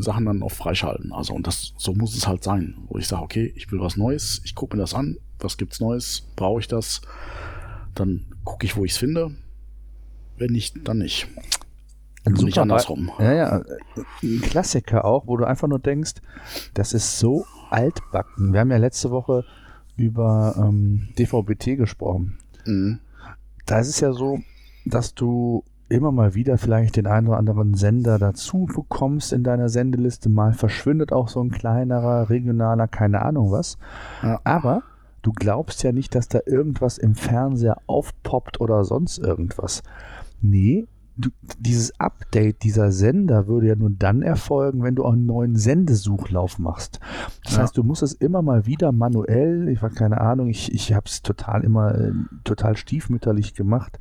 Sachen 0.00 0.26
dann 0.26 0.42
auch 0.42 0.52
freischalten. 0.52 1.12
Also, 1.12 1.32
und 1.32 1.46
das, 1.46 1.72
so 1.78 1.94
muss 1.94 2.14
es 2.14 2.28
halt 2.28 2.44
sein, 2.44 2.76
wo 2.88 2.98
ich 2.98 3.06
sage, 3.06 3.22
okay, 3.22 3.52
ich 3.56 3.72
will 3.72 3.80
was 3.80 3.96
Neues, 3.96 4.42
ich 4.44 4.54
gucke 4.54 4.76
mir 4.76 4.82
das 4.82 4.92
an, 4.92 5.16
was 5.38 5.56
gibt's 5.56 5.80
Neues, 5.80 6.28
brauche 6.36 6.60
ich 6.60 6.68
das, 6.68 7.00
dann 7.94 8.26
gucke 8.44 8.66
ich, 8.66 8.76
wo 8.76 8.84
ich 8.84 8.92
es 8.92 8.98
finde 8.98 9.34
wenn 10.38 10.52
nicht, 10.52 10.76
dann 10.86 10.98
nicht. 10.98 11.28
Und 12.24 12.42
nicht 12.42 12.58
andersrum. 12.58 13.10
Ja, 13.18 13.32
ja. 13.32 13.62
Ein 14.22 14.40
Klassiker 14.40 15.04
auch, 15.04 15.26
wo 15.26 15.36
du 15.36 15.44
einfach 15.44 15.68
nur 15.68 15.78
denkst, 15.78 16.14
das 16.74 16.92
ist 16.92 17.18
so 17.18 17.46
altbacken. 17.70 18.52
Wir 18.52 18.60
haben 18.60 18.70
ja 18.70 18.78
letzte 18.78 19.10
Woche 19.10 19.44
über 19.96 20.54
ähm, 20.58 21.08
DVB-T 21.18 21.76
gesprochen. 21.76 22.38
Mhm. 22.64 22.98
Da 23.64 23.78
ist 23.78 23.88
es 23.88 24.00
ja 24.00 24.12
so, 24.12 24.40
dass 24.84 25.14
du 25.14 25.64
immer 25.88 26.10
mal 26.10 26.34
wieder 26.34 26.58
vielleicht 26.58 26.96
den 26.96 27.06
einen 27.06 27.28
oder 27.28 27.38
anderen 27.38 27.74
Sender 27.74 28.18
dazu 28.18 28.66
bekommst 28.66 29.32
in 29.32 29.44
deiner 29.44 29.68
Sendeliste. 29.68 30.28
Mal 30.28 30.52
verschwindet 30.52 31.12
auch 31.12 31.28
so 31.28 31.40
ein 31.40 31.50
kleinerer, 31.50 32.28
regionaler, 32.28 32.88
keine 32.88 33.22
Ahnung 33.22 33.52
was. 33.52 33.78
Ja. 34.22 34.40
Aber 34.42 34.82
du 35.22 35.32
glaubst 35.32 35.82
ja 35.82 35.92
nicht, 35.92 36.14
dass 36.14 36.28
da 36.28 36.40
irgendwas 36.44 36.98
im 36.98 37.14
Fernseher 37.14 37.78
aufpoppt 37.86 38.60
oder 38.60 38.84
sonst 38.84 39.18
irgendwas. 39.18 39.82
Nee, 40.42 40.86
du, 41.16 41.30
dieses 41.58 41.98
Update 41.98 42.62
dieser 42.62 42.92
Sender 42.92 43.46
würde 43.46 43.68
ja 43.68 43.76
nur 43.76 43.90
dann 43.90 44.22
erfolgen, 44.22 44.82
wenn 44.82 44.94
du 44.94 45.04
auch 45.04 45.12
einen 45.12 45.26
neuen 45.26 45.56
Sendesuchlauf 45.56 46.58
machst. 46.58 47.00
Das 47.44 47.56
ja. 47.56 47.62
heißt, 47.62 47.76
du 47.76 47.82
musst 47.82 48.02
es 48.02 48.12
immer 48.12 48.42
mal 48.42 48.66
wieder 48.66 48.92
manuell, 48.92 49.68
ich 49.68 49.82
war 49.82 49.90
keine 49.90 50.20
Ahnung, 50.20 50.48
ich, 50.48 50.72
ich 50.72 50.92
habe 50.92 51.06
es 51.06 51.22
total 51.22 51.64
immer 51.64 51.94
äh, 51.94 52.12
total 52.44 52.76
stiefmütterlich 52.76 53.54
gemacht, 53.54 53.98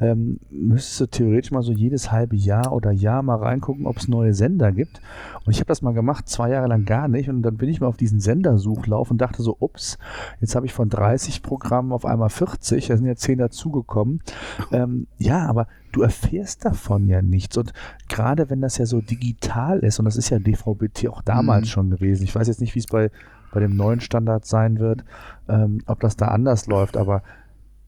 ähm, 0.00 0.40
müsstest 0.50 1.00
du 1.00 1.06
theoretisch 1.06 1.50
mal 1.50 1.62
so 1.62 1.72
jedes 1.72 2.12
halbe 2.12 2.36
Jahr 2.36 2.72
oder 2.72 2.90
Jahr 2.90 3.22
mal 3.22 3.36
reingucken, 3.36 3.86
ob 3.86 3.96
es 3.96 4.08
neue 4.08 4.34
Sender 4.34 4.72
gibt. 4.72 5.00
Und 5.44 5.52
ich 5.52 5.60
habe 5.60 5.68
das 5.68 5.82
mal 5.82 5.94
gemacht, 5.94 6.28
zwei 6.28 6.50
Jahre 6.50 6.68
lang 6.68 6.84
gar 6.84 7.08
nicht. 7.08 7.28
Und 7.28 7.42
dann 7.42 7.56
bin 7.56 7.68
ich 7.68 7.80
mal 7.80 7.86
auf 7.86 7.96
diesen 7.96 8.20
Sendersuchlauf 8.20 9.10
und 9.10 9.18
dachte 9.18 9.42
so, 9.42 9.56
ups, 9.58 9.98
jetzt 10.40 10.54
habe 10.54 10.66
ich 10.66 10.72
von 10.72 10.88
30 10.88 11.42
Programmen 11.42 11.92
auf 11.92 12.04
einmal 12.04 12.30
40, 12.30 12.88
da 12.88 12.96
sind 12.96 13.06
ja 13.06 13.16
10 13.16 13.38
dazugekommen. 13.38 14.20
Ähm, 14.70 15.06
ja, 15.16 15.46
aber 15.46 15.66
du 15.98 16.02
erfährst 16.02 16.64
davon 16.64 17.08
ja 17.08 17.22
nichts. 17.22 17.56
Und 17.56 17.72
gerade 18.08 18.48
wenn 18.50 18.60
das 18.60 18.78
ja 18.78 18.86
so 18.86 19.00
digital 19.00 19.80
ist, 19.80 19.98
und 19.98 20.04
das 20.04 20.16
ist 20.16 20.30
ja 20.30 20.38
DVB-T 20.38 21.08
auch 21.08 21.22
damals 21.22 21.66
mhm. 21.66 21.70
schon 21.70 21.90
gewesen, 21.90 22.24
ich 22.24 22.34
weiß 22.34 22.46
jetzt 22.46 22.60
nicht, 22.60 22.74
wie 22.74 22.78
es 22.78 22.86
bei, 22.86 23.10
bei 23.52 23.60
dem 23.60 23.76
neuen 23.76 24.00
Standard 24.00 24.46
sein 24.46 24.78
wird, 24.78 25.04
ähm, 25.48 25.82
ob 25.86 26.00
das 26.00 26.16
da 26.16 26.28
anders 26.28 26.66
läuft, 26.66 26.96
aber 26.96 27.22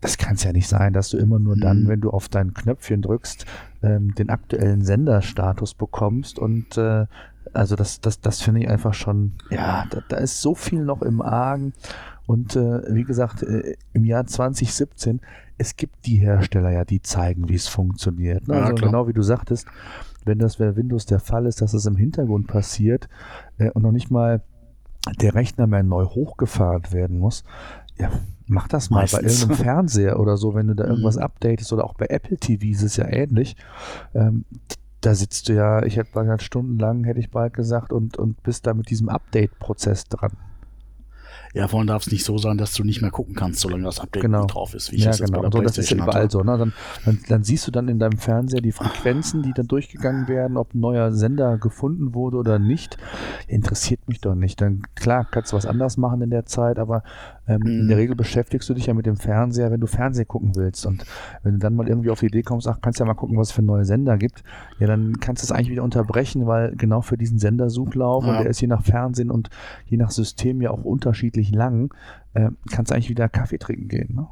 das 0.01 0.17
kann 0.19 0.35
es 0.35 0.45
ja 0.45 0.53
nicht 0.53 0.67
sein, 0.67 0.93
dass 0.93 1.11
du 1.11 1.19
immer 1.19 1.39
nur 1.39 1.57
dann, 1.57 1.85
mhm. 1.85 1.89
wenn 1.89 2.01
du 2.01 2.11
auf 2.11 2.29
dein 2.29 2.55
Knöpfchen 2.55 3.03
drückst, 3.03 3.45
ähm, 3.83 4.15
den 4.15 4.31
aktuellen 4.31 4.83
Senderstatus 4.83 5.75
bekommst. 5.75 6.39
Und 6.39 6.79
äh, 6.79 7.07
also 7.53 7.77
das, 7.77 8.01
das, 8.01 8.21
das 8.21 8.41
finde 8.41 8.63
ich 8.63 8.69
einfach 8.69 8.95
schon, 8.95 9.35
ja, 9.51 9.85
da, 9.91 10.03
da, 10.09 10.17
ist 10.17 10.41
so 10.41 10.55
viel 10.55 10.85
noch 10.85 11.03
im 11.03 11.21
Argen. 11.21 11.75
Und 12.27 12.57
äh, 12.57 12.95
wie 12.95 13.05
gesagt, 13.05 13.43
äh, 13.43 13.77
im 13.93 14.05
Jahr 14.05 14.27
2017 14.27 15.21
es 15.61 15.77
gibt 15.77 16.07
die 16.07 16.17
Hersteller 16.17 16.71
ja, 16.71 16.87
die 16.87 17.03
zeigen, 17.03 17.51
wie 17.51 17.55
es 17.55 17.69
funktioniert. 17.69 18.49
Ne? 18.49 18.55
Ja, 18.55 18.63
also 18.63 18.83
genau 18.83 19.07
wie 19.09 19.13
du 19.13 19.21
sagtest, 19.21 19.67
wenn 20.25 20.39
das 20.39 20.57
bei 20.57 20.75
Windows 20.75 21.05
der 21.05 21.21
Fall 21.21 21.45
ist, 21.45 21.61
dass 21.61 21.75
es 21.75 21.85
im 21.85 21.97
Hintergrund 21.97 22.47
passiert 22.47 23.11
äh, 23.59 23.71
und 23.71 23.83
noch 23.83 23.93
nicht 23.93 24.11
mal 24.11 24.43
der 25.21 25.35
Rechner 25.35 25.67
mehr 25.67 25.83
neu 25.83 26.07
hochgefahren 26.07 26.91
werden 26.93 27.19
muss, 27.19 27.45
ja, 27.99 28.11
mach 28.47 28.69
das 28.69 28.89
mal 28.89 29.01
Meistens. 29.01 29.21
bei 29.21 29.27
irgendeinem 29.27 29.65
Fernseher 29.65 30.19
oder 30.19 30.39
so, 30.39 30.55
wenn 30.55 30.69
du 30.69 30.75
da 30.75 30.85
irgendwas 30.85 31.17
mhm. 31.17 31.25
updatest 31.25 31.75
oder 31.75 31.85
auch 31.85 31.95
bei 31.95 32.07
Apple 32.07 32.39
TV 32.39 32.65
ist 32.69 32.83
es 32.83 32.97
ja 32.97 33.07
ähnlich. 33.07 33.55
Ähm, 34.15 34.47
da 35.03 35.15
sitzt 35.15 35.51
du 35.51 35.55
ja, 35.55 35.83
ich 35.83 35.99
hätte 35.99 36.13
bald 36.15 36.43
stundenlang, 36.43 37.05
hätte 37.05 37.21
ich 37.21 37.31
bald 37.31 37.53
gesagt, 37.53 37.93
und, 37.93 38.17
und 38.17 38.43
bist 38.43 38.67
da 38.67 38.73
mit 38.73 38.89
diesem 38.89 39.11
Update-Prozess 39.11 40.05
dran. 40.05 40.33
Ja, 41.53 41.67
vor 41.67 41.81
allem 41.81 41.89
darf 41.89 42.07
es 42.07 42.13
nicht 42.13 42.25
so 42.25 42.39
sein, 42.39 42.59
dass 42.59 42.75
du 42.75 42.85
nicht 42.85 43.03
mehr 43.03 43.11
gucken 43.11 43.35
kannst, 43.35 43.61
solange 43.61 43.83
das 43.85 43.99
Update 43.99 44.23
genau. 44.23 44.43
nicht 44.43 44.55
drauf 44.55 44.73
ist. 44.75 44.93
Wie 44.93 44.99
ja, 44.99 45.11
genau. 45.11 45.43
Und 45.43 45.53
so, 45.53 45.61
das 45.61 45.79
ist 45.79 45.91
ja 45.91 45.97
überall 45.97 46.25
hatte. 46.25 46.31
so. 46.31 46.43
Ne? 46.43 46.57
Dann, 46.57 46.73
dann, 47.05 47.19
dann, 47.29 47.43
siehst 47.43 47.67
du 47.67 47.73
dann 47.73 47.89
in 47.89 47.99
deinem 47.99 48.19
Fernseher 48.19 48.61
die 48.61 48.71
Frequenzen, 48.71 49.43
die 49.43 49.53
dann 49.53 49.67
durchgegangen 49.67 50.29
werden, 50.29 50.57
ob 50.57 50.75
ein 50.75 50.81
neuer 50.81 51.13
Sender 51.13 51.59
gefunden 51.59 52.15
wurde 52.15 52.37
oder 52.37 52.59
nicht. 52.61 52.99
Interessiert 53.49 54.07
mich 54.07 54.21
doch 54.21 54.37
nicht. 54.37 54.61
Dann 54.61 54.83
klar, 54.95 55.27
kannst 55.29 55.53
du 55.53 55.57
was 55.57 55.67
anderes 55.67 55.97
machen 55.97 56.23
in 56.23 56.31
der 56.31 56.47
Zeit, 56.47 56.79
aber 56.79 57.03
ähm, 57.51 57.61
mhm. 57.63 57.67
In 57.67 57.89
der 57.89 57.97
mhm. 57.97 58.01
Regel 58.01 58.17
beschäftigst 58.17 58.69
du 58.69 58.75
dich 58.75 58.87
ja 58.87 58.95
mit 58.95 59.07
dem 59.07 59.17
Fernseher, 59.17 59.73
wenn 59.73 59.81
du 59.81 59.89
Fernsehen 59.89 60.29
gucken 60.29 60.55
willst. 60.55 60.87
Und 60.87 61.05
wenn 61.43 61.55
du 61.55 61.59
dann 61.59 61.75
mal 61.75 61.89
irgendwie 61.89 62.11
auf 62.11 62.21
die 62.21 62.27
Idee 62.27 62.43
kommst, 62.43 62.69
ach, 62.69 62.81
kannst 62.81 63.01
ja 63.01 63.07
mal 63.07 63.15
gucken, 63.15 63.37
was 63.37 63.49
es 63.49 63.53
für 63.53 63.63
neue 63.63 63.85
Sender 63.85 64.17
gibt, 64.19 64.45
ja, 64.79 64.87
dann 64.87 65.19
kannst 65.19 65.43
du 65.43 65.47
es 65.47 65.53
eigentlich 65.53 65.71
wieder 65.71 65.83
unterbrechen, 65.83 66.47
weil 66.47 66.77
genau 66.77 67.01
für 67.01 67.19
diesen 67.19 67.39
Sendersuchlauf, 67.39 68.25
ja. 68.25 68.31
und 68.31 68.45
der 68.45 68.51
ist 68.51 68.61
je 68.61 68.69
nach 68.69 68.85
Fernsehen 68.85 69.31
und 69.31 69.51
je 69.87 69.97
nach 69.97 70.11
System 70.11 70.63
ja 70.63 70.71
auch 70.71 70.85
unterschiedlich 70.85 71.51
lang, 71.51 71.93
äh, 72.35 72.51
kannst 72.71 72.91
du 72.91 72.95
eigentlich 72.95 73.11
wieder 73.11 73.29
Kaffee 73.29 73.59
trinken 73.59 73.89
gehen. 73.89 74.15
Ne? 74.15 74.29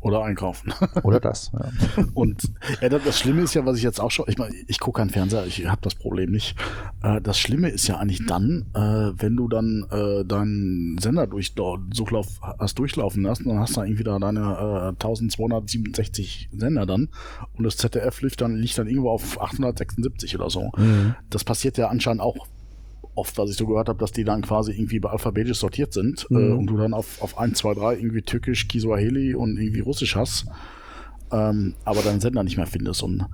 Oder 0.00 0.22
einkaufen. 0.22 0.72
Oder 1.02 1.18
das. 1.18 1.50
Ja. 1.52 2.04
Und 2.14 2.42
ja, 2.80 2.88
das 2.88 3.18
Schlimme 3.18 3.42
ist 3.42 3.54
ja, 3.54 3.66
was 3.66 3.78
ich 3.78 3.82
jetzt 3.82 4.00
auch 4.00 4.12
schon, 4.12 4.26
ich 4.28 4.38
meine, 4.38 4.54
ich 4.68 4.78
gucke 4.78 4.98
keinen 4.98 5.10
Fernseher, 5.10 5.44
ich 5.46 5.66
habe 5.66 5.80
das 5.82 5.96
Problem 5.96 6.30
nicht. 6.30 6.56
Äh, 7.02 7.20
das 7.20 7.38
Schlimme 7.38 7.68
ist 7.68 7.88
ja 7.88 7.96
eigentlich 7.96 8.24
dann, 8.26 8.66
äh, 8.74 9.12
wenn 9.20 9.36
du 9.36 9.48
dann 9.48 9.86
äh, 9.90 10.24
deinen 10.24 10.98
Sender 10.98 11.26
durch 11.26 11.54
Suchlauf 11.92 12.40
hast 12.60 12.78
durchlaufen 12.78 13.24
lassen, 13.24 13.48
dann 13.48 13.58
hast 13.58 13.76
du 13.76 13.82
irgendwie 13.82 14.04
da 14.04 14.18
deine 14.18 14.94
1267 15.00 16.50
Sender 16.52 16.86
dann 16.86 17.08
und 17.56 17.64
das 17.64 17.76
ZDF 17.76 18.20
liegt 18.22 18.40
dann, 18.40 18.56
liegt 18.56 18.78
dann 18.78 18.86
irgendwo 18.86 19.10
auf 19.10 19.40
876 19.40 20.36
oder 20.36 20.48
so. 20.50 20.70
Mhm. 20.76 21.16
Das 21.30 21.42
passiert 21.42 21.76
ja 21.76 21.88
anscheinend 21.88 22.22
auch 22.22 22.46
oft, 23.18 23.36
was 23.38 23.50
ich 23.50 23.56
so 23.56 23.66
gehört 23.66 23.88
habe, 23.88 23.98
dass 23.98 24.12
die 24.12 24.24
dann 24.24 24.42
quasi 24.42 24.72
irgendwie 24.72 25.02
alphabetisch 25.04 25.58
sortiert 25.58 25.92
sind 25.92 26.26
äh, 26.30 26.34
mhm. 26.34 26.50
äh, 26.50 26.52
und 26.54 26.66
du 26.66 26.76
dann 26.76 26.94
auf, 26.94 27.20
auf 27.20 27.38
1, 27.38 27.58
2, 27.58 27.74
3 27.74 27.94
irgendwie 27.96 28.22
Türkisch, 28.22 28.68
Kiswahili 28.68 29.34
und 29.34 29.58
irgendwie 29.58 29.80
Russisch 29.80 30.16
hast, 30.16 30.46
ähm, 31.32 31.74
aber 31.84 32.02
deinen 32.02 32.20
Sender 32.20 32.42
nicht 32.42 32.56
mehr 32.56 32.66
findest 32.66 33.02
und 33.02 33.26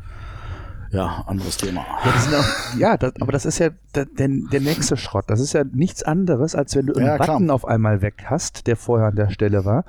ja, 0.91 1.25
anderes 1.27 1.57
Thema. 1.57 1.85
Ja, 2.05 2.39
auch, 2.39 2.79
ja 2.79 2.97
das, 2.97 3.15
aber 3.21 3.33
das 3.33 3.45
ist 3.47 3.59
ja 3.59 3.71
der, 3.97 4.05
der, 4.05 4.29
der, 4.29 4.61
nächste 4.61 4.97
Schrott. 4.97 5.25
Das 5.27 5.41
ist 5.41 5.53
ja 5.53 5.65
nichts 5.65 6.05
anderes, 6.05 6.55
als 6.55 6.77
wenn 6.77 6.87
du 6.87 6.95
einen 6.95 7.07
ja, 7.07 7.17
Button 7.17 7.51
auf 7.51 7.65
einmal 7.65 8.01
weg 8.01 8.27
hast, 8.27 8.69
der 8.69 8.77
vorher 8.77 9.09
an 9.09 9.17
der 9.17 9.31
Stelle 9.31 9.65
war. 9.65 9.85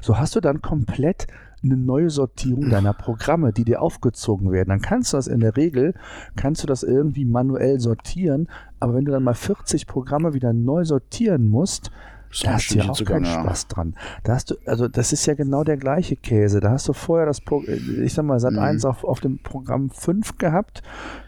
So 0.00 0.18
hast 0.18 0.34
du 0.34 0.40
dann 0.40 0.60
komplett 0.60 1.28
eine 1.62 1.76
neue 1.76 2.10
Sortierung 2.10 2.70
deiner 2.70 2.92
Programme, 2.92 3.52
die 3.52 3.64
dir 3.64 3.82
aufgezogen 3.82 4.52
werden. 4.52 4.70
Dann 4.70 4.82
kannst 4.82 5.12
du 5.12 5.16
das 5.16 5.26
in 5.26 5.40
der 5.40 5.56
Regel, 5.56 5.94
kannst 6.36 6.62
du 6.62 6.66
das 6.66 6.82
irgendwie 6.82 7.24
manuell 7.24 7.80
sortieren, 7.80 8.48
aber 8.80 8.94
wenn 8.94 9.04
du 9.04 9.12
dann 9.12 9.24
mal 9.24 9.34
40 9.34 9.86
Programme 9.86 10.34
wieder 10.34 10.52
neu 10.52 10.84
sortieren 10.84 11.48
musst, 11.48 11.90
da 12.42 12.54
hast 12.54 12.70
du 12.70 12.78
ja 12.78 12.88
auch 12.88 13.04
keinen 13.04 13.24
ja. 13.24 13.40
Spaß 13.40 13.68
dran. 13.68 13.94
Da 14.22 14.34
hast 14.34 14.50
du, 14.50 14.56
also 14.66 14.86
das 14.86 15.12
ist 15.12 15.24
ja 15.26 15.34
genau 15.34 15.64
der 15.64 15.78
gleiche 15.78 16.14
Käse. 16.14 16.60
Da 16.60 16.72
hast 16.72 16.86
du 16.88 16.92
vorher 16.92 17.26
das 17.26 17.40
Pro 17.40 17.62
ich 17.64 18.12
sag 18.12 18.24
mal, 18.24 18.38
Sat 18.38 18.52
mhm. 18.52 18.58
1 18.58 18.84
auf, 18.84 19.04
auf 19.04 19.20
dem 19.20 19.38
Programm 19.38 19.90
5 19.90 20.36
gehabt, 20.36 20.82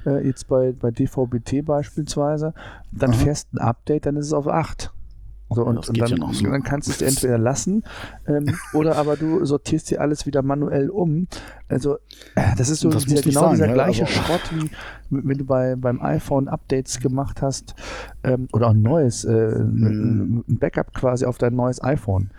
äh, 0.04 0.26
jetzt 0.26 0.46
bei, 0.48 0.72
bei 0.72 0.90
DVB-T 0.90 1.62
beispielsweise, 1.62 2.52
dann 2.92 3.10
Aha. 3.10 3.18
fährst 3.18 3.52
ein 3.54 3.58
Update, 3.58 4.06
dann 4.06 4.16
ist 4.16 4.26
es 4.26 4.32
auf 4.32 4.46
8. 4.46 4.92
So, 5.52 5.64
und, 5.64 5.88
und 5.88 6.00
dann, 6.00 6.10
ja 6.10 6.32
so. 6.32 6.44
dann, 6.44 6.62
kannst 6.62 6.88
du 6.88 6.92
es 6.92 6.98
dir 6.98 7.06
entweder 7.08 7.38
lassen 7.38 7.82
ähm, 8.26 8.54
oder 8.72 8.96
aber 8.96 9.16
du 9.16 9.44
sortierst 9.44 9.90
dir 9.90 10.00
alles 10.00 10.24
wieder 10.24 10.42
manuell 10.42 10.90
um. 10.90 11.26
Also 11.68 11.96
äh, 12.36 12.54
das 12.56 12.68
ist 12.68 12.80
so 12.80 12.90
das 12.90 13.04
dieser, 13.04 13.22
genau 13.22 13.40
sagen, 13.40 13.54
dieser 13.54 13.66
ja, 13.66 13.74
gleiche 13.74 14.06
Schrott, 14.06 14.42
wie 14.50 14.70
wenn 15.10 15.38
du 15.38 15.44
bei, 15.44 15.74
beim 15.76 16.00
iPhone 16.00 16.46
Updates 16.48 17.00
gemacht 17.00 17.42
hast 17.42 17.74
ähm, 18.22 18.48
oder 18.52 18.68
ein 18.70 18.82
neues, 18.82 19.24
äh, 19.24 19.58
mhm. 19.58 20.44
ein 20.48 20.58
Backup 20.58 20.94
quasi 20.94 21.24
auf 21.24 21.38
dein 21.38 21.56
neues 21.56 21.82
iPhone 21.82 22.30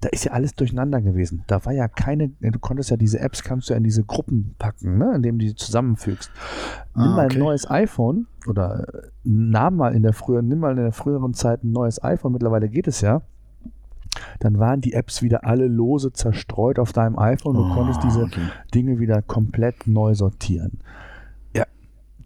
da 0.00 0.08
ist 0.10 0.24
ja 0.24 0.32
alles 0.32 0.54
durcheinander 0.54 1.00
gewesen. 1.00 1.44
Da 1.46 1.64
war 1.64 1.72
ja 1.72 1.88
keine, 1.88 2.28
du 2.28 2.58
konntest 2.58 2.90
ja 2.90 2.96
diese 2.96 3.18
Apps, 3.20 3.42
kannst 3.42 3.68
du 3.68 3.72
ja 3.72 3.78
in 3.78 3.84
diese 3.84 4.04
Gruppen 4.04 4.54
packen, 4.58 4.98
ne, 4.98 5.14
indem 5.16 5.38
du 5.38 5.46
die 5.46 5.54
zusammenfügst. 5.54 6.30
Nimm 6.94 7.08
ah, 7.08 7.16
mal 7.16 7.28
ein 7.30 7.38
neues 7.38 7.70
iPhone 7.70 8.26
oder 8.46 8.86
äh, 8.92 9.08
nahm 9.24 9.76
mal 9.76 9.94
in 9.94 10.02
der 10.02 10.12
früheren, 10.12 10.48
nimm 10.48 10.60
mal 10.60 10.76
in 10.76 10.82
der 10.82 10.92
früheren 10.92 11.34
Zeit 11.34 11.64
ein 11.64 11.72
neues 11.72 12.02
iPhone, 12.02 12.32
mittlerweile 12.32 12.68
geht 12.68 12.88
es 12.88 13.00
ja. 13.00 13.22
Dann 14.40 14.58
waren 14.58 14.80
die 14.80 14.92
Apps 14.92 15.22
wieder 15.22 15.44
alle 15.44 15.66
lose 15.66 16.12
zerstreut 16.12 16.78
auf 16.78 16.92
deinem 16.92 17.18
iPhone. 17.18 17.56
Du 17.56 17.64
oh, 17.64 17.74
konntest 17.74 18.02
diese 18.02 18.22
okay. 18.22 18.48
Dinge 18.74 18.98
wieder 18.98 19.22
komplett 19.22 19.86
neu 19.86 20.14
sortieren. 20.14 20.80
Ja, 21.54 21.64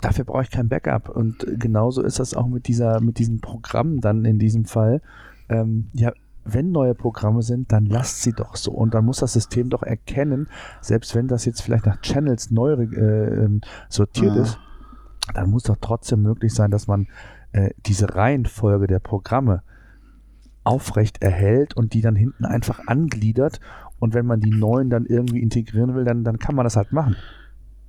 dafür 0.01 0.25
brauche 0.25 0.43
ich 0.43 0.51
kein 0.51 0.69
Backup. 0.69 1.09
Und 1.09 1.47
genauso 1.59 2.03
ist 2.03 2.21
das 2.21 2.35
auch 2.35 2.47
mit 2.47 2.69
dieser, 2.69 3.01
mit 3.01 3.19
diesem 3.19 3.41
Programm 3.41 4.01
dann 4.01 4.25
in 4.25 4.39
diesem 4.39 4.67
Fall. 4.67 5.03
Ähm, 5.49 5.89
ja, 5.93 6.13
wenn 6.45 6.71
neue 6.71 6.95
Programme 6.95 7.43
sind, 7.43 7.73
dann 7.73 7.87
lasst 7.87 8.23
sie 8.23 8.33
doch 8.33 8.57
so. 8.57 8.73
Und 8.73 8.95
dann 8.95 9.05
muss 9.05 9.19
das 9.19 9.33
System 9.33 9.71
doch 9.71 9.83
erkennen, 9.83 10.49
selbst 10.81 11.15
wenn 11.15 11.29
das 11.29 11.45
jetzt 11.45 11.63
vielleicht 11.63 11.87
nach 11.87 12.01
Channels 12.01 12.51
neu 12.51 12.73
äh, 12.73 13.45
ähm, 13.45 13.61
sortiert 13.89 14.35
ja. 14.37 14.43
ist, 14.43 14.59
dann 15.35 15.51
muss 15.51 15.65
doch 15.65 15.77
trotzdem 15.81 16.23
möglich 16.23 16.55
sein, 16.55 16.71
dass 16.71 16.87
man 16.87 17.09
äh, 17.53 17.71
diese 17.87 18.15
Reihenfolge 18.15 18.87
der 18.87 19.01
Programme 19.01 19.63
aufrecht 20.65 21.23
erhält 21.23 21.77
und 21.77 21.95
die 21.95 22.01
dann 22.01 22.17
hinten 22.17 22.45
einfach 22.45 22.87
angliedert. 22.87 23.61
Und 23.99 24.15
wenn 24.15 24.27
man 24.27 24.41
die 24.41 24.51
neuen 24.51 24.91
dann 24.91 25.07
irgendwie 25.07 25.41
integrieren 25.41 25.95
will, 25.95 26.05
dann, 26.05 26.25
dann 26.25 26.39
kann 26.39 26.55
man 26.55 26.65
das 26.65 26.77
halt 26.77 26.93
machen. 26.93 27.17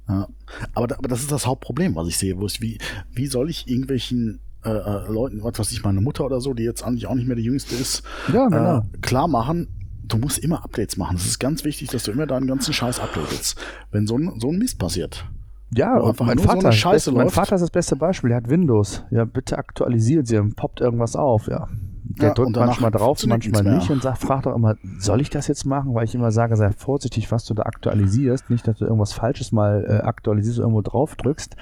Ja. 0.08 0.28
Aber, 0.74 0.98
aber 0.98 1.08
das 1.08 1.22
ist 1.22 1.32
das 1.32 1.46
Hauptproblem, 1.46 1.96
was 1.96 2.08
ich 2.08 2.18
sehe. 2.18 2.38
Wo 2.38 2.46
ist, 2.46 2.62
wie, 2.62 2.80
wie 3.14 3.28
soll 3.28 3.50
ich 3.50 3.68
irgendwelchen 3.68 4.40
äh, 4.64 4.70
äh, 4.70 5.12
Leuten, 5.12 5.44
was 5.44 5.60
weiß 5.60 5.72
ich, 5.72 5.84
meine 5.84 6.02
Mutter 6.02 6.26
oder 6.26 6.42
so, 6.42 6.54
die 6.54 6.64
jetzt 6.64 6.84
eigentlich 6.84 7.08
auch 7.08 7.16
nicht 7.16 7.28
mehr 7.28 7.36
die 7.36 7.44
jüngste 7.44 7.76
ist, 7.76 8.04
ja, 8.32 8.48
genau. 8.48 8.78
äh, 8.78 8.98
klar 9.02 9.28
machen, 9.28 9.68
du 10.04 10.18
musst 10.18 10.40
immer 10.40 10.64
Updates 10.64 10.98
machen. 10.98 11.16
Es 11.18 11.26
ist 11.26 11.40
ganz 11.40 11.64
wichtig, 11.64 11.90
dass 11.90 12.04
du 12.04 12.12
immer 12.12 12.28
deinen 12.28 12.48
ganzen 12.48 12.74
Scheiß 12.74 13.00
updatest. 13.00 13.60
Wenn 13.92 14.08
so 14.08 14.18
ein, 14.18 14.40
so 14.40 14.50
ein 14.50 14.58
Mist 14.58 14.78
passiert. 14.78 15.26
Ja, 15.74 16.04
einfach 16.04 16.26
mein 16.26 16.38
Vater, 16.38 16.72
so 16.74 16.90
best, 16.90 17.12
mein 17.14 17.30
Vater 17.30 17.56
ist 17.56 17.62
das 17.62 17.72
beste 17.72 17.96
Beispiel. 17.96 18.32
Er 18.32 18.38
hat 18.38 18.50
Windows. 18.50 19.06
Ja, 19.10 19.24
bitte 19.24 19.58
aktualisieren 19.58 20.26
Sie, 20.26 20.36
dann 20.36 20.54
poppt 20.54 20.82
irgendwas 20.82 21.16
auf. 21.16 21.48
Ja, 21.48 21.70
der 22.20 22.30
ja, 22.30 22.34
drückt 22.34 22.56
manchmal 22.58 22.92
drauf, 22.92 23.26
manchmal 23.26 23.64
nicht 23.64 23.90
und 23.90 24.02
sagt, 24.02 24.18
fragt 24.18 24.46
doch 24.46 24.56
immer, 24.56 24.76
soll 25.00 25.22
ich 25.22 25.30
das 25.30 25.48
jetzt 25.48 25.66
machen? 25.66 25.94
Weil 25.94 26.04
ich 26.04 26.14
immer 26.16 26.32
sage, 26.32 26.58
sei 26.58 26.72
vorsichtig, 26.72 27.32
was 27.32 27.46
du 27.46 27.54
da 27.54 27.64
aktualisierst. 27.64 28.50
Nicht, 28.50 28.68
dass 28.68 28.80
du 28.80 28.86
irgendwas 28.86 29.14
Falsches 29.14 29.54
mal 29.54 29.86
äh, 29.88 30.06
aktualisierst, 30.06 30.60
irgendwo 30.60 30.82
drauf 30.82 31.16
drückst. 31.16 31.56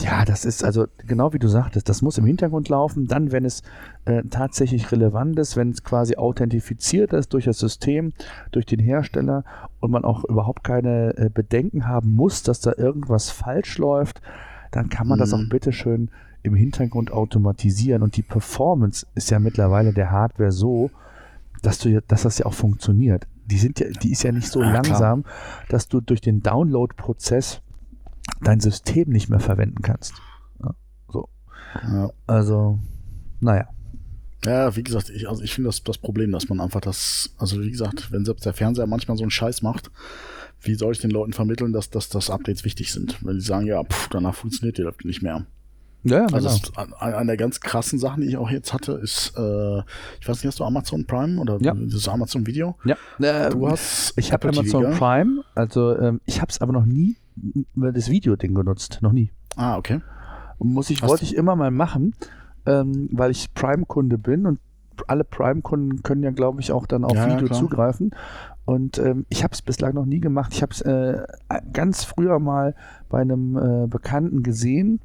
Ja, 0.00 0.24
das 0.24 0.44
ist 0.44 0.64
also 0.64 0.86
genau 1.06 1.32
wie 1.32 1.38
du 1.38 1.48
sagtest, 1.48 1.88
das 1.88 2.00
muss 2.00 2.18
im 2.18 2.24
Hintergrund 2.24 2.68
laufen. 2.68 3.06
Dann, 3.06 3.32
wenn 3.32 3.44
es 3.44 3.62
äh, 4.06 4.22
tatsächlich 4.30 4.90
relevant 4.92 5.38
ist, 5.38 5.56
wenn 5.56 5.70
es 5.70 5.84
quasi 5.84 6.16
authentifiziert 6.16 7.12
ist 7.12 7.32
durch 7.34 7.44
das 7.44 7.58
System, 7.58 8.12
durch 8.50 8.66
den 8.66 8.80
Hersteller 8.80 9.44
und 9.80 9.90
man 9.90 10.04
auch 10.04 10.24
überhaupt 10.24 10.64
keine 10.64 11.16
äh, 11.16 11.30
Bedenken 11.32 11.86
haben 11.86 12.12
muss, 12.12 12.42
dass 12.42 12.60
da 12.60 12.72
irgendwas 12.76 13.30
falsch 13.30 13.78
läuft, 13.78 14.22
dann 14.70 14.88
kann 14.88 15.06
man 15.06 15.18
mhm. 15.18 15.20
das 15.20 15.34
auch 15.34 15.38
mhm. 15.38 15.48
bitteschön 15.50 16.10
im 16.42 16.54
Hintergrund 16.54 17.12
automatisieren. 17.12 18.02
Und 18.02 18.16
die 18.16 18.22
Performance 18.22 19.06
ist 19.14 19.30
ja 19.30 19.38
mittlerweile 19.38 19.92
der 19.92 20.10
Hardware 20.10 20.52
so, 20.52 20.90
dass, 21.62 21.78
du, 21.78 22.00
dass 22.02 22.22
das 22.22 22.38
ja 22.38 22.46
auch 22.46 22.54
funktioniert. 22.54 23.26
Die, 23.46 23.58
sind 23.58 23.80
ja, 23.80 23.88
die 23.88 24.12
ist 24.12 24.22
ja 24.22 24.32
nicht 24.32 24.48
so 24.48 24.62
ja, 24.62 24.70
langsam, 24.70 25.22
klar. 25.22 25.34
dass 25.68 25.88
du 25.88 26.00
durch 26.00 26.20
den 26.20 26.40
Download-Prozess 26.42 27.60
dein 28.42 28.60
System 28.60 29.10
nicht 29.10 29.28
mehr 29.28 29.40
verwenden 29.40 29.82
kannst. 29.82 30.14
Ja, 30.62 30.74
so. 31.08 31.28
Ja. 31.82 32.10
Also, 32.26 32.78
naja. 33.40 33.68
Ja, 34.44 34.74
wie 34.74 34.82
gesagt, 34.82 35.10
ich, 35.10 35.28
also 35.28 35.42
ich 35.42 35.54
finde 35.54 35.68
das 35.68 35.82
das 35.82 35.98
Problem, 35.98 36.32
dass 36.32 36.48
man 36.48 36.60
einfach 36.60 36.80
das, 36.80 37.34
also 37.36 37.60
wie 37.60 37.70
gesagt, 37.70 38.10
wenn 38.10 38.24
selbst 38.24 38.46
der 38.46 38.54
Fernseher 38.54 38.86
manchmal 38.86 39.16
so 39.16 39.24
einen 39.24 39.30
Scheiß 39.30 39.62
macht, 39.62 39.90
wie 40.62 40.74
soll 40.74 40.92
ich 40.92 41.00
den 41.00 41.10
Leuten 41.10 41.32
vermitteln, 41.32 41.72
dass, 41.72 41.90
dass, 41.90 42.08
dass 42.08 42.30
Updates 42.30 42.64
wichtig 42.64 42.92
sind? 42.92 43.18
Wenn 43.24 43.34
die 43.34 43.44
sagen, 43.44 43.66
ja, 43.66 43.82
pff, 43.82 44.08
danach 44.08 44.34
funktioniert 44.34 44.78
die 44.78 44.88
nicht 45.06 45.22
mehr. 45.22 45.46
Ja, 46.02 46.24
also 46.26 46.48
genau. 46.48 46.96
eine, 46.98 47.16
eine 47.16 47.26
der 47.26 47.36
ganz 47.36 47.60
krassen 47.60 47.98
Sachen, 47.98 48.22
die 48.22 48.28
ich 48.28 48.38
auch 48.38 48.50
jetzt 48.50 48.72
hatte, 48.72 48.92
ist, 48.92 49.34
äh, 49.36 49.78
ich 50.20 50.28
weiß 50.28 50.36
nicht, 50.36 50.46
hast 50.46 50.58
du 50.58 50.64
Amazon 50.64 51.04
Prime 51.04 51.38
oder 51.38 51.58
ja. 51.60 51.74
das 51.74 52.08
Amazon 52.08 52.46
Video? 52.46 52.76
Ja. 52.84 52.96
Äh, 53.18 53.50
du 53.50 53.68
hast 53.68 54.14
ich 54.16 54.32
habe 54.32 54.48
Amazon 54.48 54.92
Prime, 54.92 55.44
also 55.54 55.96
ähm, 55.98 56.20
ich 56.24 56.40
habe 56.40 56.50
es 56.50 56.60
aber 56.62 56.72
noch 56.72 56.86
nie 56.86 57.16
das 57.74 58.10
Videoding 58.10 58.54
genutzt, 58.54 58.98
noch 59.02 59.12
nie. 59.12 59.30
Ah, 59.56 59.76
okay. 59.76 60.00
Muss 60.58 60.90
ich, 60.90 61.02
wollte 61.02 61.24
ich 61.24 61.34
immer 61.34 61.56
mal 61.56 61.70
machen, 61.70 62.14
ähm, 62.66 63.08
weil 63.12 63.30
ich 63.30 63.54
Prime-Kunde 63.54 64.18
bin 64.18 64.46
und 64.46 64.60
alle 65.06 65.24
Prime-Kunden 65.24 66.02
können 66.02 66.22
ja, 66.22 66.30
glaube 66.30 66.60
ich, 66.60 66.72
auch 66.72 66.86
dann 66.86 67.04
auf 67.04 67.14
ja, 67.14 67.26
Video 67.34 67.48
ja, 67.48 67.54
zugreifen. 67.54 68.10
Und 68.64 68.98
ähm, 68.98 69.26
ich 69.30 69.42
habe 69.42 69.52
es 69.52 69.62
bislang 69.62 69.94
noch 69.94 70.04
nie 70.04 70.20
gemacht. 70.20 70.52
Ich 70.54 70.62
habe 70.62 70.72
es 70.72 70.80
äh, 70.82 71.22
ganz 71.72 72.04
früher 72.04 72.38
mal 72.38 72.74
bei 73.08 73.20
einem 73.20 73.56
äh, 73.56 73.86
Bekannten 73.88 74.42
gesehen. 74.42 75.00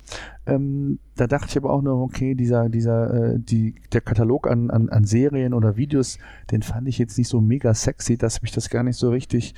Ähm, 0.46 1.00
da 1.16 1.26
dachte 1.26 1.48
ich 1.50 1.58
aber 1.58 1.72
auch 1.72 1.82
nur, 1.82 2.00
okay, 2.02 2.36
dieser, 2.36 2.70
dieser, 2.70 3.34
äh, 3.34 3.40
die, 3.40 3.76
der 3.92 4.02
Katalog 4.02 4.48
an, 4.48 4.70
an, 4.70 4.90
an 4.90 5.06
Serien 5.06 5.54
oder 5.54 5.78
Videos, 5.78 6.20
den 6.52 6.62
fand 6.62 6.88
ich 6.88 7.00
jetzt 7.00 7.18
nicht 7.18 7.30
so 7.30 7.42
mega 7.42 7.74
sexy, 7.74 8.18
dass 8.18 8.42
mich 8.42 8.52
das 8.52 8.70
gar 8.70 8.84
nicht 8.84 8.98
so 8.98 9.10
richtig 9.10 9.56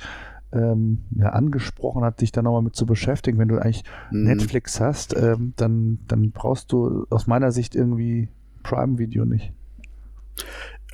ähm, 0.52 1.04
ja, 1.16 1.30
angesprochen 1.30 2.04
hat, 2.04 2.20
dich 2.20 2.32
da 2.32 2.42
nochmal 2.42 2.62
mit 2.62 2.76
zu 2.76 2.86
beschäftigen. 2.86 3.38
Wenn 3.38 3.48
du 3.48 3.58
eigentlich 3.58 3.84
mhm. 4.10 4.24
Netflix 4.24 4.80
hast, 4.80 5.16
ähm, 5.16 5.52
dann, 5.56 5.98
dann 6.08 6.30
brauchst 6.30 6.72
du 6.72 7.06
aus 7.10 7.26
meiner 7.26 7.52
Sicht 7.52 7.74
irgendwie 7.74 8.28
Prime 8.62 8.98
Video 8.98 9.24
nicht. 9.24 9.52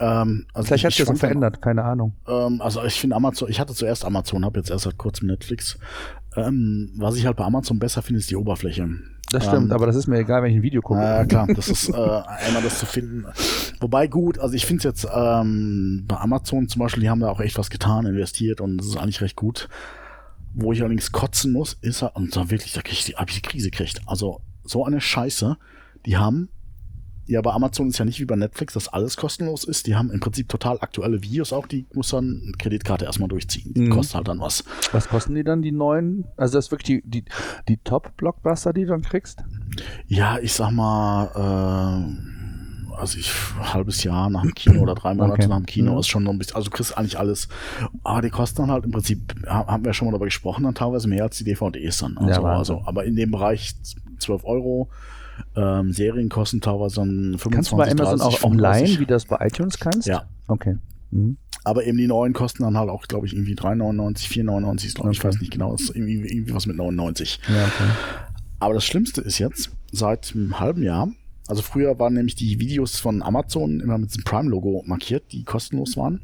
Ähm, 0.01 0.47
also 0.53 0.67
Vielleicht 0.67 0.85
hat 0.85 0.93
sich 0.93 1.07
das 1.07 1.19
verändert, 1.21 1.63
keine 1.63 1.85
Ahnung. 1.85 2.15
Ähm, 2.27 2.61
also 2.61 2.83
ich 2.85 3.01
finde 3.01 3.17
Amazon, 3.17 3.49
ich 3.49 3.61
hatte 3.61 3.75
zuerst 3.75 4.05
Amazon, 4.05 4.45
habe 4.45 4.59
jetzt 4.59 4.71
erst 4.71 4.85
seit 4.85 4.99
kurzem 4.99 5.29
Netflix. 5.29 5.79
Ähm, 6.37 6.91
was 6.97 7.17
ich 7.17 7.27
halt 7.27 7.37
bei 7.37 7.45
Amazon 7.45 7.79
besser 7.79 8.03
finde, 8.03 8.21
ist 8.21 8.31
die 8.31 8.37
Oberfläche. 8.37 8.89
Das 9.31 9.47
stimmt, 9.47 9.71
ähm, 9.71 9.73
aber 9.73 9.87
das 9.87 9.97
ist 9.97 10.07
mir 10.07 10.19
egal, 10.19 10.43
wenn 10.43 10.51
ich 10.51 10.57
ein 10.57 10.63
Video 10.63 10.81
gucke. 10.81 11.01
Ja, 11.01 11.25
klar, 11.25 11.47
das 11.47 11.69
ist 11.69 11.89
äh, 11.89 11.93
einmal 11.93 12.63
das 12.63 12.79
zu 12.79 12.87
finden. 12.87 13.25
Wobei 13.81 14.07
gut, 14.07 14.39
also 14.39 14.55
ich 14.55 14.67
finde 14.67 14.79
es 14.79 14.85
jetzt 14.85 15.09
ähm, 15.13 16.05
bei 16.07 16.17
Amazon 16.17 16.69
zum 16.69 16.81
Beispiel, 16.81 17.03
die 17.03 17.11
haben 17.11 17.21
da 17.21 17.29
auch 17.29 17.41
echt 17.41 17.59
was 17.59 17.71
getan, 17.71 18.07
investiert 18.07 18.61
und 18.61 18.79
das 18.79 18.87
ist 18.87 18.97
eigentlich 18.97 19.21
recht 19.21 19.37
gut. 19.37 19.69
Wo 20.55 20.73
ich 20.73 20.81
allerdings 20.81 21.11
kotzen 21.11 21.53
muss, 21.53 21.77
ist 21.81 22.03
und 22.03 22.37
da 22.37 22.49
wirklich, 22.49 22.73
da 22.73 22.83
krieg 22.83 22.93
ich 22.93 23.05
die, 23.07 23.17
hab 23.17 23.29
ich 23.29 23.37
die 23.37 23.43
Krise 23.43 23.71
kriegt. 23.71 24.03
Also 24.07 24.41
so 24.63 24.85
eine 24.85 25.01
Scheiße, 25.01 25.57
die 26.07 26.17
haben 26.17 26.49
Ja, 27.27 27.41
bei 27.41 27.53
Amazon 27.53 27.89
ist 27.89 27.99
ja 27.99 28.05
nicht 28.05 28.21
wie 28.21 28.25
bei 28.27 28.37
Netflix, 28.37 28.75
dass 28.75 28.89
alles 28.89 29.17
kostenlos 29.17 29.65
ist. 29.65 29.87
Die 29.87 29.95
haben 29.95 30.11
im 30.11 30.21
Prinzip 30.21 30.49
total 30.49 30.79
aktuelle 30.81 31.23
Videos 31.23 31.53
auch, 31.53 31.67
die 31.67 31.87
muss 31.95 32.11
dann 32.11 32.43
eine 32.43 32.53
Kreditkarte 32.53 33.07
erstmal 33.07 33.29
durchziehen. 33.29 33.73
Die 33.75 33.83
mhm. 33.83 33.91
kostet 33.91 34.17
halt 34.17 34.29
dann 34.29 34.41
was. 34.41 34.65
Was 34.93 35.09
kosten 35.09 35.35
die 35.35 35.45
dann, 35.45 35.63
die 35.63 35.73
neuen? 35.73 36.25
Also 36.37 36.59
das 36.59 36.67
ist 36.67 36.71
wirklich 36.71 37.03
die, 37.03 37.09
die, 37.09 37.25
die 37.69 37.79
Top-Blockbuster, 37.79 38.73
die 38.73 38.83
du 38.83 38.89
dann 38.89 39.03
kriegst? 39.03 39.43
Ja, 40.07 40.39
ich 40.39 40.53
sag 40.53 40.71
mal, 40.71 41.31
äh, 41.35 42.95
also 42.97 43.19
ich 43.19 43.33
ein 43.59 43.73
halbes 43.73 44.05
Jahr 44.05 44.31
nach 44.31 44.43
dem 44.43 44.55
Kino 44.55 44.81
oder 44.81 44.95
drei 44.95 45.15
Monate 45.15 45.33
okay. 45.33 45.47
nach 45.49 45.57
dem 45.57 45.67
Kino 45.67 45.93
mhm. 45.93 45.99
ist 45.99 46.09
schon 46.09 46.25
noch 46.25 46.33
ein 46.33 46.39
bisschen, 46.39 46.57
also 46.57 46.71
du 46.71 46.77
kriegst 46.77 46.97
eigentlich 46.97 47.19
alles. 47.19 47.49
Aber 48.03 48.23
die 48.23 48.31
kosten 48.31 48.63
dann 48.63 48.71
halt 48.71 48.85
im 48.85 48.93
Prinzip, 48.93 49.35
haben 49.47 49.85
wir 49.85 49.91
ja 49.91 49.95
schon 49.95 50.07
mal 50.07 50.13
darüber 50.13 50.27
gesprochen, 50.27 50.65
dann 50.65 50.75
teilweise 50.75 51.09
mehr 51.09 51.25
als 51.25 51.39
die 51.39 51.45
DVDs 51.45 51.99
dann. 51.99 52.17
Also, 52.19 52.43
ja, 52.43 52.57
also 52.57 52.83
aber 52.85 53.05
in 53.05 53.17
dem 53.17 53.31
Bereich 53.31 53.75
12 54.19 54.45
Euro 54.45 54.91
ähm, 55.57 55.93
Serien 55.93 56.29
kosten 56.29 56.61
teilweise 56.61 56.97
dann 56.97 57.39
25 57.39 57.53
Kannst 57.53 57.73
du 57.73 57.77
bei 57.77 57.91
Amazon 57.91 58.19
30, 58.19 58.39
auch 58.39 58.45
online, 58.45 59.01
wie 59.01 59.07
das 59.07 59.25
bei 59.25 59.47
iTunes 59.47 59.79
kannst? 59.79 60.07
Ja. 60.07 60.25
Okay. 60.47 60.77
Mhm. 61.11 61.37
Aber 61.65 61.87
eben 61.87 61.97
die 61.97 62.07
neuen 62.07 62.33
kosten 62.33 62.63
dann 62.63 62.77
halt 62.77 62.91
auch, 62.91 63.07
glaube 63.07 63.27
ich, 63.27 63.35
irgendwie 63.35 63.55
3,99, 63.55 64.29
4,99 64.29 64.85
ist, 64.85 64.95
glaube 64.97 65.09
okay. 65.09 65.17
ich 65.17 65.25
weiß 65.25 65.41
nicht 65.41 65.53
genau, 65.53 65.75
ist 65.75 65.91
irgendwie, 65.95 66.29
irgendwie 66.29 66.55
was 66.55 66.67
mit 66.67 66.77
99. 66.77 67.41
Ja, 67.49 67.65
okay. 67.65 67.91
Aber 68.59 68.75
das 68.75 68.85
Schlimmste 68.85 69.23
ist 69.23 69.39
jetzt, 69.39 69.71
seit 69.91 70.33
einem 70.35 70.61
halben 70.61 70.83
Jahr, 70.83 71.09
also 71.47 71.63
früher 71.63 71.99
waren 71.99 72.15
nämlich 72.15 72.35
die 72.35 72.59
Videos 72.59 72.99
von 72.99 73.23
Amazon 73.23 73.81
immer 73.81 73.99
mit 73.99 74.15
dem 74.15 74.25
Prime-Logo 74.25 74.83
markiert, 74.87 75.33
die 75.33 75.45
kostenlos 75.45 75.97
waren. 75.97 76.21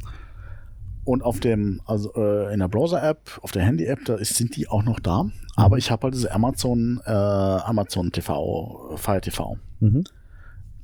Und 1.11 1.25
auf 1.25 1.41
dem, 1.41 1.81
also 1.87 2.15
äh, 2.15 2.55
in 2.55 2.61
der 2.61 2.69
Browser-App, 2.69 3.41
auf 3.43 3.51
der 3.51 3.65
Handy-App, 3.65 4.05
da 4.05 4.15
ist, 4.15 4.37
sind 4.37 4.55
die 4.55 4.69
auch 4.69 4.85
noch 4.85 5.01
da. 5.01 5.25
Mhm. 5.25 5.33
Aber 5.57 5.77
ich 5.77 5.91
habe 5.91 6.05
halt 6.05 6.15
diese 6.15 6.31
Amazon, 6.31 7.01
äh, 7.05 7.11
Amazon 7.11 8.13
TV, 8.13 8.95
Fire 8.95 9.21
TV. 9.21 9.59
Mhm. 9.81 10.05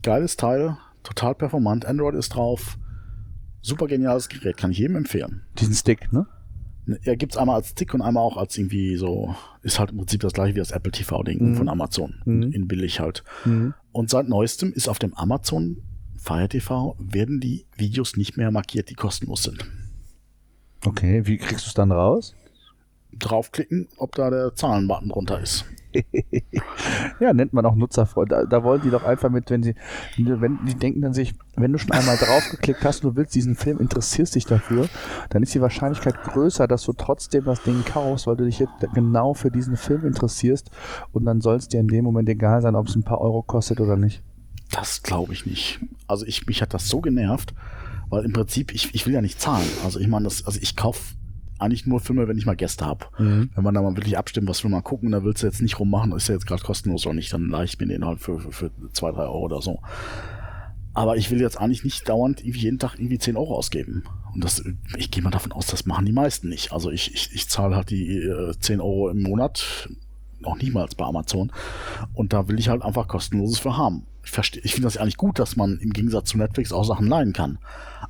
Geiles 0.03 0.37
Teil, 0.37 0.79
total 1.05 1.37
performant. 1.37 1.87
Android 1.87 2.16
ist 2.16 2.31
drauf. 2.31 2.77
Super 3.62 3.87
geniales 3.87 4.29
Gerät, 4.29 4.57
kann 4.57 4.72
ich 4.72 4.79
jedem 4.79 4.97
empfehlen. 4.97 5.43
Diesen 5.61 5.74
Stick, 5.74 6.12
ne? 6.12 6.27
Ja, 7.05 7.14
gibt's 7.14 7.37
einmal 7.37 7.55
als 7.55 7.68
Stick 7.68 7.95
und 7.95 8.03
einmal 8.03 8.24
auch 8.24 8.37
als 8.37 8.59
irgendwie 8.59 8.97
so, 8.97 9.33
ist 9.62 9.79
halt 9.79 9.93
im 9.93 9.99
Prinzip 9.99 10.22
das 10.22 10.33
gleiche 10.33 10.57
wie 10.57 10.59
das 10.59 10.72
Apple 10.72 10.91
TV-Ding 10.91 11.51
mhm. 11.51 11.55
von 11.55 11.68
Amazon. 11.68 12.14
Mhm. 12.24 12.51
In 12.51 12.66
billig 12.66 12.99
halt. 12.99 13.22
Mhm. 13.45 13.74
Und 13.93 14.11
seit 14.11 14.29
neuestem 14.29 14.72
ist 14.72 14.89
auf 14.89 14.99
dem 14.99 15.14
Amazon 15.14 15.85
Fire 16.16 16.49
TV 16.49 16.97
werden 16.99 17.39
die 17.39 17.66
Videos 17.77 18.16
nicht 18.16 18.37
mehr 18.37 18.51
markiert, 18.51 18.91
die 18.91 18.95
kostenlos 18.95 19.45
sind. 19.45 19.64
Okay, 20.87 21.26
wie 21.26 21.37
kriegst 21.37 21.66
du 21.66 21.68
es 21.68 21.74
dann 21.74 21.91
raus? 21.91 22.34
Draufklicken, 23.12 23.89
ob 23.97 24.14
da 24.14 24.30
der 24.30 24.55
Zahlenbutton 24.55 25.09
drunter 25.09 25.41
ist. 25.41 25.64
ja, 27.20 27.32
nennt 27.32 27.53
man 27.53 27.66
auch 27.66 27.74
Nutzerfreund. 27.74 28.30
Da, 28.30 28.45
da, 28.45 28.62
wollen 28.62 28.82
die 28.82 28.91
doch 28.91 29.03
einfach 29.03 29.30
mit, 29.30 29.51
wenn 29.51 29.62
sie, 29.62 29.74
wenn 30.16 30.59
die 30.66 30.74
denken 30.74 31.01
dann 31.01 31.14
sich, 31.14 31.34
wenn 31.57 31.72
du 31.72 31.78
schon 31.78 31.93
einmal 31.93 32.16
draufgeklickt 32.18 32.84
hast 32.84 33.05
und 33.05 33.12
du 33.12 33.16
willst 33.16 33.34
diesen 33.34 33.57
Film, 33.57 33.78
interessierst 33.78 34.34
dich 34.34 34.45
dafür, 34.45 34.89
dann 35.30 35.43
ist 35.43 35.55
die 35.55 35.61
Wahrscheinlichkeit 35.61 36.22
größer, 36.22 36.68
dass 36.68 36.82
du 36.84 36.93
trotzdem 36.93 37.45
das 37.45 37.62
Ding 37.62 37.84
kaufst, 37.84 38.26
weil 38.26 38.37
du 38.37 38.45
dich 38.45 38.59
jetzt 38.59 38.72
genau 38.95 39.34
für 39.34 39.51
diesen 39.51 39.76
Film 39.76 40.07
interessierst 40.07 40.70
und 41.12 41.24
dann 41.24 41.41
soll 41.41 41.57
es 41.57 41.68
dir 41.68 41.80
in 41.80 41.89
dem 41.89 42.05
Moment 42.05 42.28
egal 42.28 42.61
sein, 42.62 42.76
ob 42.76 42.87
es 42.89 42.95
ein 42.95 43.03
paar 43.03 43.20
Euro 43.20 43.43
kostet 43.43 43.80
oder 43.80 43.97
nicht. 43.97 44.22
Das 44.70 45.03
glaube 45.03 45.32
ich 45.32 45.47
nicht. 45.47 45.80
Also 46.07 46.26
ich, 46.26 46.47
mich 46.47 46.61
hat 46.61 46.74
das 46.74 46.89
so 46.89 47.01
genervt, 47.01 47.55
weil 48.09 48.24
im 48.24 48.32
Prinzip, 48.32 48.72
ich, 48.72 48.94
ich 48.94 49.07
will 49.07 49.14
ja 49.14 49.20
nicht 49.20 49.40
zahlen. 49.40 49.66
Also 49.84 50.00
ich 50.00 50.09
meine, 50.09 50.24
das, 50.24 50.46
also 50.46 50.59
ich 50.61 50.76
kaufe 50.76 51.14
eigentlich 51.59 51.86
nur 51.86 52.00
Filme, 52.00 52.28
wenn 52.28 52.38
ich 52.38 52.46
mal 52.46 52.57
Gäste 52.57 52.84
habe. 52.84 53.07
Mhm. 53.18 53.50
Wenn 53.54 53.64
man 53.64 53.74
da 53.74 53.82
mal 53.82 53.96
wirklich 53.96 54.18
abstimmt, 54.18 54.48
was 54.48 54.62
will 54.62 54.70
man 54.70 54.82
gucken, 54.82 55.12
da 55.12 55.24
willst 55.24 55.42
du 55.42 55.46
jetzt 55.46 55.62
nicht 55.62 55.78
rummachen, 55.78 56.12
ist 56.12 56.28
ja 56.28 56.34
jetzt 56.34 56.46
gerade 56.46 56.62
kostenlos 56.62 57.07
oder 57.07 57.14
nicht, 57.14 57.32
dann 57.32 57.48
leih 57.48 57.64
ich 57.64 57.78
mir 57.78 57.86
den 57.86 58.04
halt 58.04 58.20
für, 58.20 58.38
für, 58.38 58.52
für 58.52 58.70
zwei, 58.92 59.11
drei 59.11 59.22
Euro 59.22 59.40
oder 59.40 59.62
so. 59.62 59.80
Aber 60.96 61.16
ich 61.16 61.30
will 61.30 61.40
jetzt 61.40 61.61
eigentlich 61.61 61.84
nicht 61.84 62.09
dauernd 62.09 62.40
irgendwie 62.40 62.61
jeden 62.61 62.78
Tag 62.78 62.94
irgendwie 62.98 63.18
10 63.18 63.36
Euro 63.36 63.54
ausgeben. 63.54 64.04
Und 64.32 64.42
das, 64.42 64.64
ich 64.96 65.11
gehe 65.11 65.22
mal 65.22 65.30
davon 65.30 65.52
aus, 65.52 65.66
das 65.66 65.84
machen 65.84 66.07
die 66.07 66.12
meisten 66.12 66.48
nicht. 66.48 66.72
Also 66.72 66.90
ich, 66.90 67.12
ich, 67.12 67.34
ich 67.34 67.48
zahle 67.50 67.76
halt 67.76 67.90
die 67.90 68.16
äh, 68.16 68.54
10 68.59 68.80
Euro 68.80 69.11
im 69.11 69.22
Monat, 69.22 69.90
noch 70.40 70.57
niemals 70.57 70.94
bei 70.94 71.04
Amazon. 71.04 71.52
Und 72.14 72.32
da 72.32 72.48
will 72.48 72.59
ich 72.59 72.70
halt 72.70 72.82
einfach 72.82 73.09
kostenloses 73.09 73.59
für 73.59 73.76
haben. 73.76 74.07
Ich 74.27 74.33
verstehe, 74.33 74.61
ich 74.64 74.74
finde 74.74 74.89
das 74.89 74.97
eigentlich 74.97 75.16
gut, 75.16 75.39
dass 75.39 75.55
man 75.55 75.79
im 75.79 75.91
Gegensatz 75.91 76.31
zu 76.31 76.37
Netflix 76.37 76.72
auch 76.72 76.83
Sachen 76.83 77.07
leihen 77.07 77.33
kann. 77.33 77.59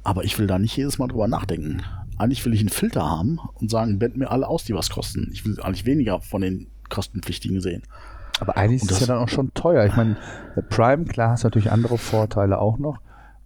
Aber 0.03 0.25
ich 0.25 0.39
will 0.39 0.47
da 0.47 0.59
nicht 0.59 0.75
jedes 0.75 0.99
Mal 0.99 1.09
drüber 1.09 1.29
nachdenken. 1.29 1.83
Eigentlich 2.17 2.43
will 2.47 2.55
ich 2.55 2.61
einen 2.61 2.71
Filter 2.71 3.05
haben 3.05 3.39
und 3.53 3.71
sagen, 3.71 3.99
blend 3.99 4.17
mir 4.17 4.31
alle 4.31 4.49
aus, 4.49 4.65
die 4.65 4.73
was 4.73 4.89
kosten. 4.89 5.29
Ich 5.35 5.45
will 5.45 5.61
eigentlich 5.61 5.85
weniger 5.85 6.23
von 6.23 6.41
den 6.41 6.69
kostenpflichtigen 6.89 7.61
sehen. 7.61 7.83
Aber 8.41 8.57
eigentlich 8.57 8.83
ist 8.83 8.91
es 8.91 9.01
ja 9.01 9.07
dann 9.07 9.19
auch 9.19 9.29
schon 9.29 9.53
teuer. 9.53 9.85
Ich 9.85 9.95
meine, 9.95 10.17
Prime, 10.71 11.05
klar, 11.05 11.33
hast 11.33 11.45
natürlich 11.45 11.71
andere 11.71 11.99
Vorteile 11.99 12.59
auch 12.59 12.79
noch. 12.79 12.99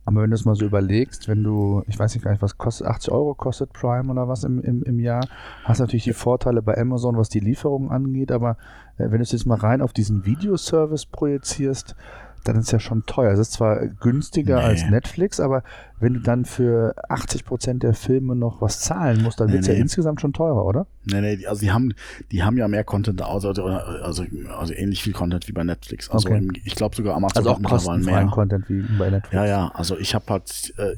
Aber 0.05 0.23
wenn 0.23 0.31
du 0.31 0.37
es 0.37 0.45
mal 0.45 0.55
so 0.55 0.65
überlegst, 0.65 1.27
wenn 1.27 1.43
du, 1.43 1.83
ich 1.89 1.99
weiß 1.99 2.15
nicht 2.15 2.23
gar 2.23 2.31
nicht, 2.31 2.43
was 2.43 2.57
kostet, 2.57 2.87
80 2.87 3.13
Euro 3.13 3.35
kostet 3.35 3.73
Prime 3.73 4.11
oder 4.13 4.29
was 4.29 4.45
im, 4.45 4.61
im, 4.61 4.85
im 4.85 5.01
Jahr, 5.01 5.27
hast 5.65 5.81
natürlich 5.81 6.05
die 6.05 6.13
Vorteile 6.13 6.63
bei 6.63 6.79
Amazon, 6.79 7.17
was 7.17 7.29
die 7.29 7.41
Lieferung 7.41 7.91
angeht, 7.91 8.31
aber 8.31 8.57
äh, 8.97 9.11
wenn 9.11 9.19
du 9.19 9.23
es 9.23 9.33
jetzt 9.33 9.47
mal 9.47 9.59
rein 9.59 9.83
auf 9.83 9.93
diesen 9.93 10.25
Videoservice 10.25 11.07
projizierst, 11.07 11.97
dann 12.45 12.57
ist 12.57 12.67
es 12.67 12.73
ja 12.73 12.81
schon 12.81 13.05
teuer. 13.07 13.33
Es 13.33 13.39
ist 13.39 13.53
zwar 13.53 13.87
günstiger 13.87 14.59
nee. 14.59 14.65
als 14.65 14.85
Netflix, 14.89 15.41
aber 15.41 15.63
wenn 15.99 16.15
du 16.15 16.21
dann 16.21 16.45
für 16.45 16.95
80 17.09 17.45
Prozent 17.45 17.83
der 17.83 17.95
Filme 17.95 18.35
noch 18.35 18.61
was 18.61 18.81
zahlen 18.81 19.23
musst, 19.23 19.41
dann 19.41 19.49
nee, 19.49 19.55
wird 19.55 19.63
es 19.63 19.69
nee. 19.69 19.75
ja 19.75 19.81
insgesamt 19.81 20.21
schon 20.21 20.33
teurer, 20.33 20.65
oder? 20.65 20.87
Nee, 21.05 21.21
nee, 21.21 21.47
also 21.47 21.61
die 21.61 21.71
haben, 21.71 21.93
die 22.33 22.43
haben 22.43 22.57
ja 22.57 22.69
mehr 22.69 22.85
Content, 22.85 23.21
also, 23.23 23.49
also, 23.49 23.65
also, 23.65 24.25
also 24.57 24.75
ähnlich 24.75 25.03
viel 25.03 25.13
Content 25.13 25.47
wie 25.49 25.53
bei 25.53 25.65
Netflix. 25.65 26.11
Also 26.11 26.29
okay. 26.29 26.49
ich 26.65 26.75
glaube 26.75 26.97
sogar 26.97 27.17
Amazon 27.17 27.39
also 27.39 27.51
auch 27.51 27.55
hat 27.57 27.63
mittlerweile 27.63 28.05
mehr. 28.05 28.27
Content 28.27 28.69
wie 28.69 28.83
bei 28.99 29.11
Netflix. 29.11 29.35
Ja, 29.35 29.45
ja, 29.45 29.71
also 29.75 29.99
ich 29.99 30.15
habe 30.15 30.25
halt, 30.29 30.75
äh, 30.79 30.97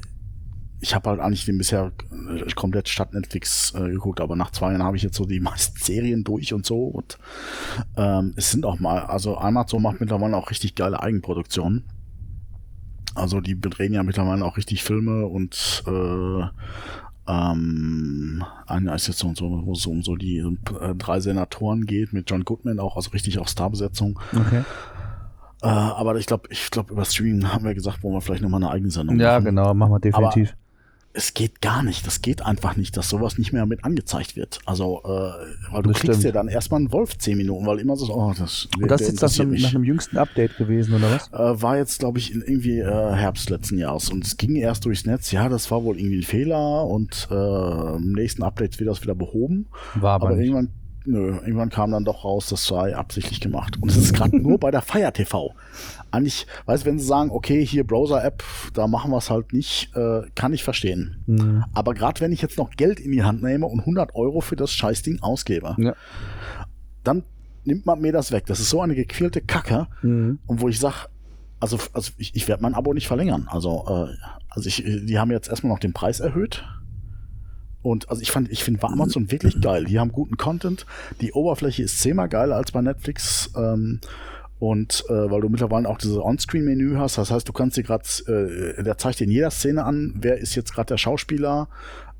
ich 0.83 0.93
habe 0.93 1.09
halt 1.09 1.21
eigentlich 1.21 1.45
den 1.45 1.57
bisher 1.57 1.93
äh, 2.11 2.51
komplett 2.55 2.89
statt 2.89 3.13
Netflix 3.13 3.73
äh, 3.73 3.89
geguckt, 3.89 4.19
aber 4.19 4.35
nach 4.35 4.51
zwei 4.51 4.71
Jahren 4.71 4.83
habe 4.83 4.97
ich 4.97 5.03
jetzt 5.03 5.15
so 5.15 5.25
die 5.25 5.39
meisten 5.39 5.79
Serien 5.79 6.25
durch 6.25 6.53
und 6.53 6.65
so. 6.65 6.83
Und 6.83 7.17
ähm, 7.95 8.33
es 8.35 8.51
sind 8.51 8.65
auch 8.65 8.79
mal, 8.79 8.99
also 9.05 9.37
Amazon 9.37 9.81
macht 9.81 10.01
mittlerweile 10.01 10.35
auch 10.35 10.49
richtig 10.49 10.75
geile 10.75 11.01
Eigenproduktionen. 11.01 11.85
Also 13.15 13.39
die 13.39 13.59
drehen 13.59 13.93
ja 13.93 14.03
mittlerweile 14.03 14.43
auch 14.43 14.57
richtig 14.57 14.83
Filme 14.83 15.25
und 15.25 15.83
äh, 15.87 16.43
ähm, 17.25 18.43
einer 18.67 18.95
ist 18.95 19.07
jetzt 19.07 19.19
so, 19.19 19.33
so, 19.33 19.65
wo 19.65 19.71
es 19.71 19.85
um 19.85 20.03
so 20.03 20.17
die 20.17 20.39
äh, 20.39 20.95
drei 20.95 21.21
Senatoren 21.21 21.85
geht, 21.85 22.11
mit 22.11 22.29
John 22.29 22.43
Goodman 22.43 22.79
auch, 22.79 22.97
also 22.97 23.11
richtig 23.11 23.39
auch 23.39 23.47
Starbesetzung. 23.47 24.19
Okay. 24.35 24.63
Äh, 25.61 25.67
aber 25.67 26.17
ich 26.17 26.25
glaube, 26.25 26.49
ich 26.49 26.69
glaube, 26.71 26.91
über 26.91 27.05
Streaming 27.05 27.53
haben 27.53 27.63
wir 27.63 27.73
gesagt, 27.73 28.03
wollen 28.03 28.15
wir 28.15 28.21
vielleicht 28.21 28.41
nochmal 28.41 28.61
eine 28.61 28.71
eigene 28.71 28.91
Sendung 28.91 29.17
ja, 29.17 29.35
machen. 29.35 29.45
Ja, 29.45 29.49
genau, 29.51 29.73
machen 29.73 29.93
wir 29.93 29.99
definitiv. 30.01 30.53
Es 31.13 31.33
geht 31.33 31.61
gar 31.61 31.83
nicht. 31.83 32.07
Das 32.07 32.21
geht 32.21 32.43
einfach 32.45 32.75
nicht, 32.75 32.97
dass 32.97 33.09
sowas 33.09 33.37
nicht 33.37 33.53
mehr 33.53 33.65
mit 33.65 33.83
angezeigt 33.83 34.35
wird. 34.35 34.59
Also, 34.65 35.01
äh, 35.03 35.09
weil 35.71 35.83
du 35.83 35.91
das 35.91 35.99
kriegst 35.99 36.23
ja 36.23 36.31
dann 36.31 36.47
erstmal 36.47 36.79
einen 36.79 36.91
Wolf 36.91 37.17
zehn 37.17 37.37
Minuten, 37.37 37.65
weil 37.65 37.79
immer 37.79 37.95
so, 37.95 38.11
oh, 38.13 38.33
das. 38.37 38.67
Und 38.79 38.89
das 38.89 39.01
ist 39.01 39.07
jetzt 39.09 39.23
das 39.23 39.37
nach 39.37 39.45
einem 39.45 39.83
jüngsten 39.83 40.17
Update 40.17 40.57
gewesen, 40.57 40.95
oder 40.95 41.11
was? 41.11 41.31
Äh, 41.31 41.61
war 41.61 41.77
jetzt, 41.77 41.99
glaube 41.99 42.17
ich, 42.17 42.33
irgendwie 42.33 42.79
äh, 42.79 43.13
Herbst 43.13 43.49
letzten 43.49 43.77
Jahres. 43.77 44.09
Und 44.09 44.25
es 44.25 44.37
ging 44.37 44.55
erst 44.55 44.85
durchs 44.85 45.05
Netz, 45.05 45.31
ja, 45.31 45.49
das 45.49 45.69
war 45.69 45.83
wohl 45.83 45.97
irgendwie 45.97 46.19
ein 46.19 46.23
Fehler 46.23 46.85
und 46.87 47.27
äh, 47.29 47.95
im 47.95 48.13
nächsten 48.13 48.43
Update 48.43 48.79
wird 48.79 48.89
das 48.89 49.01
wieder 49.03 49.15
behoben. 49.15 49.67
War 49.95 50.15
aber, 50.15 50.29
aber 50.29 50.37
irgendwann 50.39 50.69
nö, 51.05 51.37
irgendwann 51.37 51.69
kam 51.69 51.91
dann 51.91 52.05
doch 52.05 52.23
raus, 52.23 52.47
das 52.49 52.65
sei 52.65 52.95
absichtlich 52.95 53.39
gemacht. 53.39 53.77
Und 53.81 53.89
es 53.89 53.97
ist 53.97 54.13
gerade 54.13 54.37
nur 54.37 54.59
bei 54.59 54.71
der 54.71 54.81
Fire 54.81 55.11
TV. 55.11 55.53
Eigentlich, 56.11 56.47
weißt 56.65 56.83
du, 56.83 56.87
wenn 56.87 56.99
sie 56.99 57.05
sagen, 57.05 57.29
okay, 57.31 57.65
hier 57.65 57.85
Browser-App, 57.85 58.43
da 58.73 58.87
machen 58.87 59.11
wir 59.11 59.17
es 59.17 59.29
halt 59.29 59.53
nicht, 59.53 59.95
äh, 59.95 60.21
kann 60.35 60.53
ich 60.53 60.63
verstehen. 60.63 61.23
Mhm. 61.25 61.65
Aber 61.73 61.93
gerade 61.93 62.21
wenn 62.21 62.31
ich 62.31 62.41
jetzt 62.41 62.57
noch 62.57 62.71
Geld 62.71 62.99
in 62.99 63.11
die 63.11 63.23
Hand 63.23 63.41
nehme 63.43 63.65
und 63.65 63.79
100 63.79 64.15
Euro 64.15 64.41
für 64.41 64.55
das 64.55 64.71
Scheißding 64.71 65.21
ausgebe, 65.21 65.75
ja. 65.77 65.95
dann 67.03 67.23
nimmt 67.65 67.85
man 67.85 68.01
mir 68.01 68.11
das 68.11 68.31
weg. 68.31 68.45
Das 68.45 68.59
ist 68.59 68.69
so 68.69 68.81
eine 68.81 68.95
gequälte 68.95 69.41
Kacke. 69.41 69.87
Mhm. 70.01 70.39
Und 70.45 70.61
wo 70.61 70.69
ich 70.69 70.79
sage, 70.79 71.07
also, 71.59 71.79
also 71.93 72.11
ich, 72.17 72.35
ich 72.35 72.47
werde 72.47 72.61
mein 72.61 72.75
Abo 72.75 72.93
nicht 72.93 73.07
verlängern. 73.07 73.47
Also, 73.49 73.85
äh, 73.87 74.13
also 74.49 74.67
ich, 74.67 74.83
die 74.85 75.17
haben 75.17 75.31
jetzt 75.31 75.49
erstmal 75.49 75.71
noch 75.71 75.79
den 75.79 75.93
Preis 75.93 76.19
erhöht. 76.19 76.63
Und 77.83 78.09
also 78.09 78.21
ich 78.21 78.31
fand, 78.31 78.49
ich 78.49 78.63
finde 78.63 78.81
Amazon 78.83 79.29
wirklich 79.29 79.61
geil. 79.61 79.83
Die 79.83 79.99
haben 79.99 80.11
guten 80.11 80.37
Content. 80.37 80.85
Die 81.21 81.33
Oberfläche 81.33 81.83
ist 81.83 81.99
zehnmal 81.99 82.29
geiler 82.29 82.55
als 82.55 82.71
bei 82.71 82.81
Netflix. 82.81 83.51
Ähm, 83.55 83.99
und 84.59 85.03
äh, 85.09 85.29
weil 85.29 85.41
du 85.41 85.49
mittlerweile 85.49 85.89
auch 85.89 85.97
dieses 85.97 86.17
On-Screen-Menü 86.17 86.95
hast, 86.95 87.17
das 87.17 87.29
heißt, 87.29 87.47
du 87.47 87.51
kannst 87.51 87.75
dir 87.75 87.83
gerade, 87.83 88.05
äh, 88.77 88.83
der 88.83 88.97
zeigt 88.97 89.19
dir 89.19 89.25
in 89.25 89.31
jeder 89.31 89.51
Szene 89.51 89.83
an, 89.83 90.13
wer 90.15 90.37
ist 90.37 90.55
jetzt 90.55 90.73
gerade 90.73 90.87
der 90.87 90.97
Schauspieler, 90.97 91.67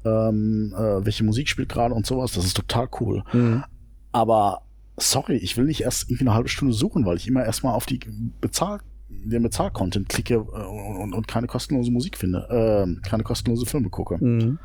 ähm, 0.04 0.76
äh, 0.78 1.06
welche 1.06 1.24
Musik 1.24 1.48
spielt 1.48 1.70
gerade 1.70 1.94
und 1.96 2.06
sowas. 2.06 2.34
Das 2.34 2.44
ist 2.44 2.58
total 2.58 2.90
cool. 3.00 3.24
Mhm. 3.32 3.64
Aber 4.12 4.64
sorry, 4.98 5.38
ich 5.38 5.56
will 5.56 5.64
nicht 5.64 5.82
erst 5.82 6.10
irgendwie 6.10 6.26
eine 6.26 6.34
halbe 6.34 6.50
Stunde 6.50 6.74
suchen, 6.74 7.06
weil 7.06 7.16
ich 7.16 7.28
immer 7.28 7.46
erstmal 7.46 7.74
auf 7.74 7.86
die 7.86 8.02
Bezahl 8.42 8.82
den 9.10 9.44
Bezahl-Content 9.44 10.10
klicke 10.10 10.34
äh, 10.34 10.38
und, 10.40 11.14
und, 11.14 11.28
keine 11.28 11.48
kostenlose 11.48 11.92
Musik 11.92 12.18
finde, 12.18 12.48
äh, 12.50 13.08
keine 13.08 13.24
kostenlose 13.24 13.66
Filme 13.66 13.90
gucke. 13.90 14.18
Mhm. 14.24 14.60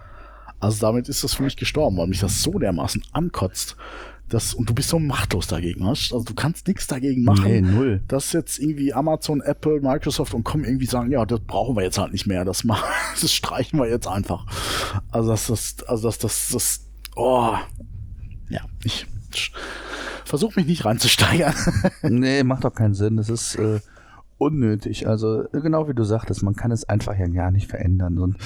Also 0.60 0.80
damit 0.80 1.08
ist 1.08 1.22
das 1.24 1.34
für 1.34 1.42
mich 1.42 1.56
gestorben, 1.56 1.96
weil 1.96 2.08
mich 2.08 2.20
das 2.20 2.42
so 2.42 2.58
dermaßen 2.58 3.02
ankotzt, 3.12 3.76
das, 4.28 4.52
und 4.52 4.68
du 4.68 4.74
bist 4.74 4.90
so 4.90 4.98
machtlos 4.98 5.46
dagegen, 5.46 5.86
weißt? 5.86 6.12
Also 6.12 6.24
du 6.24 6.34
kannst 6.34 6.68
nichts 6.68 6.86
dagegen 6.86 7.24
machen. 7.24 7.44
Nee, 7.44 7.60
null. 7.62 8.02
Dass 8.08 8.32
jetzt 8.32 8.58
irgendwie 8.58 8.92
Amazon, 8.92 9.40
Apple, 9.40 9.80
Microsoft 9.80 10.34
und 10.34 10.44
kommen 10.44 10.64
irgendwie 10.64 10.86
sagen, 10.86 11.10
ja, 11.10 11.24
das 11.24 11.40
brauchen 11.40 11.76
wir 11.76 11.82
jetzt 11.82 11.98
halt 11.98 12.12
nicht 12.12 12.26
mehr. 12.26 12.44
Das 12.44 12.64
machen, 12.64 12.86
das 13.20 13.32
streichen 13.32 13.78
wir 13.78 13.88
jetzt 13.88 14.06
einfach. 14.06 14.44
Also 15.10 15.30
das, 15.30 15.46
das, 15.46 15.76
also 15.84 16.08
das, 16.08 16.18
das, 16.18 16.48
das, 16.50 16.86
oh. 17.16 17.54
Ja, 18.50 18.60
ich 18.84 19.06
versuche 20.24 20.60
mich 20.60 20.66
nicht 20.66 20.84
reinzusteigern. 20.84 21.54
nee, 22.02 22.42
macht 22.42 22.64
doch 22.64 22.74
keinen 22.74 22.94
Sinn. 22.94 23.16
Das 23.16 23.30
ist 23.30 23.54
äh, 23.54 23.80
unnötig. 24.36 25.08
Also 25.08 25.44
genau 25.52 25.88
wie 25.88 25.94
du 25.94 26.04
sagtest, 26.04 26.42
man 26.42 26.54
kann 26.54 26.70
es 26.70 26.86
einfach 26.86 27.18
ja 27.18 27.28
gar 27.28 27.50
nicht 27.50 27.70
verändern. 27.70 28.18
Und 28.18 28.36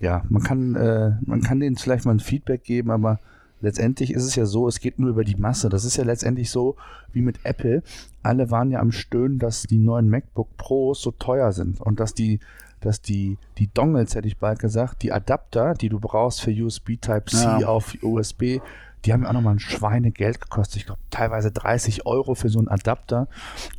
ja, 0.00 0.22
man 0.28 0.42
kann, 0.42 0.74
äh, 0.74 1.12
man 1.24 1.42
kann 1.42 1.60
denen 1.60 1.76
vielleicht 1.76 2.04
mal 2.04 2.12
ein 2.12 2.20
Feedback 2.20 2.64
geben, 2.64 2.90
aber 2.90 3.18
letztendlich 3.60 4.12
ist 4.12 4.24
es 4.24 4.36
ja 4.36 4.46
so, 4.46 4.68
es 4.68 4.80
geht 4.80 4.98
nur 4.98 5.10
über 5.10 5.24
die 5.24 5.36
Masse. 5.36 5.68
Das 5.68 5.84
ist 5.84 5.96
ja 5.96 6.04
letztendlich 6.04 6.50
so 6.50 6.76
wie 7.12 7.22
mit 7.22 7.40
Apple. 7.44 7.82
Alle 8.22 8.50
waren 8.50 8.70
ja 8.70 8.80
am 8.80 8.92
Stöhnen, 8.92 9.38
dass 9.38 9.62
die 9.62 9.78
neuen 9.78 10.08
MacBook 10.08 10.56
Pros 10.56 11.02
so 11.02 11.10
teuer 11.10 11.52
sind 11.52 11.80
und 11.80 11.98
dass 12.00 12.14
die, 12.14 12.38
dass 12.80 13.00
die, 13.00 13.38
die 13.58 13.68
Dongles, 13.72 14.14
hätte 14.14 14.28
ich 14.28 14.38
bald 14.38 14.60
gesagt, 14.60 15.02
die 15.02 15.12
Adapter, 15.12 15.74
die 15.74 15.88
du 15.88 15.98
brauchst 15.98 16.40
für 16.40 16.52
USB 16.52 17.00
Type-C 17.00 17.60
ja. 17.60 17.66
auf 17.66 17.96
USB, 18.02 18.60
die 19.04 19.12
haben 19.12 19.22
ja 19.22 19.28
auch 19.28 19.32
nochmal 19.32 19.54
ein 19.54 19.60
Schweinegeld 19.60 20.40
gekostet. 20.40 20.76
Ich 20.78 20.86
glaube, 20.86 21.00
teilweise 21.10 21.50
30 21.50 22.06
Euro 22.06 22.34
für 22.34 22.48
so 22.48 22.58
einen 22.58 22.68
Adapter. 22.68 23.28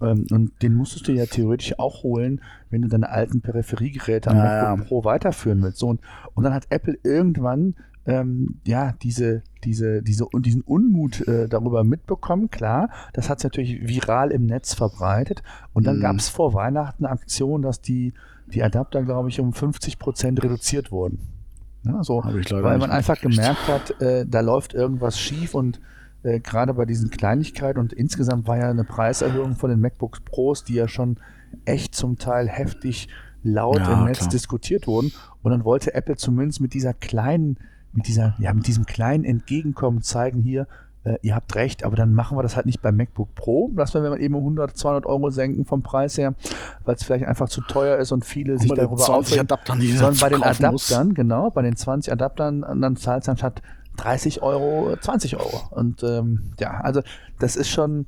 Ähm, 0.02 0.26
und 0.32 0.62
den 0.62 0.74
musstest 0.74 1.08
du 1.08 1.12
ja 1.12 1.26
theoretisch 1.26 1.78
auch 1.80 2.04
holen, 2.04 2.42
wenn 2.70 2.82
du 2.82 2.88
deine 2.88 3.10
alten 3.10 3.42
Peripheriegeräte 3.42 4.32
am 4.32 4.38
ja, 4.38 4.44
MacBook 4.44 4.88
Pro 4.88 5.04
weiterführen 5.04 5.62
willst. 5.62 5.80
So, 5.80 5.88
und, 5.88 6.02
und 6.34 6.44
dann 6.44 6.54
hat 6.54 6.68
Apple 6.70 6.98
irgendwann 7.04 7.76
ähm, 8.06 8.60
ja, 8.66 8.94
diese, 9.04 9.44
diese, 9.64 10.02
diese, 10.02 10.28
diesen 10.40 10.62
Unmut 10.62 11.28
äh, 11.28 11.48
darüber 11.48 11.84
mitbekommen, 11.84 12.50
klar, 12.50 12.90
das 13.14 13.30
hat 13.30 13.40
sich 13.40 13.46
natürlich 13.46 13.88
viral 13.88 14.32
im 14.32 14.46
Netz 14.46 14.74
verbreitet 14.74 15.44
und 15.74 15.86
dann 15.86 15.98
mhm. 15.98 16.02
gab 16.02 16.16
es 16.16 16.30
vor 16.30 16.54
Weihnachten 16.54 17.06
eine 17.06 17.14
Aktion, 17.14 17.62
dass 17.62 17.82
die, 17.82 18.14
die 18.48 18.64
Adapter, 18.64 19.04
glaube 19.04 19.30
ich, 19.30 19.40
um 19.40 19.54
50 19.54 20.00
Prozent 20.00 20.44
reduziert 20.44 20.92
wurden. 20.92 21.20
Ja, 21.94 22.04
so, 22.04 22.24
weil 22.24 22.78
man 22.78 22.92
einfach 22.92 23.20
gemerkt 23.20 23.68
hat, 23.68 24.02
äh, 24.02 24.26
da 24.28 24.42
läuft 24.42 24.74
irgendwas 24.74 25.20
schief 25.20 25.56
und 25.56 25.80
äh, 26.24 26.40
gerade 26.40 26.74
bei 26.74 26.86
diesen 26.86 27.10
Kleinigkeiten 27.10 27.80
und 27.80 27.94
insgesamt 27.94 28.48
war 28.48 28.58
ja 28.58 28.70
eine 28.70 28.84
Preiserhöhung 28.84 29.56
von 29.56 29.70
den 29.70 29.80
MacBooks 29.80 30.22
Pros, 30.22 30.64
die 30.64 30.76
ja 30.76 30.88
schon 30.88 31.18
echt 31.66 31.96
zum 31.96 32.18
Teil 32.18 32.48
heftig 32.48 33.10
laut 33.44 33.78
ja, 33.78 34.00
im 34.00 34.06
Netz 34.06 34.20
klar. 34.20 34.30
diskutiert 34.30 34.88
wurden. 34.88 35.12
Und 35.42 35.52
dann 35.52 35.64
wollte 35.64 35.94
Apple 35.94 36.18
zumindest 36.18 36.60
mit 36.62 36.74
dieser 36.74 36.94
kleinen 36.94 37.58
mit 37.94 38.08
dieser, 38.08 38.36
ja, 38.40 38.54
mit 38.54 38.68
diesem 38.68 38.86
kleinen 38.86 39.24
Entgegenkommen 39.24 40.02
zeigen 40.02 40.42
hier, 40.42 40.68
äh, 41.04 41.16
ihr 41.22 41.36
habt 41.36 41.56
recht, 41.56 41.84
aber 41.84 41.96
dann 41.96 42.14
machen 42.14 42.38
wir 42.38 42.44
das 42.44 42.56
halt 42.56 42.66
nicht 42.66 42.82
beim 42.82 42.98
MacBook 42.98 43.34
Pro. 43.36 43.72
Lassen 43.76 44.04
wir 44.04 44.20
eben 44.20 44.36
100, 44.36 44.76
200 44.78 45.06
Euro 45.06 45.30
senken 45.30 45.66
vom 45.66 45.82
Preis 45.82 46.18
her, 46.18 46.36
weil 46.84 46.96
es 46.96 47.04
vielleicht 47.04 47.26
einfach 47.26 47.50
zu 47.50 47.62
teuer 47.62 47.98
ist 47.98 48.12
und 48.12 48.26
viele 48.26 48.54
und 48.54 48.60
sich 48.60 48.72
darüber 48.74 49.10
aufregen. 49.10 49.42
Adaptern, 49.42 49.80
die 49.80 49.92
sondern 49.92 50.20
bei 50.20 50.30
den 50.30 50.44
Adaptern, 50.44 51.08
muss. 51.08 51.16
genau, 51.16 51.50
bei 51.52 51.62
den 51.62 51.76
20 51.76 52.12
Adaptern, 52.12 52.62
dann 52.82 52.96
zahlt 52.96 53.24
es 53.24 53.30
anstatt 53.30 53.62
30 53.98 54.42
Euro 54.42 54.96
20 55.00 55.38
Euro. 55.38 55.62
Und 55.72 56.04
ähm, 56.04 56.54
ja, 56.60 56.80
also 56.82 57.02
das 57.40 57.56
ist 57.56 57.70
schon. 57.70 58.06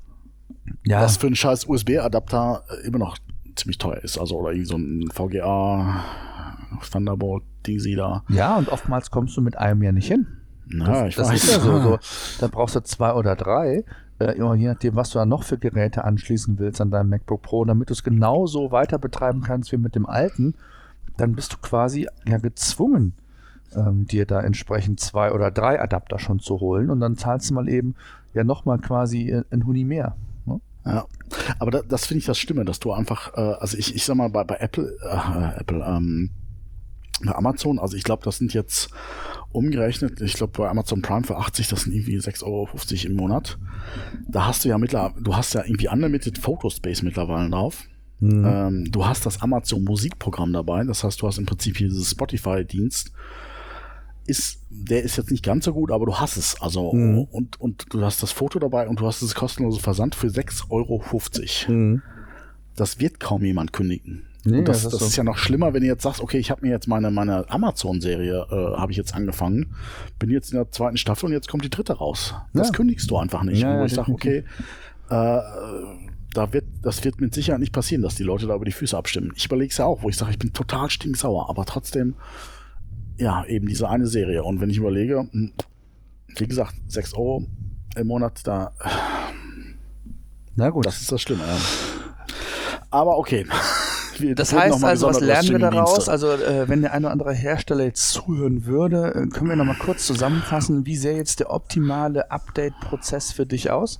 Ja. 0.85 1.01
Was 1.01 1.17
für 1.17 1.27
ein 1.27 1.35
scheiß 1.35 1.65
USB-Adapter 1.67 2.63
immer 2.83 2.99
noch 2.99 3.17
ziemlich 3.55 3.77
teuer 3.77 3.97
ist. 3.97 4.17
Also 4.17 4.37
oder 4.37 4.53
so 4.63 4.75
ein 4.77 5.09
VGA 5.11 6.03
Thunderbolt 6.91 7.43
Ding 7.65 7.79
sie 7.79 7.95
da. 7.95 8.23
Ja, 8.29 8.57
und 8.57 8.69
oftmals 8.69 9.11
kommst 9.11 9.37
du 9.37 9.41
mit 9.41 9.57
einem 9.57 9.81
ja 9.83 9.91
nicht 9.91 10.07
hin. 10.07 10.27
Na, 10.73 11.03
das, 11.03 11.09
ich 11.09 11.15
das 11.15 11.29
weiß. 11.29 11.43
ist 11.43 11.51
ja 11.55 11.59
so, 11.59 11.79
so. 11.79 11.99
Da 12.39 12.47
brauchst 12.47 12.75
du 12.75 12.81
zwei 12.81 13.13
oder 13.13 13.35
drei, 13.35 13.83
äh, 14.19 14.37
je 14.37 14.67
nachdem, 14.67 14.95
was 14.95 15.09
du 15.09 15.19
da 15.19 15.25
noch 15.25 15.43
für 15.43 15.57
Geräte 15.57 16.03
anschließen 16.03 16.59
willst 16.59 16.81
an 16.81 16.91
deinem 16.91 17.09
MacBook 17.09 17.41
Pro, 17.41 17.65
damit 17.65 17.89
du 17.89 17.93
es 17.93 18.03
genauso 18.03 18.71
weiter 18.71 18.97
betreiben 18.97 19.41
kannst 19.41 19.71
wie 19.71 19.77
mit 19.77 19.95
dem 19.95 20.05
alten, 20.05 20.55
dann 21.17 21.33
bist 21.33 21.53
du 21.53 21.57
quasi 21.57 22.07
ja 22.27 22.37
gezwungen, 22.37 23.13
ähm, 23.75 24.05
dir 24.05 24.25
da 24.25 24.41
entsprechend 24.41 24.99
zwei 24.99 25.31
oder 25.31 25.51
drei 25.51 25.81
Adapter 25.81 26.19
schon 26.19 26.39
zu 26.39 26.59
holen 26.59 26.89
und 26.89 26.99
dann 26.99 27.15
zahlst 27.15 27.49
du 27.49 27.53
mal 27.53 27.69
eben 27.69 27.95
ja 28.33 28.43
nochmal 28.43 28.79
quasi 28.79 29.29
äh, 29.29 29.43
ein 29.51 29.65
Huni 29.65 29.83
mehr. 29.83 30.15
Ne? 30.45 30.61
Ja, 30.85 31.05
aber 31.59 31.71
da, 31.71 31.81
das 31.81 32.05
finde 32.05 32.19
ich 32.19 32.25
das 32.25 32.37
Stimme, 32.37 32.65
dass 32.65 32.79
du 32.79 32.91
einfach, 32.91 33.33
äh, 33.35 33.55
also 33.59 33.77
ich, 33.77 33.95
ich 33.95 34.05
sag 34.05 34.15
mal, 34.15 34.29
bei, 34.29 34.43
bei 34.43 34.57
Apple, 34.57 34.95
äh, 35.01 35.59
Apple, 35.59 35.83
ähm, 35.85 36.31
bei 37.23 37.35
Amazon, 37.35 37.79
also 37.79 37.95
ich 37.95 38.03
glaube, 38.03 38.23
das 38.23 38.37
sind 38.37 38.53
jetzt 38.53 38.89
umgerechnet, 39.53 40.21
ich 40.21 40.33
glaube 40.33 40.53
bei 40.57 40.69
Amazon 40.69 41.01
Prime 41.01 41.23
für 41.23 41.37
80, 41.37 41.67
das 41.67 41.83
sind 41.83 41.93
irgendwie 41.93 42.17
6,50 42.17 42.43
Euro 42.43 42.69
im 43.05 43.15
Monat. 43.15 43.57
Da 44.27 44.47
hast 44.47 44.65
du 44.65 44.69
ja 44.69 44.77
mittlerweile, 44.77 45.21
du 45.21 45.35
hast 45.35 45.53
ja 45.53 45.63
irgendwie 45.63 45.89
Unlimited 45.89 46.37
Photospace 46.37 47.01
mittlerweile 47.01 47.49
drauf. 47.49 47.83
Mhm. 48.19 48.45
Ähm, 48.45 48.91
du 48.91 49.05
hast 49.05 49.25
das 49.25 49.41
Amazon 49.41 49.83
Musikprogramm 49.83 50.53
dabei, 50.53 50.83
das 50.83 51.03
heißt, 51.03 51.21
du 51.21 51.27
hast 51.27 51.37
im 51.37 51.45
Prinzip 51.45 51.77
hier 51.77 51.89
dieses 51.89 52.11
Spotify-Dienst. 52.11 53.11
Ist, 54.27 54.61
der 54.69 55.01
ist 55.01 55.17
jetzt 55.17 55.31
nicht 55.31 55.43
ganz 55.43 55.65
so 55.65 55.73
gut, 55.73 55.91
aber 55.91 56.05
du 56.05 56.15
hast 56.15 56.37
es. 56.37 56.61
Also, 56.61 56.93
mhm. 56.93 57.23
und, 57.23 57.59
und 57.59 57.85
du 57.91 58.01
hast 58.03 58.21
das 58.21 58.31
Foto 58.31 58.59
dabei 58.59 58.87
und 58.87 58.99
du 58.99 59.07
hast 59.07 59.23
das 59.23 59.33
kostenlose 59.33 59.79
Versand 59.79 60.13
für 60.13 60.27
6,50 60.27 60.69
Euro. 60.69 61.03
Mhm. 61.67 62.01
Das 62.75 62.99
wird 62.99 63.19
kaum 63.19 63.43
jemand 63.43 63.73
kündigen. 63.73 64.27
Nee, 64.43 64.63
das, 64.63 64.77
das, 64.77 64.85
ist, 64.85 64.93
das 64.93 64.99
so. 65.01 65.05
ist, 65.07 65.15
ja 65.17 65.23
noch 65.23 65.37
schlimmer, 65.37 65.73
wenn 65.73 65.81
du 65.81 65.87
jetzt 65.87 66.01
sagst, 66.01 66.19
okay, 66.19 66.39
ich 66.39 66.49
habe 66.49 66.61
mir 66.65 66.71
jetzt 66.71 66.87
meine, 66.87 67.11
meine 67.11 67.49
Amazon-Serie, 67.49 68.47
äh, 68.49 68.77
habe 68.77 68.91
ich 68.91 68.97
jetzt 68.97 69.13
angefangen, 69.13 69.75
bin 70.17 70.31
jetzt 70.31 70.51
in 70.51 70.57
der 70.57 70.71
zweiten 70.71 70.97
Staffel 70.97 71.27
und 71.27 71.33
jetzt 71.33 71.47
kommt 71.47 71.63
die 71.63 71.69
dritte 71.69 71.93
raus. 71.93 72.33
Das 72.53 72.69
ja. 72.69 72.73
kündigst 72.73 73.09
du 73.11 73.17
einfach 73.17 73.43
nicht. 73.43 73.61
Ja, 73.61 73.79
wo 73.79 73.85
ich 73.85 73.93
sage, 73.93 74.11
okay, 74.11 74.43
äh, 75.09 75.39
da 76.33 76.53
wird, 76.53 76.65
das 76.81 77.03
wird 77.03 77.21
mit 77.21 77.35
Sicherheit 77.35 77.59
nicht 77.59 77.73
passieren, 77.73 78.01
dass 78.01 78.15
die 78.15 78.23
Leute 78.23 78.47
da 78.47 78.55
über 78.55 78.65
die 78.65 78.71
Füße 78.71 78.97
abstimmen. 78.97 79.31
Ich 79.35 79.45
überlege 79.45 79.69
es 79.69 79.77
ja 79.77 79.85
auch, 79.85 80.01
wo 80.01 80.09
ich 80.09 80.17
sage, 80.17 80.31
ich 80.31 80.39
bin 80.39 80.53
total 80.53 80.89
stinksauer, 80.89 81.47
aber 81.49 81.65
trotzdem, 81.65 82.15
ja, 83.17 83.45
eben 83.45 83.67
diese 83.67 83.89
eine 83.89 84.07
Serie. 84.07 84.43
Und 84.43 84.59
wenn 84.59 84.71
ich 84.71 84.77
überlege, 84.77 85.27
hm, 85.31 85.51
wie 86.37 86.47
gesagt, 86.47 86.73
6 86.87 87.13
Euro 87.13 87.45
im 87.95 88.07
Monat, 88.07 88.39
da. 88.45 88.71
Na 90.55 90.69
gut. 90.69 90.85
Das 90.85 90.99
ist 90.99 91.11
das 91.11 91.21
Schlimme, 91.21 91.43
ja. 91.45 91.57
Aber 92.89 93.17
okay 93.19 93.45
das 94.35 94.53
heißt 94.53 94.83
also, 94.83 95.07
was 95.07 95.19
lernen 95.19 95.49
wir 95.49 95.59
daraus? 95.59 96.09
Also, 96.09 96.31
äh, 96.31 96.67
wenn 96.67 96.81
der 96.81 96.93
eine 96.93 97.07
oder 97.07 97.11
andere 97.11 97.33
Hersteller 97.33 97.85
jetzt 97.85 98.09
zuhören 98.09 98.65
würde, 98.65 99.13
äh, 99.15 99.27
können 99.27 99.49
wir 99.49 99.55
nochmal 99.55 99.77
kurz 99.77 100.05
zusammenfassen, 100.05 100.85
wie 100.85 100.95
sähe 100.95 101.15
jetzt 101.15 101.39
der 101.39 101.51
optimale 101.51 102.31
Update-Prozess 102.31 103.31
für 103.31 103.45
dich 103.45 103.71
aus? 103.71 103.99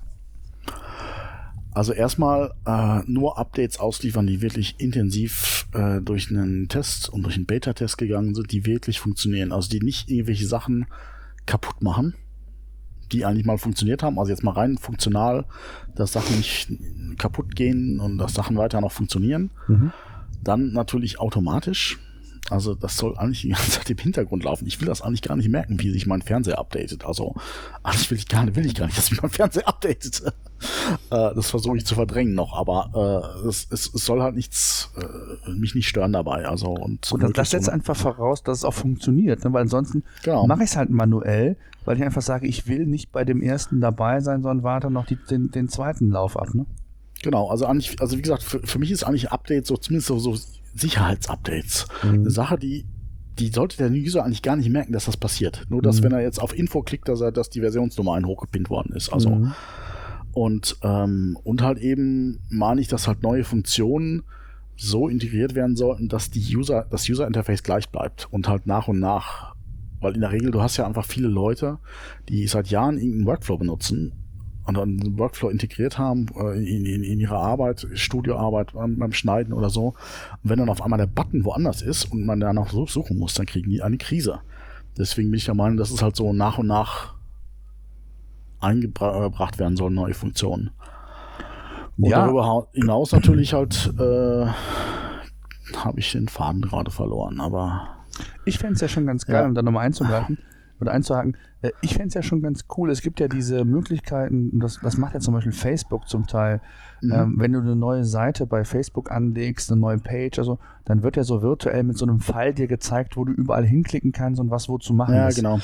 Also 1.74 1.94
erstmal 1.94 2.54
äh, 2.66 3.00
nur 3.06 3.38
Updates 3.38 3.80
ausliefern, 3.80 4.28
die 4.28 4.42
wirklich 4.42 4.76
intensiv 4.80 5.68
äh, 5.74 6.02
durch 6.02 6.30
einen 6.30 6.68
Test 6.68 7.08
und 7.08 7.24
durch 7.24 7.38
einen 7.38 7.46
Beta-Test 7.46 7.98
gegangen 7.98 8.36
sind, 8.36 8.52
die 8.52 8.66
wirklich 8.66 9.00
funktionieren. 9.00 9.54
Also 9.54 9.70
die 9.70 9.80
nicht 9.80 10.10
irgendwelche 10.10 10.46
Sachen 10.46 10.88
kaputt 11.46 11.82
machen, 11.82 12.16
die 13.14 13.26
eigentlich 13.26 13.46
mal 13.46 13.58
funktioniert 13.58 14.04
haben. 14.04 14.20
Also 14.20 14.32
jetzt 14.32 14.44
mal 14.44 14.52
rein 14.52 14.78
funktional, 14.78 15.46
dass 15.96 16.12
Sachen 16.12 16.38
nicht 16.38 16.70
kaputt 17.18 17.56
gehen 17.56 18.02
und 18.02 18.18
dass 18.18 18.34
Sachen 18.34 18.58
weiter 18.58 18.82
noch 18.82 18.92
funktionieren. 18.92 19.52
Mhm. 19.68 19.94
Dann 20.44 20.72
natürlich 20.72 21.20
automatisch. 21.20 22.00
Also 22.50 22.76
das 22.76 22.98
soll 22.98 23.18
eigentlich 23.18 23.42
die 23.42 23.50
ganze 23.50 23.72
Zeit 23.72 23.90
im 23.90 23.98
Hintergrund 23.98 24.44
laufen. 24.44 24.68
Ich 24.68 24.80
will 24.82 24.88
das 24.88 25.02
eigentlich 25.02 25.22
gar 25.22 25.38
nicht 25.38 25.48
merken, 25.48 25.80
wie 25.80 25.90
sich 25.92 26.06
mein 26.06 26.22
Fernseher 26.22 26.60
updatet. 26.60 27.06
Also 27.06 27.36
eigentlich 27.84 28.12
will 28.12 28.18
ich 28.18 28.28
gar 28.28 28.44
nicht, 28.44 28.56
will 28.56 28.66
ich 28.66 28.76
gar 28.76 28.88
nicht, 28.88 28.98
dass 28.98 29.08
sich 29.08 29.22
mein 29.22 29.32
Fernseher 29.32 29.68
updatet. 29.68 30.24
äh, 30.26 31.34
das 31.34 31.50
versuche 31.50 31.78
ich 31.78 31.86
zu 31.86 31.96
verdrängen 31.96 32.34
noch, 32.34 32.58
aber 32.58 33.32
äh, 33.44 33.48
es, 33.48 33.68
es, 33.70 33.94
es, 33.94 34.06
soll 34.06 34.22
halt 34.22 34.36
nichts 34.36 34.92
äh, 34.98 35.52
mich 35.52 35.76
nicht 35.76 35.88
stören 35.88 36.12
dabei. 36.12 36.46
Also 36.46 36.72
und, 36.72 37.10
und 37.12 37.38
das 37.38 37.52
setzt 37.52 37.70
einfach 37.70 37.96
voraus, 37.96 38.44
dass 38.44 38.60
es 38.60 38.66
auch 38.66 38.74
funktioniert, 38.74 39.44
ne? 39.46 39.54
weil 39.54 39.62
ansonsten 39.62 40.04
genau. 40.24 40.46
mache 40.48 40.64
ich 40.64 40.72
es 40.72 40.76
halt 40.76 40.90
manuell, 40.90 41.56
weil 41.86 41.98
ich 41.98 42.04
einfach 42.04 42.22
sage, 42.22 42.48
ich 42.48 42.68
will 42.68 42.86
nicht 42.86 43.12
bei 43.12 43.24
dem 43.24 43.42
ersten 43.42 43.80
dabei 43.80 44.20
sein, 44.20 44.42
sondern 44.42 44.64
warte 44.64 44.92
noch 44.92 45.06
die, 45.06 45.16
den, 45.16 45.52
den 45.52 45.70
zweiten 45.70 46.10
Lauf 46.10 46.38
ab. 46.38 46.54
Ne? 46.54 46.66
Genau, 47.24 47.50
also 47.50 47.66
eigentlich, 47.66 48.00
also 48.02 48.18
wie 48.18 48.22
gesagt, 48.22 48.44
für, 48.44 48.60
für 48.60 48.80
mich 48.80 48.92
ist 48.92 49.04
eigentlich 49.04 49.32
Update 49.32 49.68
so 49.68 49.78
zumindest 49.78 50.08
so, 50.08 50.20
so 50.20 50.38
Sicherheitsupdates 50.76 51.88
mhm. 52.04 52.10
eine 52.10 52.32
Sache, 52.32 52.58
die 52.58 52.86
die 53.40 53.48
sollte 53.48 53.78
der 53.78 53.90
User 53.92 54.24
eigentlich 54.24 54.42
gar 54.42 54.56
nicht 54.56 54.70
merken, 54.70 54.94
dass 54.94 55.06
das 55.06 55.18
passiert. 55.18 55.66
Nur, 55.70 55.82
dass 55.82 56.00
mhm. 56.00 56.06
wenn 56.06 56.12
er 56.12 56.22
jetzt 56.22 56.40
auf 56.40 56.58
Info 56.58 56.82
klickt, 56.82 57.08
dass 57.08 57.22
er, 57.22 57.32
dass 57.32 57.50
die 57.50 57.62
Versionsnummer 57.62 58.14
ein 58.14 58.26
hochgepinnt 58.26 58.70
worden 58.70 58.94
ist. 58.94 59.12
Also 59.12 59.30
mhm. 59.30 59.54
und 60.34 60.78
ähm, 60.84 61.38
und 61.44 61.62
halt 61.62 61.80
eben 61.80 62.40
meine 62.50 62.82
ich, 62.82 62.88
dass 62.88 63.08
halt 63.08 63.24
neue 63.24 63.44
Funktionen 63.44 64.24
so 64.76 65.08
integriert 65.08 65.56
werden 65.56 65.76
sollten, 65.76 66.10
dass 66.10 66.30
die 66.30 66.56
User, 66.56 66.86
das 66.90 67.08
User 67.08 67.28
Interface 67.28 67.64
gleich 67.64 67.90
bleibt 67.90 68.28
und 68.32 68.48
halt 68.48 68.68
nach 68.68 68.88
und 68.88 69.00
nach, 69.00 69.56
weil 70.00 70.16
in 70.16 70.22
der 70.22 70.32
Regel 70.32 70.52
du 70.52 70.62
hast 70.62 70.78
ja 70.78 70.86
einfach 70.86 71.06
viele 71.06 71.28
Leute, 71.28 71.80
die 72.30 72.48
seit 72.48 72.68
Jahren 72.68 72.98
irgendeinen 72.98 73.28
Workflow 73.28 73.58
benutzen 73.58 74.14
und 74.76 75.00
dann 75.02 75.20
Workflow 75.20 75.50
integriert 75.50 75.98
haben 75.98 76.28
äh, 76.36 76.58
in, 76.58 76.86
in, 76.86 77.04
in 77.04 77.20
ihre 77.20 77.38
Arbeit, 77.38 77.88
Studioarbeit 77.94 78.74
beim, 78.74 78.98
beim 78.98 79.12
Schneiden 79.14 79.54
oder 79.54 79.70
so. 79.70 79.88
Und 80.44 80.50
wenn 80.50 80.60
dann 80.60 80.70
auf 80.70 80.82
einmal 80.82 81.00
der 81.00 81.08
Button 81.08 81.46
woanders 81.46 81.82
ist 81.82 82.12
und 82.12 82.26
man 82.26 82.40
danach 82.40 82.70
suchen 82.70 83.18
muss, 83.18 83.34
dann 83.34 83.46
kriegen 83.46 83.70
die 83.70 83.82
eine 83.82 83.98
Krise. 83.98 84.40
Deswegen 84.98 85.32
bin 85.32 85.38
ich 85.38 85.46
der 85.46 85.56
Meinung, 85.56 85.78
dass 85.78 85.92
es 85.92 86.02
halt 86.02 86.16
so 86.16 86.34
nach 86.34 86.58
und 86.58 86.68
nach 86.68 87.16
eingebracht 88.60 89.58
werden 89.60 89.78
sollen, 89.78 89.94
neue 89.94 90.14
Funktionen. 90.14 90.72
Und 91.98 92.10
ja. 92.10 92.26
darüber 92.26 92.68
hinaus 92.74 93.12
natürlich 93.12 93.54
halt 93.54 93.94
äh, 94.00 94.46
habe 95.78 96.00
ich 96.00 96.12
den 96.12 96.28
Faden 96.28 96.62
gerade 96.62 96.92
verloren, 96.92 97.40
aber. 97.40 97.98
Ich 98.46 98.58
fände 98.58 98.76
es 98.76 98.82
ja 98.82 98.88
schon 98.88 99.06
ganz 99.06 99.26
geil, 99.26 99.42
ja. 99.42 99.48
um 99.48 99.56
da 99.56 99.62
nochmal 99.62 99.86
einzugreifen 99.86 100.38
oder 100.82 100.92
einzuhaken. 100.92 101.38
Äh, 101.62 101.72
ich 101.82 101.94
fände 101.94 102.08
es 102.10 102.14
ja 102.14 102.24
schon 102.24 102.42
ganz 102.42 102.66
cool. 102.78 102.90
Es 102.90 103.02
gibt 103.02 103.20
ja 103.20 103.28
diese 103.28 103.64
Möglichkeiten, 103.66 104.60
das, 104.60 104.80
das 104.82 104.98
macht 104.98 105.14
ja 105.14 105.20
zum 105.20 105.34
Beispiel 105.34 105.54
Facebook 105.54 106.08
zum 106.08 106.28
Teil. 106.28 106.62
Mhm. 107.02 107.12
Ähm, 107.12 107.36
wenn 107.38 107.54
du 107.54 107.60
eine 107.60 107.76
neue 107.76 108.04
Seite 108.04 108.46
bei 108.46 108.64
Facebook 108.64 109.12
anlegst, 109.12 109.72
eine 109.72 109.80
neue 109.80 109.98
Page, 110.00 110.38
also 110.40 110.60
dann 110.86 111.04
wird 111.04 111.16
ja 111.16 111.24
so 111.24 111.42
virtuell 111.42 111.84
mit 111.84 111.98
so 111.98 112.06
einem 112.06 112.20
Pfeil 112.20 112.54
dir 112.54 112.68
gezeigt, 112.68 113.18
wo 113.18 113.26
du 113.26 113.32
überall 113.32 113.66
hinklicken 113.66 114.12
kannst 114.12 114.40
und 114.42 114.50
was 114.50 114.68
wo 114.70 114.78
zu 114.78 114.94
machen 114.94 115.16
ja, 115.16 115.28
ist. 115.28 115.38
Ja, 115.38 115.44
genau. 115.56 115.64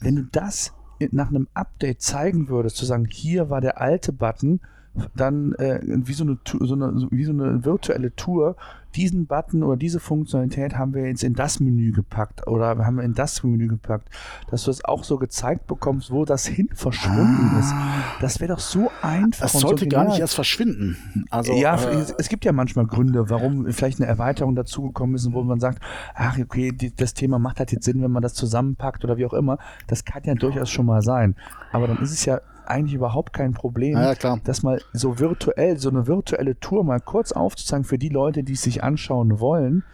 Wenn 0.00 0.16
du 0.16 0.22
das 0.30 0.72
nach 1.10 1.28
einem 1.28 1.48
Update 1.54 2.00
zeigen 2.00 2.48
würdest, 2.48 2.76
zu 2.76 2.84
sagen, 2.84 3.06
hier 3.10 3.50
war 3.50 3.60
der 3.60 3.80
alte 3.80 4.12
Button, 4.12 4.60
dann 5.14 5.52
äh, 5.54 5.80
wie, 5.82 6.12
so 6.12 6.24
eine, 6.24 6.38
so 6.44 6.74
eine, 6.74 7.08
wie 7.10 7.24
so 7.24 7.32
eine 7.32 7.64
virtuelle 7.64 8.14
Tour 8.14 8.56
diesen 8.94 9.26
Button 9.26 9.62
oder 9.62 9.76
diese 9.76 10.00
Funktionalität 10.00 10.76
haben 10.76 10.94
wir 10.94 11.06
jetzt 11.06 11.24
in 11.24 11.34
das 11.34 11.60
Menü 11.60 11.92
gepackt 11.92 12.46
oder 12.46 12.76
haben 12.78 12.96
wir 12.96 13.04
in 13.04 13.14
das 13.14 13.42
Menü 13.42 13.68
gepackt, 13.68 14.08
dass 14.50 14.64
du 14.64 14.70
es 14.70 14.84
auch 14.84 15.04
so 15.04 15.18
gezeigt 15.18 15.66
bekommst, 15.66 16.10
wo 16.10 16.24
das 16.24 16.46
hin 16.46 16.68
verschwunden 16.74 17.52
ah. 17.54 17.58
ist. 17.58 17.74
Das 18.20 18.40
wäre 18.40 18.52
doch 18.52 18.60
so 18.60 18.90
einfach. 19.00 19.46
Es 19.46 19.52
sollte 19.52 19.84
so 19.84 19.88
gar 19.88 20.04
nicht 20.04 20.18
erst 20.18 20.34
verschwinden. 20.34 20.96
Also, 21.30 21.54
ja, 21.54 21.76
äh, 21.76 22.04
es, 22.18 22.28
gibt 22.28 22.44
ja 22.44 22.52
manchmal 22.52 22.86
Gründe, 22.86 23.30
warum 23.30 23.70
vielleicht 23.72 24.00
eine 24.00 24.08
Erweiterung 24.08 24.54
dazugekommen 24.54 25.16
ist, 25.16 25.32
wo 25.32 25.42
man 25.42 25.60
sagt, 25.60 25.80
ach 26.14 26.38
okay, 26.38 26.72
die, 26.72 26.94
das 26.94 27.14
Thema 27.14 27.38
macht 27.38 27.58
halt 27.58 27.72
jetzt 27.72 27.84
Sinn, 27.84 28.02
wenn 28.02 28.10
man 28.10 28.22
das 28.22 28.34
zusammenpackt 28.34 29.04
oder 29.04 29.16
wie 29.16 29.26
auch 29.26 29.34
immer. 29.34 29.58
Das 29.86 30.04
kann 30.04 30.22
ja 30.24 30.34
durchaus 30.34 30.70
schon 30.70 30.86
mal 30.86 31.02
sein. 31.02 31.34
Aber 31.72 31.88
dann 31.88 31.98
ist 31.98 32.12
es 32.12 32.24
ja 32.24 32.40
eigentlich 32.72 32.94
überhaupt 32.94 33.32
kein 33.32 33.52
Problem, 33.52 33.94
ja, 33.94 34.14
das 34.44 34.62
mal 34.62 34.80
so 34.92 35.18
virtuell, 35.18 35.78
so 35.78 35.88
eine 35.90 36.06
virtuelle 36.06 36.58
Tour 36.58 36.84
mal 36.84 37.00
kurz 37.00 37.32
aufzuzeigen 37.32 37.84
für 37.84 37.98
die 37.98 38.08
Leute, 38.08 38.42
die 38.42 38.54
es 38.54 38.62
sich 38.62 38.82
anschauen 38.82 39.38
wollen 39.38 39.84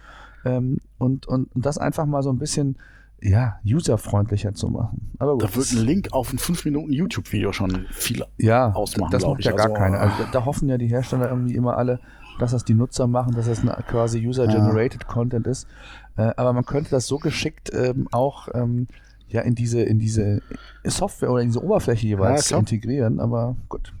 ähm, 0.45 0.79
und, 0.97 1.27
und, 1.27 1.53
und 1.55 1.65
das 1.65 1.77
einfach 1.77 2.05
mal 2.05 2.23
so 2.23 2.31
ein 2.31 2.39
bisschen 2.39 2.77
ja, 3.21 3.59
userfreundlicher 3.65 4.53
zu 4.53 4.69
machen. 4.69 5.11
Aber 5.19 5.33
gut. 5.33 5.43
Da 5.43 5.55
wird 5.55 5.71
ein 5.71 5.85
Link 5.85 6.07
auf 6.11 6.31
ein 6.31 6.37
5 6.37 6.65
Minuten 6.65 6.93
YouTube-Video 6.93 7.51
schon 7.51 7.85
viel 7.91 8.23
ja, 8.37 8.71
ausmachen. 8.71 9.11
Das 9.11 9.25
macht 9.25 9.43
ja 9.43 9.51
gar 9.51 9.65
also, 9.65 9.75
keiner. 9.75 9.99
Also, 9.99 10.23
da 10.31 10.45
hoffen 10.45 10.69
ja 10.69 10.77
die 10.77 10.87
Hersteller 10.87 11.29
irgendwie 11.29 11.55
immer 11.55 11.77
alle, 11.77 11.99
dass 12.39 12.51
das 12.51 12.63
die 12.63 12.73
Nutzer 12.73 13.07
machen, 13.07 13.35
dass 13.35 13.47
das 13.47 13.61
quasi 13.87 14.25
User-Generated 14.25 15.03
ja. 15.03 15.07
Content 15.09 15.47
ist. 15.47 15.67
Äh, 16.15 16.31
aber 16.37 16.53
man 16.53 16.65
könnte 16.65 16.91
das 16.91 17.07
so 17.07 17.17
geschickt 17.17 17.71
ähm, 17.73 18.07
auch 18.11 18.47
ähm, 18.53 18.87
ja 19.31 19.41
in 19.41 19.55
diese, 19.55 19.81
in 19.81 19.99
diese 19.99 20.41
Software 20.83 21.31
oder 21.31 21.41
in 21.41 21.49
diese 21.49 21.63
Oberfläche 21.63 22.07
jeweils 22.07 22.49
ja, 22.49 22.57
integrieren, 22.57 23.19
aber 23.19 23.55
gut. 23.67 23.93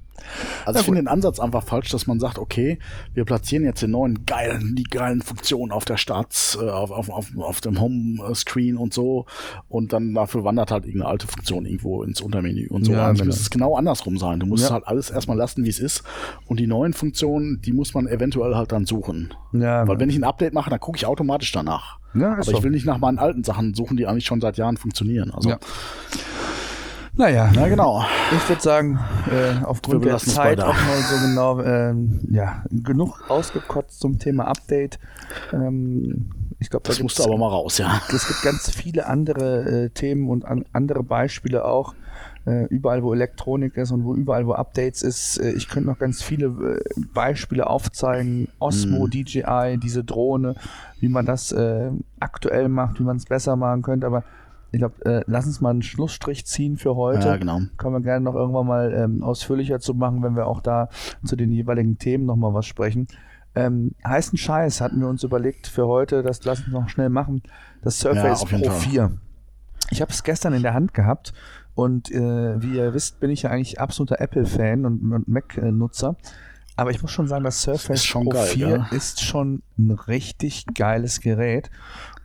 Also 0.65 0.79
ich 0.79 0.85
finde 0.85 1.01
den 1.01 1.07
Ansatz 1.07 1.39
einfach 1.39 1.63
falsch, 1.63 1.89
dass 1.89 2.07
man 2.07 2.19
sagt, 2.19 2.39
okay, 2.39 2.79
wir 3.13 3.25
platzieren 3.25 3.63
jetzt 3.63 3.81
den 3.81 3.91
neuen 3.91 4.25
geilen, 4.25 4.75
die 4.75 4.83
geilen 4.83 5.21
Funktionen 5.21 5.71
auf 5.71 5.85
der 5.85 5.97
Starts, 5.97 6.57
äh, 6.61 6.69
auf, 6.69 6.91
auf, 6.91 7.09
auf, 7.09 7.27
auf 7.37 7.61
dem 7.61 7.79
Homescreen 7.79 8.77
und 8.77 8.93
so 8.93 9.25
und 9.67 9.93
dann 9.93 10.13
dafür 10.13 10.43
wandert 10.43 10.71
halt 10.71 10.85
irgendeine 10.85 11.11
alte 11.11 11.27
Funktion 11.27 11.65
irgendwo 11.65 12.03
ins 12.03 12.21
Untermenü 12.21 12.67
und 12.69 12.85
so. 12.85 12.91
Ja, 12.91 13.11
genau. 13.11 13.25
muss 13.25 13.39
es 13.39 13.49
genau 13.49 13.75
andersrum 13.75 14.17
sein. 14.17 14.39
Du 14.39 14.45
musst 14.45 14.65
ja. 14.65 14.71
halt 14.71 14.87
alles 14.87 15.09
erstmal 15.09 15.37
lassen, 15.37 15.63
wie 15.63 15.69
es 15.69 15.79
ist 15.79 16.03
und 16.47 16.59
die 16.59 16.67
neuen 16.67 16.93
Funktionen, 16.93 17.61
die 17.61 17.73
muss 17.73 17.93
man 17.93 18.07
eventuell 18.07 18.55
halt 18.55 18.71
dann 18.71 18.85
suchen. 18.85 19.33
Ja, 19.53 19.79
Weil 19.79 19.85
genau. 19.85 19.99
wenn 19.99 20.09
ich 20.09 20.15
ein 20.15 20.23
Update 20.23 20.53
mache, 20.53 20.69
dann 20.69 20.79
gucke 20.79 20.97
ich 20.97 21.05
automatisch 21.05 21.51
danach. 21.51 21.99
Ja, 22.15 22.33
Aber 22.33 22.51
ich 22.51 22.63
will 22.63 22.71
nicht 22.71 22.85
nach 22.85 22.97
meinen 22.97 23.19
alten 23.19 23.43
Sachen 23.43 23.73
suchen, 23.75 23.97
die 23.97 24.07
eigentlich 24.07 24.25
schon 24.25 24.41
seit 24.41 24.57
Jahren 24.57 24.77
funktionieren. 24.77 25.31
Also 25.31 25.49
ja. 25.49 25.59
Naja, 27.19 27.51
Na 27.53 27.67
genau. 27.67 28.01
Ich 28.31 28.47
würde 28.47 28.61
sagen, 28.61 28.97
äh, 29.29 29.65
aufgrund 29.65 30.05
der 30.05 30.19
Zeit 30.19 30.61
auch 30.61 30.73
mal 30.73 31.01
so 31.01 31.27
genau, 31.27 31.59
äh, 31.59 31.93
ja, 32.31 32.63
genug 32.71 33.29
ausgekotzt 33.29 33.99
zum 33.99 34.19
Thema 34.19 34.47
Update. 34.47 34.99
Ähm, 35.51 36.29
ich 36.59 36.69
glaube, 36.69 36.87
das 36.87 36.95
da 36.95 37.03
musst 37.03 37.19
du 37.19 37.25
aber 37.25 37.37
mal 37.37 37.49
raus, 37.49 37.77
ja. 37.77 38.01
Es 38.07 38.25
gibt 38.25 38.41
ganz 38.41 38.69
viele 38.69 39.07
andere 39.07 39.65
äh, 39.65 39.89
Themen 39.89 40.29
und 40.29 40.45
an, 40.45 40.63
andere 40.71 41.03
Beispiele 41.03 41.65
auch. 41.65 41.93
Äh, 42.45 42.67
überall, 42.67 43.03
wo 43.03 43.13
Elektronik 43.13 43.75
ist 43.75 43.91
und 43.91 44.05
wo 44.05 44.15
überall, 44.15 44.47
wo 44.47 44.53
Updates 44.53 45.01
ist. 45.01 45.39
Äh, 45.39 45.51
ich 45.51 45.67
könnte 45.67 45.89
noch 45.89 45.99
ganz 45.99 46.23
viele 46.23 46.45
äh, 46.45 47.01
Beispiele 47.13 47.67
aufzeigen. 47.67 48.47
Osmo, 48.59 49.07
mm. 49.07 49.09
DJI, 49.09 49.77
diese 49.77 50.05
Drohne, 50.05 50.55
wie 51.01 51.09
man 51.09 51.25
das 51.25 51.53
aktuell 52.21 52.69
macht, 52.69 52.97
wie 53.01 53.03
man 53.03 53.17
es 53.17 53.25
besser 53.25 53.57
machen 53.57 53.81
könnte. 53.81 54.07
Aber 54.07 54.23
ich 54.71 54.79
glaube, 54.79 55.05
äh, 55.05 55.23
lass 55.25 55.45
uns 55.45 55.61
mal 55.61 55.71
einen 55.71 55.81
Schlussstrich 55.81 56.45
ziehen 56.45 56.77
für 56.77 56.95
heute. 56.95 57.27
Ja, 57.27 57.37
genau. 57.37 57.61
Können 57.77 57.93
wir 57.93 58.01
gerne 58.01 58.23
noch 58.23 58.35
irgendwann 58.35 58.67
mal 58.67 58.93
ähm, 58.93 59.23
ausführlicher 59.23 59.79
zu 59.79 59.93
machen, 59.93 60.21
wenn 60.23 60.35
wir 60.35 60.47
auch 60.47 60.61
da 60.61 60.89
zu 61.25 61.35
den 61.35 61.51
jeweiligen 61.51 61.97
Themen 61.97 62.25
nochmal 62.25 62.53
was 62.53 62.65
sprechen. 62.65 63.07
Ähm, 63.55 63.95
heißen 64.05 64.37
Scheiß 64.37 64.79
hatten 64.79 64.99
wir 64.99 65.07
uns 65.07 65.23
überlegt 65.23 65.67
für 65.67 65.87
heute, 65.87 66.21
das 66.21 66.43
lassen 66.45 66.71
wir 66.71 66.79
noch 66.81 66.89
schnell 66.89 67.09
machen. 67.09 67.41
Das 67.81 67.99
Surface 67.99 68.45
ja, 68.49 68.57
Pro 68.59 68.69
4. 68.69 69.11
Ich 69.89 70.01
habe 70.01 70.11
es 70.11 70.23
gestern 70.23 70.53
in 70.53 70.61
der 70.61 70.75
Hand 70.75 70.93
gehabt 70.93 71.33
und 71.73 72.11
äh, 72.11 72.61
wie 72.61 72.77
ihr 72.77 72.93
wisst, 72.93 73.19
bin 73.19 73.31
ich 73.31 73.43
ja 73.43 73.49
eigentlich 73.49 73.79
absoluter 73.79 74.21
Apple-Fan 74.21 74.85
und, 74.85 75.11
und 75.11 75.27
Mac-Nutzer. 75.27 76.15
Aber 76.75 76.91
ich 76.91 77.01
muss 77.01 77.11
schon 77.11 77.27
sagen, 77.27 77.43
das 77.43 77.61
Surface 77.61 78.07
Pro 78.09 78.23
geil, 78.25 78.45
4 78.45 78.69
ja. 78.69 78.87
ist 78.91 79.21
schon 79.21 79.63
ein 79.77 79.91
richtig 79.91 80.65
geiles 80.75 81.19
Gerät. 81.19 81.69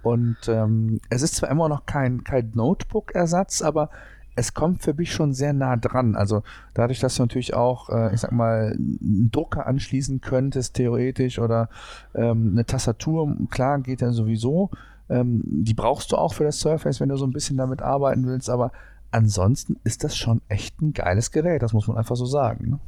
Und 0.05 0.36
ähm, 0.48 1.00
es 1.11 1.22
ist 1.22 1.36
zwar 1.36 1.50
immer 1.50 1.68
noch 1.68 1.86
kein, 1.86 2.24
kein 2.24 2.52
Notebook-Ersatz, 2.55 3.62
aber 3.62 3.90
es 4.36 4.55
kommt 4.55 4.82
für 4.82 4.94
mich 4.94 5.12
schon 5.12 5.32
sehr 5.32 5.52
nah 5.52 5.76
dran. 5.76 6.16
Also 6.16 6.42
dadurch, 6.74 7.00
dass 7.00 7.16
du 7.16 7.22
natürlich 7.22 7.55
auch, 7.55 7.88
äh, 7.90 8.14
ich 8.14 8.20
sag 8.20 8.32
mal, 8.32 8.72
einen 8.72 9.30
Drucker 9.32 9.66
anschließen 9.66 10.20
könntest, 10.20 10.74
theoretisch, 10.74 11.38
oder 11.38 11.68
ähm, 12.14 12.50
eine 12.52 12.66
Tastatur, 12.66 13.36
klar, 13.50 13.80
geht 13.80 14.00
ja 14.00 14.12
sowieso. 14.12 14.70
Ähm, 15.09 15.42
die 15.44 15.74
brauchst 15.74 16.12
du 16.12 16.16
auch 16.16 16.34
für 16.34 16.44
das 16.44 16.59
Surface, 16.59 17.00
wenn 17.00 17.11
du 17.11 17.16
so 17.16 17.26
ein 17.26 17.32
bisschen 17.32 17.57
damit 17.57 17.82
arbeiten 17.82 18.26
willst, 18.26 18.50
aber 18.50 18.72
ansonsten 19.11 19.76
ist 19.84 20.02
das 20.02 20.16
schon 20.16 20.40
echt 20.48 20.80
ein 20.82 20.92
geiles 20.92 21.30
Gerät, 21.30 21.62
das 21.62 21.72
muss 21.72 21.86
man 21.86 21.96
einfach 21.96 22.16
so 22.16 22.26
sagen. 22.26 22.70
Ne? 22.70 22.78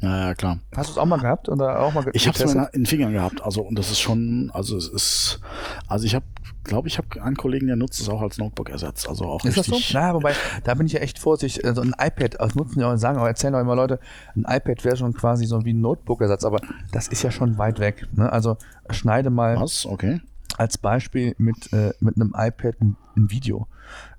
Ja, 0.00 0.26
ja, 0.26 0.34
klar. 0.34 0.58
Hast 0.76 0.88
du 0.88 0.92
es 0.92 0.98
auch 0.98 1.06
mal 1.06 1.18
gehabt 1.18 1.48
oder 1.48 1.80
auch 1.80 1.94
mal 1.94 2.04
Ich 2.12 2.28
habe 2.28 2.42
es 2.42 2.54
in 2.54 2.66
den 2.72 2.86
Fingern 2.86 3.12
gehabt, 3.12 3.42
also 3.42 3.62
und 3.62 3.78
das 3.78 3.90
ist 3.90 4.00
schon, 4.00 4.50
also 4.52 4.76
es 4.76 4.88
ist, 4.88 5.40
also 5.88 6.04
ich 6.04 6.14
habe, 6.14 6.26
glaube 6.64 6.88
ich, 6.88 6.98
habe 6.98 7.22
einen 7.22 7.36
Kollegen, 7.36 7.66
der 7.66 7.76
nutzt 7.76 8.00
es 8.00 8.08
auch 8.10 8.20
als 8.20 8.36
Notebook-Ersatz, 8.36 9.08
also 9.08 9.24
auch 9.24 9.42
ist 9.44 9.56
richtig. 9.56 9.74
Das 9.74 9.88
so? 9.88 9.98
Ja, 9.98 10.12
wobei 10.12 10.34
da 10.64 10.74
bin 10.74 10.86
ich 10.86 10.92
ja 10.92 11.00
echt 11.00 11.18
vorsichtig. 11.18 11.64
Also 11.64 11.80
ein 11.80 11.94
iPad, 11.98 12.38
das 12.38 12.54
nutzen 12.54 12.80
ja 12.80 12.94
sagen, 12.98 13.18
aber 13.18 13.28
erzählen 13.28 13.54
auch 13.54 13.60
immer 13.60 13.74
Leute, 13.74 13.98
ein 14.34 14.44
iPad 14.46 14.84
wäre 14.84 14.96
schon 14.98 15.14
quasi 15.14 15.46
so 15.46 15.64
wie 15.64 15.72
ein 15.72 15.80
Notebook-Ersatz, 15.80 16.44
aber 16.44 16.60
das 16.92 17.08
ist 17.08 17.22
ja 17.22 17.30
schon 17.30 17.56
weit 17.56 17.78
weg. 17.78 18.06
Ne? 18.12 18.30
Also 18.30 18.58
schneide 18.90 19.30
mal. 19.30 19.58
Was? 19.58 19.86
Okay. 19.86 20.20
Als 20.58 20.76
Beispiel 20.76 21.34
mit 21.38 21.72
äh, 21.72 21.92
mit 22.00 22.16
einem 22.16 22.34
iPad 22.36 22.80
ein, 22.80 22.96
ein 23.16 23.30
Video. 23.30 23.66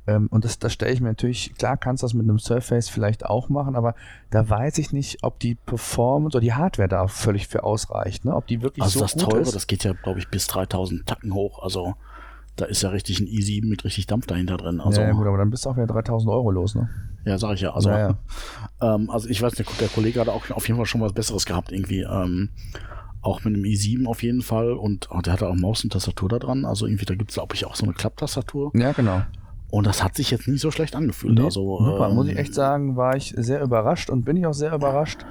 Ähm, 0.08 0.28
und 0.32 0.46
das, 0.46 0.58
das 0.58 0.74
stelle 0.74 0.94
ich 0.94 1.02
mir 1.02 1.10
natürlich, 1.10 1.54
klar 1.56 1.78
kannst 1.78 2.02
du 2.02 2.06
das 2.06 2.14
mit 2.14 2.24
einem 2.24 2.40
Surface 2.40 2.88
vielleicht 2.90 3.26
auch 3.26 3.50
machen, 3.50 3.76
aber 3.76 3.94
da 4.30 4.50
weiß 4.50 4.78
ich 4.78 4.94
nicht, 4.94 5.24
ob 5.24 5.40
die 5.40 5.56
Performance 5.56 6.38
oder 6.38 6.42
die 6.42 6.54
Hardware 6.54 6.88
da 6.88 7.08
völlig 7.08 7.48
für 7.48 7.64
ausreicht, 7.64 8.24
ne? 8.24 8.36
ob 8.36 8.48
die 8.48 8.62
wirklich 8.62 8.84
also 8.84 9.00
so 9.00 9.06
das 9.06 9.14
gut 9.14 9.30
teure, 9.30 9.42
ist. 9.42 9.56
das 9.56 9.68
geht 9.68 9.84
ja, 9.84 9.94
glaube 9.94 10.20
ich, 10.20 10.30
bis 10.30 10.48
3000 10.48 11.06
Tacken 11.06 11.34
hoch, 11.34 11.62
also 11.62 11.96
da 12.56 12.66
ist 12.66 12.82
ja 12.82 12.90
richtig 12.90 13.20
ein 13.20 13.28
i7 13.28 13.68
mit 13.68 13.84
richtig 13.84 14.08
Dampf 14.08 14.26
dahinter 14.26 14.58
drin. 14.58 14.82
Also, 14.82 15.00
ja, 15.00 15.12
gut, 15.12 15.28
aber 15.28 15.38
dann 15.38 15.52
bist 15.52 15.66
du 15.66 15.70
auch 15.70 15.76
wieder 15.76 15.86
3000 15.86 16.32
Euro 16.32 16.50
los, 16.50 16.74
ne? 16.74 16.90
Ja, 17.24 17.38
sag 17.38 17.54
ich 17.54 17.62
ja. 17.62 17.74
Also, 17.74 17.92
ja. 17.92 18.18
Ähm, 18.82 19.12
also 19.12 19.30
ich 19.30 19.40
weiß 19.42 19.60
nicht, 19.60 19.80
der 19.80 19.90
Kollege 19.90 20.20
hat 20.20 20.28
auch 20.28 20.50
auf 20.50 20.68
jeden 20.68 20.78
Fall 20.78 20.88
schon 20.88 21.02
was 21.02 21.14
Besseres 21.14 21.46
gehabt, 21.46 21.72
irgendwie. 21.72 22.02
Ähm, 22.02 22.50
auch 23.22 23.44
mit 23.44 23.54
einem 23.54 23.64
i7 23.64 24.08
auf 24.08 24.24
jeden 24.24 24.42
Fall 24.42 24.72
und 24.72 25.10
oh, 25.12 25.20
der 25.22 25.34
hatte 25.34 25.48
auch 25.48 25.56
Maus 25.56 25.84
und 25.84 25.92
Tastatur 25.92 26.30
da 26.30 26.40
dran. 26.40 26.66
Also 26.66 26.86
irgendwie, 26.86 27.06
da 27.06 27.16
gibt 27.16 27.32
es, 27.32 27.36
glaube 27.36 27.56
ich, 27.56 27.66
auch 27.66 27.76
so 27.76 27.84
eine 27.84 27.94
Klapptastatur. 27.94 28.72
Ja, 28.74 28.94
genau. 28.94 29.22
Und 29.70 29.86
das 29.86 30.04
hat 30.04 30.16
sich 30.16 30.32
jetzt 30.32 30.48
nicht 30.48 30.62
so 30.62 30.72
schlecht 30.72 30.96
angefühlt. 30.96 31.38
Nee, 31.38 31.46
also, 31.46 31.80
super, 31.80 32.10
ähm, 32.10 32.16
muss 32.16 32.28
ich 32.28 32.38
echt 32.38 32.54
sagen, 32.54 32.96
war 32.96 33.16
ich 33.16 33.34
sehr 33.38 33.62
überrascht 33.62 34.10
und 34.10 34.24
bin 34.24 34.38
ich 34.38 34.46
auch 34.46 34.54
sehr 34.54 34.74
überrascht. 34.74 35.26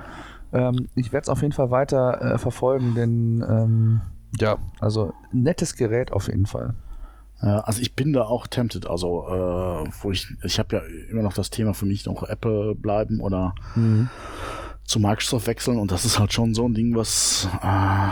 Ähm, 0.53 0.89
ich 0.95 1.13
werde 1.13 1.25
es 1.25 1.29
auf 1.29 1.43
jeden 1.43 1.53
Fall 1.53 1.71
weiter 1.71 2.21
äh, 2.21 2.39
verfolgen, 2.39 2.95
denn 2.95 3.45
ähm, 3.49 4.01
ja, 4.39 4.59
also 4.81 5.15
nettes 5.33 5.75
Gerät 5.77 6.13
auf 6.13 6.29
jeden 6.29 6.47
Fall. 6.47 6.75
Also 7.39 7.83
ich 7.83 7.95
bin 7.95 8.15
da 8.15 8.23
auch 8.23 8.47
tempted. 8.47 8.87
Also, 8.87 9.27
äh, 9.29 9.91
wo 10.01 10.11
ich, 10.11 10.27
ich 10.43 10.59
habe 10.59 10.77
ja 10.77 10.83
immer 11.11 11.23
noch 11.23 11.35
das 11.35 11.51
Thema 11.51 11.75
für 11.75 11.85
mich 11.85 12.07
noch 12.07 12.23
Apple 12.23 12.75
bleiben 12.75 13.21
oder 13.21 13.55
mhm. 13.75 14.09
zu 14.85 14.99
Microsoft 15.01 15.47
wechseln 15.47 15.79
und 15.79 15.91
das 15.91 16.07
ist 16.07 16.19
halt 16.19 16.33
schon 16.33 16.55
so 16.55 16.67
ein 16.67 16.73
Ding, 16.73 16.97
was 16.97 17.47
äh, 17.63 18.09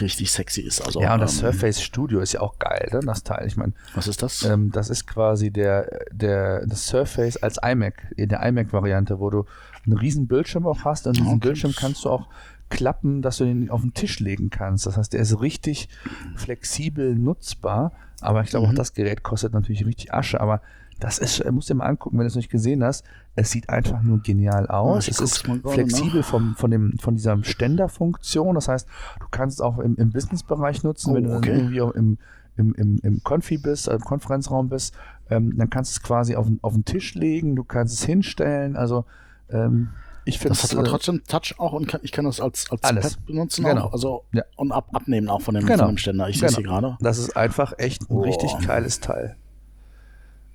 richtig 0.00 0.30
sexy 0.30 0.62
ist. 0.62 0.80
Also, 0.80 1.00
ja, 1.00 1.14
und 1.14 1.20
das 1.20 1.34
ähm, 1.34 1.40
Surface 1.40 1.82
Studio 1.82 2.20
ist 2.20 2.32
ja 2.32 2.40
auch 2.40 2.58
geil, 2.58 2.88
ne, 2.92 3.00
das 3.04 3.22
Teil. 3.22 3.46
Ich 3.46 3.56
meine, 3.56 3.72
was 3.94 4.06
ist 4.06 4.22
das? 4.22 4.44
Ähm, 4.44 4.70
das 4.72 4.90
ist 4.90 5.06
quasi 5.06 5.50
der, 5.50 6.06
der, 6.12 6.66
das 6.66 6.86
Surface 6.86 7.36
als 7.36 7.58
iMac, 7.62 8.12
in 8.16 8.28
der 8.28 8.42
iMac-Variante, 8.42 9.20
wo 9.20 9.30
du 9.30 9.44
einen 9.84 9.98
riesen 9.98 10.26
Bildschirm 10.26 10.66
auch 10.66 10.84
hast. 10.84 11.06
Und 11.06 11.16
diesen 11.16 11.28
okay. 11.28 11.48
Bildschirm 11.48 11.74
kannst 11.76 12.04
du 12.04 12.10
auch 12.10 12.28
klappen, 12.70 13.22
dass 13.22 13.36
du 13.36 13.44
den 13.44 13.70
auf 13.70 13.82
den 13.82 13.94
Tisch 13.94 14.20
legen 14.20 14.50
kannst. 14.50 14.86
Das 14.86 14.96
heißt, 14.96 15.12
der 15.12 15.20
ist 15.20 15.40
richtig 15.40 15.88
flexibel 16.36 17.14
nutzbar. 17.14 17.92
Aber 18.20 18.42
ich 18.42 18.50
glaube, 18.50 18.66
mhm. 18.66 18.72
auch 18.72 18.76
das 18.76 18.94
Gerät 18.94 19.22
kostet 19.22 19.52
natürlich 19.52 19.84
richtig 19.84 20.14
Asche. 20.14 20.40
Aber 20.40 20.62
Das 21.02 21.18
ist, 21.18 21.44
musst 21.50 21.68
du 21.68 21.74
dir 21.74 21.78
mal 21.78 21.86
angucken, 21.86 22.16
wenn 22.16 22.24
du 22.24 22.28
es 22.28 22.36
nicht 22.36 22.50
gesehen 22.50 22.84
hast. 22.84 23.04
Es 23.34 23.50
sieht 23.50 23.68
einfach 23.68 24.02
nur 24.02 24.20
genial 24.20 24.68
aus. 24.68 25.06
Ja, 25.06 25.10
es 25.10 25.20
ist 25.20 25.38
flexibel 25.38 26.22
vom, 26.22 26.54
von, 26.54 26.70
dem, 26.70 26.96
von 27.00 27.16
dieser 27.16 27.42
Ständerfunktion. 27.42 28.54
Das 28.54 28.68
heißt, 28.68 28.86
du 29.18 29.26
kannst 29.32 29.56
es 29.56 29.60
auch 29.60 29.78
im, 29.78 29.96
im 29.96 30.12
Businessbereich 30.12 30.84
nutzen, 30.84 31.10
oh, 31.10 31.14
wenn 31.16 31.24
du 31.24 31.36
okay. 31.36 31.48
dann 31.48 31.58
irgendwie 31.58 31.98
im, 31.98 32.18
im, 32.56 32.74
im, 32.74 32.98
im 33.02 33.22
Konfi 33.24 33.58
bist, 33.58 33.88
im 33.88 34.00
Konferenzraum 34.00 34.68
bist, 34.68 34.94
ähm, 35.28 35.56
dann 35.56 35.70
kannst 35.70 35.92
du 35.92 35.98
es 35.98 36.02
quasi 36.04 36.36
auf, 36.36 36.46
auf 36.62 36.74
den 36.74 36.84
Tisch 36.84 37.14
legen, 37.14 37.56
du 37.56 37.64
kannst 37.64 37.94
es 37.94 38.04
hinstellen. 38.04 38.76
Also 38.76 39.04
ähm, 39.50 39.88
ich 40.24 40.38
finde 40.38 40.50
Das 40.50 40.62
hat 40.62 40.72
aber 40.72 40.86
äh, 40.86 40.90
trotzdem 40.90 41.24
Touch 41.26 41.56
auch 41.58 41.72
und 41.72 41.88
kann, 41.88 42.00
ich 42.04 42.12
kann 42.12 42.26
das 42.26 42.40
als, 42.40 42.70
als 42.70 42.84
alles. 42.84 43.16
Pad 43.16 43.26
benutzen. 43.26 43.64
Genau. 43.64 43.86
Auch, 43.86 43.92
also 43.92 44.24
ja. 44.32 44.44
und 44.54 44.70
ab, 44.70 44.90
abnehmen 44.92 45.28
auch 45.28 45.40
von 45.40 45.54
dem, 45.54 45.66
genau. 45.66 45.78
von 45.78 45.94
dem 45.94 45.98
Ständer. 45.98 46.28
Ich 46.28 46.36
genau. 46.36 46.48
sehe 46.48 46.48
es 46.50 46.56
hier 46.56 46.64
gerade. 46.64 46.96
Das 47.00 47.18
ist 47.18 47.36
einfach 47.36 47.72
echt 47.78 48.08
ein 48.08 48.16
oh. 48.16 48.20
richtig 48.20 48.56
geiles 48.64 49.00
Teil. 49.00 49.36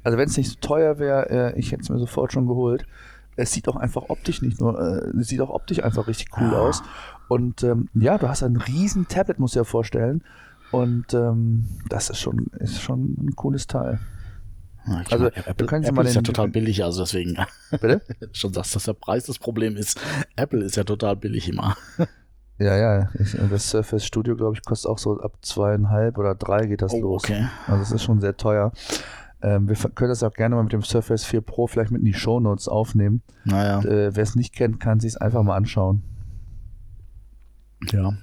Also 0.08 0.18
wenn 0.18 0.30
es 0.30 0.38
nicht 0.38 0.49
so 0.49 0.55
teuer 0.62 0.99
wäre, 0.99 1.30
äh, 1.30 1.60
ich 1.60 1.74
hätte 1.74 1.82
es 1.82 1.89
mir 1.89 1.99
sofort 1.99 2.32
schon 2.32 2.47
geholt. 2.47 2.86
Es 3.36 3.51
sieht 3.51 3.68
auch 3.68 3.76
einfach 3.76 4.03
optisch 4.08 4.41
nicht 4.41 4.62
nur, 4.62 4.80
äh, 4.80 5.20
es 5.20 5.28
sieht 5.28 5.41
auch 5.41 5.49
optisch 5.49 5.84
einfach 5.84 6.08
richtig 6.08 6.30
cool 6.38 6.49
ja. 6.49 6.60
aus. 6.60 6.82
Und 7.28 7.62
ähm, 7.64 7.89
ja, 7.93 8.18
du 8.18 8.30
hast 8.30 8.41
ein 8.41 8.55
riesen 8.55 9.10
Tablet, 9.10 9.38
musst 9.38 9.55
du 9.55 9.60
dir 9.60 9.66
vorstellen. 9.66 10.24
Und 10.72 11.14
ähm, 11.14 11.66
das 11.89 12.10
ist 12.10 12.22
schon, 12.22 12.47
ist 12.58 12.80
schon 12.80 13.18
ein 13.20 13.36
cooles 13.36 13.68
Teil. 13.68 13.99
Ja, 14.88 15.03
also, 15.12 15.26
meine, 15.26 15.36
Apple, 15.45 15.68
du 15.68 15.76
Apple 15.76 16.08
ist 16.08 16.16
ja 16.16 16.22
total 16.22 16.47
billig, 16.47 16.86
also 16.86 17.01
deswegen. 17.01 17.36
Bitte? 17.72 18.01
Schon 18.32 18.53
sagst, 18.53 18.78
dass 18.78 18.86
der 18.86 18.93
Preis 18.93 19.26
das 19.26 19.39
Problem 19.39 19.76
ist. 19.76 19.99
Apple 20.38 20.64
ist 20.64 20.78
ja 20.78 20.86
total 20.86 21.18
billig 21.18 21.49
immer. 21.49 21.76
Ja, 22.60 22.76
ja. 22.76 23.10
Ich, 23.20 23.38
das 23.51 23.70
Surface 23.70 24.03
Studio, 24.03 24.36
glaube 24.36 24.55
ich, 24.55 24.66
kostet 24.66 24.89
auch 24.89 24.97
so 24.97 25.20
ab 25.20 25.34
zweieinhalb 25.43 26.18
oder 26.18 26.34
drei 26.34 26.66
geht 26.66 26.82
das 26.82 26.91
oh, 26.91 27.01
los. 27.01 27.24
Okay. 27.24 27.45
Also 27.68 27.84
es 27.84 27.91
ist 27.91 28.01
schon 28.01 28.20
sehr 28.20 28.36
teuer. 28.36 28.72
Ähm, 29.42 29.70
wir 29.70 29.76
können 29.76 30.10
das 30.10 30.24
auch 30.24 30.34
gerne 30.34 30.56
mal 30.56 30.64
mit 30.64 30.74
dem 30.74 30.82
Surface 30.82 31.24
4 31.26 31.42
Pro 31.42 31.68
vielleicht 31.68 31.92
mit 31.92 32.00
in 32.00 32.06
die 32.06 32.14
Show 32.14 32.40
Notes 32.40 32.68
aufnehmen. 32.68 33.22
Naja. 33.46 33.80
Äh, 33.82 34.16
Wer 34.16 34.24
es 34.24 34.36
nicht 34.36 34.54
kennt, 34.54 34.80
kann 34.80 35.00
sich 35.00 35.14
es 35.14 35.18
einfach 35.18 35.44
mal 35.44 35.56
anschauen. 35.56 36.02
Ja, 37.92 38.14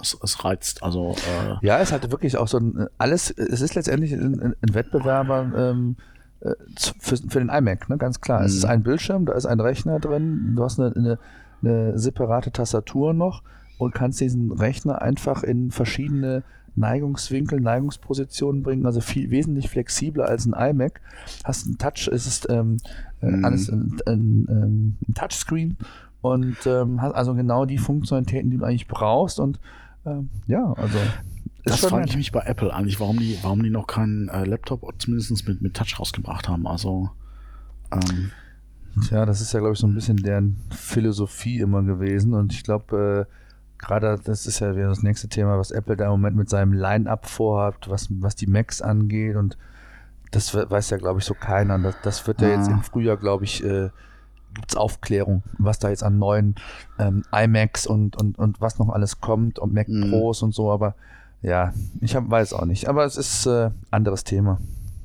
es, 0.00 0.16
es 0.22 0.44
reizt. 0.44 0.82
Also 0.82 1.12
äh 1.12 1.66
ja, 1.66 1.78
es 1.78 1.92
hat 1.92 2.10
wirklich 2.10 2.36
auch 2.36 2.48
so 2.48 2.58
ein 2.58 2.86
alles. 2.98 3.30
Es 3.30 3.60
ist 3.60 3.74
letztendlich 3.74 4.12
ein, 4.12 4.54
ein 4.60 4.74
Wettbewerber 4.74 5.50
ähm, 5.56 5.96
äh, 6.40 6.54
für, 6.76 7.16
für, 7.16 7.38
den 7.38 7.48
iMac, 7.48 7.88
ne? 7.88 7.96
ganz 7.96 8.20
klar. 8.20 8.40
Mhm. 8.40 8.46
Es 8.46 8.54
ist 8.54 8.64
mhm. 8.64 8.70
ein 8.70 8.82
Bildschirm, 8.82 9.26
da 9.26 9.32
ist 9.32 9.46
ein 9.46 9.60
Rechner 9.60 10.00
drin, 10.00 10.54
du 10.56 10.64
hast 10.64 10.78
eine, 10.78 10.94
eine, 10.94 11.18
eine 11.62 11.98
separate 11.98 12.52
Tastatur 12.52 13.14
noch 13.14 13.42
und 13.78 13.94
kannst 13.94 14.20
diesen 14.20 14.52
Rechner 14.52 15.00
einfach 15.00 15.42
in 15.42 15.70
verschiedene 15.70 16.42
Neigungswinkel, 16.80 17.60
Neigungspositionen 17.60 18.62
bringen, 18.62 18.86
also 18.86 19.00
viel 19.00 19.30
wesentlich 19.30 19.68
flexibler 19.68 20.26
als 20.26 20.46
ein 20.46 20.54
iMac. 20.54 21.00
Hast 21.44 21.66
ein 21.66 21.78
Touch, 21.78 22.08
es 22.12 22.26
ist 22.26 22.48
ähm, 22.50 22.78
äh, 23.22 23.30
mhm. 23.30 23.44
alles 23.44 23.70
ein, 23.70 24.00
ein, 24.06 24.46
ähm, 24.48 24.96
ein, 25.08 25.14
Touchscreen 25.14 25.76
und 26.22 26.56
ähm, 26.66 27.00
hast 27.00 27.14
also 27.14 27.34
genau 27.34 27.64
die 27.64 27.78
Funktionalitäten, 27.78 28.50
die 28.50 28.56
du 28.56 28.64
eigentlich 28.64 28.88
brauchst 28.88 29.38
und 29.38 29.60
ähm, 30.04 30.30
ja, 30.46 30.72
also 30.72 30.98
das 31.64 31.84
frage 31.84 32.06
ich 32.08 32.16
mich 32.16 32.32
bei 32.32 32.40
Apple 32.40 32.72
eigentlich, 32.74 32.98
warum 33.00 33.18
die, 33.18 33.38
warum 33.42 33.62
die 33.62 33.70
noch 33.70 33.86
keinen 33.86 34.28
äh, 34.28 34.44
Laptop 34.44 34.82
zumindest 34.98 35.46
mit, 35.46 35.60
mit 35.60 35.74
Touch 35.74 36.00
rausgebracht 36.00 36.48
haben. 36.48 36.66
Also 36.66 37.10
ähm, 37.92 38.30
Tja, 39.06 39.24
das 39.24 39.40
ist 39.40 39.52
ja, 39.52 39.60
glaube 39.60 39.74
ich, 39.74 39.78
so 39.78 39.86
ein 39.86 39.94
bisschen 39.94 40.16
deren 40.16 40.56
Philosophie 40.70 41.60
immer 41.60 41.82
gewesen. 41.82 42.34
Und 42.34 42.52
ich 42.52 42.64
glaube, 42.64 43.26
äh, 43.28 43.39
gerade 43.80 44.20
das 44.22 44.46
ist 44.46 44.60
ja 44.60 44.76
wieder 44.76 44.88
das 44.88 45.02
nächste 45.02 45.28
Thema, 45.28 45.58
was 45.58 45.70
Apple 45.70 45.96
da 45.96 46.04
im 46.04 46.10
Moment 46.10 46.36
mit 46.36 46.48
seinem 46.48 46.72
Line-Up 46.72 47.26
vorhat, 47.26 47.88
was, 47.88 48.08
was 48.10 48.36
die 48.36 48.46
Macs 48.46 48.82
angeht. 48.82 49.36
Und 49.36 49.56
das 50.30 50.54
weiß 50.54 50.90
ja, 50.90 50.98
glaube 50.98 51.20
ich, 51.20 51.24
so 51.24 51.34
keiner. 51.34 51.78
Das, 51.78 51.94
das 52.02 52.26
wird 52.26 52.40
ja 52.40 52.48
ah. 52.48 52.56
jetzt 52.56 52.68
im 52.68 52.82
Frühjahr, 52.82 53.16
glaube 53.16 53.44
ich, 53.44 53.64
äh, 53.64 53.90
gibt 54.54 54.70
es 54.70 54.76
Aufklärung, 54.76 55.42
was 55.58 55.78
da 55.78 55.90
jetzt 55.90 56.02
an 56.02 56.18
neuen 56.18 56.56
ähm, 56.98 57.24
iMacs 57.32 57.86
und, 57.86 58.16
und, 58.16 58.38
und 58.38 58.60
was 58.60 58.78
noch 58.78 58.88
alles 58.88 59.20
kommt 59.20 59.58
und 59.58 59.72
Mac 59.72 59.88
mhm. 59.88 60.10
Pros 60.10 60.42
und 60.42 60.54
so, 60.54 60.70
aber 60.70 60.94
ja, 61.42 61.72
ich 62.00 62.16
hab, 62.16 62.28
weiß 62.28 62.52
auch 62.52 62.66
nicht. 62.66 62.88
Aber 62.88 63.04
es 63.04 63.16
ist 63.16 63.46
äh, 63.46 63.70
anderes 63.90 64.24
Thema. 64.24 64.58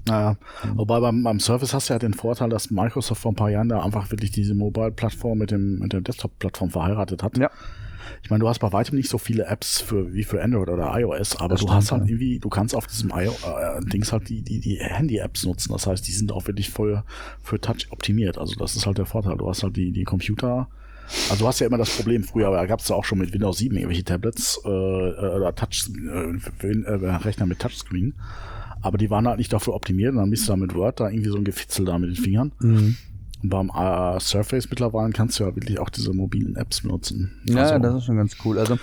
Naja, 0.07 0.35
mhm. 0.63 0.77
wobei 0.77 0.99
beim, 0.99 1.23
beim 1.23 1.39
Surface 1.39 1.73
hast 1.73 1.89
du 1.89 1.93
ja 1.93 1.99
den 1.99 2.13
Vorteil, 2.13 2.49
dass 2.49 2.71
Microsoft 2.71 3.21
vor 3.21 3.31
ein 3.31 3.35
paar 3.35 3.49
Jahren 3.49 3.69
da 3.69 3.81
einfach 3.81 4.11
wirklich 4.11 4.31
diese 4.31 4.53
Mobile-Plattform 4.53 5.37
mit 5.37 5.51
dem, 5.51 5.79
mit 5.79 5.93
der 5.93 6.01
Desktop-Plattform 6.01 6.71
verheiratet 6.71 7.23
hat. 7.23 7.37
Ja. 7.37 7.49
Ich 8.25 8.31
meine, 8.31 8.39
du 8.39 8.49
hast 8.49 8.57
bei 8.57 8.73
weitem 8.73 8.97
nicht 8.97 9.07
so 9.07 9.19
viele 9.19 9.45
Apps 9.45 9.81
für, 9.81 10.11
wie 10.11 10.23
für 10.23 10.41
Android 10.41 10.69
oder 10.69 10.91
iOS, 10.97 11.35
aber 11.35 11.49
das 11.49 11.59
du 11.59 11.67
stimmt, 11.67 11.77
hast 11.77 11.91
halt 11.91 12.01
ja. 12.05 12.09
irgendwie, 12.09 12.39
du 12.39 12.49
kannst 12.49 12.75
auf 12.75 12.87
diesem 12.87 13.11
I 13.11 13.27
äh, 13.27 13.85
Dings 13.85 14.11
halt 14.11 14.29
die, 14.29 14.41
die, 14.41 14.59
die 14.59 14.79
Handy-Apps 14.79 15.45
nutzen. 15.45 15.71
Das 15.73 15.85
heißt, 15.85 16.07
die 16.07 16.11
sind 16.11 16.31
auch 16.31 16.47
wirklich 16.47 16.71
voll 16.71 17.03
für 17.43 17.61
Touch 17.61 17.85
optimiert. 17.91 18.39
Also 18.39 18.55
das 18.55 18.75
ist 18.75 18.87
halt 18.87 18.97
der 18.97 19.05
Vorteil. 19.05 19.37
Du 19.37 19.47
hast 19.47 19.61
halt 19.61 19.77
die, 19.77 19.91
die 19.91 20.05
Computer, 20.05 20.67
also 21.29 21.43
du 21.43 21.47
hast 21.47 21.59
ja 21.59 21.67
immer 21.67 21.77
das 21.77 21.95
Problem, 21.95 22.23
früher 22.23 22.49
da 22.49 22.65
gab 22.65 22.79
es 22.79 22.89
ja 22.89 22.95
auch 22.95 23.05
schon 23.05 23.19
mit 23.19 23.31
Windows 23.31 23.59
7 23.59 23.75
irgendwelche 23.75 24.03
Tablets 24.03 24.59
äh, 24.65 24.69
äh 24.69 25.35
oder 25.35 25.53
Touch, 25.53 25.87
äh, 25.93 26.67
äh, 26.67 27.15
Rechner 27.17 27.45
mit 27.45 27.59
Touchscreen. 27.59 28.15
Aber 28.81 28.97
die 28.97 29.11
waren 29.11 29.27
halt 29.27 29.37
nicht 29.37 29.53
dafür 29.53 29.75
optimiert 29.75 30.13
und 30.13 30.17
dann 30.17 30.31
bist 30.31 30.47
du 30.47 30.51
da 30.51 30.57
mit 30.57 30.73
Word 30.73 30.99
da 30.99 31.11
irgendwie 31.11 31.29
so 31.29 31.37
ein 31.37 31.43
Gefitzel 31.43 31.85
da 31.85 31.99
mit 31.99 32.09
den 32.09 32.15
Fingern. 32.15 32.53
Mhm. 32.59 32.97
Und 33.43 33.49
beim 33.49 33.69
äh, 33.69 34.19
Surface 34.19 34.69
mittlerweile 34.69 35.11
kannst 35.11 35.39
du 35.39 35.43
ja 35.43 35.55
wirklich 35.55 35.79
auch 35.79 35.89
diese 35.89 36.13
mobilen 36.13 36.55
Apps 36.55 36.81
benutzen. 36.81 37.41
Ja, 37.45 37.63
also, 37.63 37.79
das 37.79 37.95
ist 37.95 38.05
schon 38.05 38.17
ganz 38.17 38.37
cool. 38.43 38.57
Also 38.59 38.77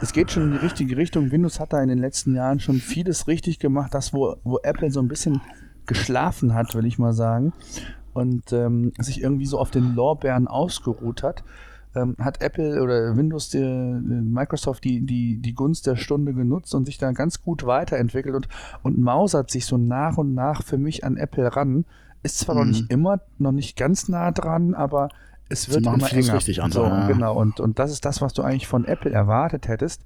es 0.00 0.12
geht 0.12 0.30
schon 0.30 0.44
in 0.44 0.52
die 0.52 0.58
richtige 0.58 0.96
Richtung. 0.96 1.30
Windows 1.30 1.58
hat 1.58 1.72
da 1.72 1.82
in 1.82 1.88
den 1.88 1.98
letzten 1.98 2.34
Jahren 2.34 2.60
schon 2.60 2.76
vieles 2.76 3.26
richtig 3.26 3.58
gemacht, 3.58 3.94
das 3.94 4.12
wo, 4.12 4.36
wo 4.44 4.58
Apple 4.62 4.90
so 4.90 5.00
ein 5.00 5.08
bisschen 5.08 5.40
geschlafen 5.86 6.54
hat, 6.54 6.74
will 6.74 6.84
ich 6.84 6.98
mal 6.98 7.12
sagen 7.12 7.52
und 8.16 8.52
ähm, 8.52 8.92
sich 8.98 9.22
irgendwie 9.22 9.46
so 9.46 9.58
auf 9.58 9.70
den 9.70 9.94
Lorbeeren 9.94 10.48
ausgeruht 10.48 11.22
hat, 11.22 11.44
ähm, 11.94 12.16
hat 12.18 12.40
Apple 12.40 12.82
oder 12.82 13.14
Windows, 13.14 13.50
die, 13.50 13.58
Microsoft 13.58 14.84
die, 14.84 15.02
die, 15.04 15.36
die 15.36 15.54
Gunst 15.54 15.86
der 15.86 15.96
Stunde 15.96 16.32
genutzt 16.32 16.74
und 16.74 16.86
sich 16.86 16.96
dann 16.96 17.14
ganz 17.14 17.42
gut 17.42 17.66
weiterentwickelt 17.66 18.34
und, 18.34 18.48
und 18.82 18.98
mausert 18.98 19.50
sich 19.50 19.66
so 19.66 19.76
nach 19.76 20.16
und 20.16 20.34
nach 20.34 20.62
für 20.62 20.78
mich 20.78 21.04
an 21.04 21.18
Apple 21.18 21.54
ran. 21.54 21.84
Ist 22.26 22.40
zwar 22.40 22.56
mhm. 22.56 22.60
noch 22.60 22.66
nicht 22.66 22.90
immer, 22.90 23.20
noch 23.38 23.52
nicht 23.52 23.76
ganz 23.76 24.08
nah 24.08 24.32
dran, 24.32 24.74
aber 24.74 25.08
es 25.48 25.70
wird 25.70 25.86
immer 25.86 26.12
enger. 26.12 26.34
Richtig 26.34 26.62
an, 26.62 26.72
so, 26.72 26.84
ja. 26.84 27.06
Genau, 27.06 27.36
und, 27.36 27.60
und 27.60 27.78
das 27.78 27.92
ist 27.92 28.04
das, 28.04 28.20
was 28.20 28.32
du 28.32 28.42
eigentlich 28.42 28.66
von 28.66 28.84
Apple 28.84 29.12
erwartet 29.12 29.68
hättest. 29.68 30.02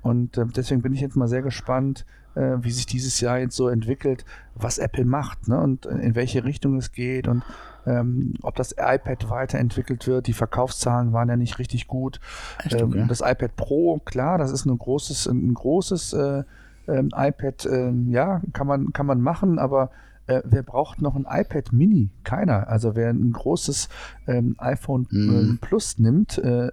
Und 0.00 0.38
äh, 0.38 0.46
deswegen 0.46 0.80
bin 0.80 0.94
ich 0.94 1.00
jetzt 1.00 1.16
mal 1.16 1.28
sehr 1.28 1.42
gespannt, 1.42 2.06
äh, 2.34 2.56
wie 2.60 2.70
sich 2.70 2.86
dieses 2.86 3.20
Jahr 3.20 3.38
jetzt 3.38 3.54
so 3.54 3.68
entwickelt, 3.68 4.24
was 4.54 4.78
Apple 4.78 5.04
macht 5.04 5.48
ne? 5.48 5.60
und 5.60 5.84
in 5.86 6.14
welche 6.14 6.44
Richtung 6.44 6.76
es 6.76 6.92
geht 6.92 7.28
und 7.28 7.42
ähm, 7.86 8.34
ob 8.42 8.54
das 8.56 8.72
iPad 8.72 9.28
weiterentwickelt 9.28 10.06
wird. 10.06 10.26
Die 10.26 10.32
Verkaufszahlen 10.32 11.12
waren 11.12 11.28
ja 11.28 11.36
nicht 11.36 11.58
richtig 11.58 11.86
gut. 11.86 12.20
Echt, 12.64 12.80
ähm, 12.80 12.88
okay. 12.88 13.04
Das 13.08 13.20
iPad 13.20 13.56
Pro, 13.56 14.00
klar, 14.04 14.38
das 14.38 14.52
ist 14.52 14.64
ein 14.64 14.78
großes, 14.78 15.26
ein 15.26 15.52
großes 15.52 16.12
äh, 16.14 16.44
ähm, 16.86 17.10
iPad, 17.14 17.66
äh, 17.66 17.92
ja, 18.08 18.40
kann 18.52 18.66
man, 18.66 18.92
kann 18.92 19.06
man 19.06 19.20
machen, 19.20 19.58
aber 19.58 19.90
äh, 20.28 20.42
wer 20.44 20.62
braucht 20.62 21.02
noch 21.02 21.16
ein 21.16 21.26
iPad 21.28 21.72
Mini? 21.72 22.10
Keiner. 22.22 22.68
Also 22.68 22.94
wer 22.94 23.10
ein 23.10 23.32
großes 23.32 23.88
ähm, 24.26 24.54
iPhone 24.58 25.06
mm. 25.10 25.58
Plus 25.60 25.98
nimmt, 25.98 26.38
äh, 26.38 26.70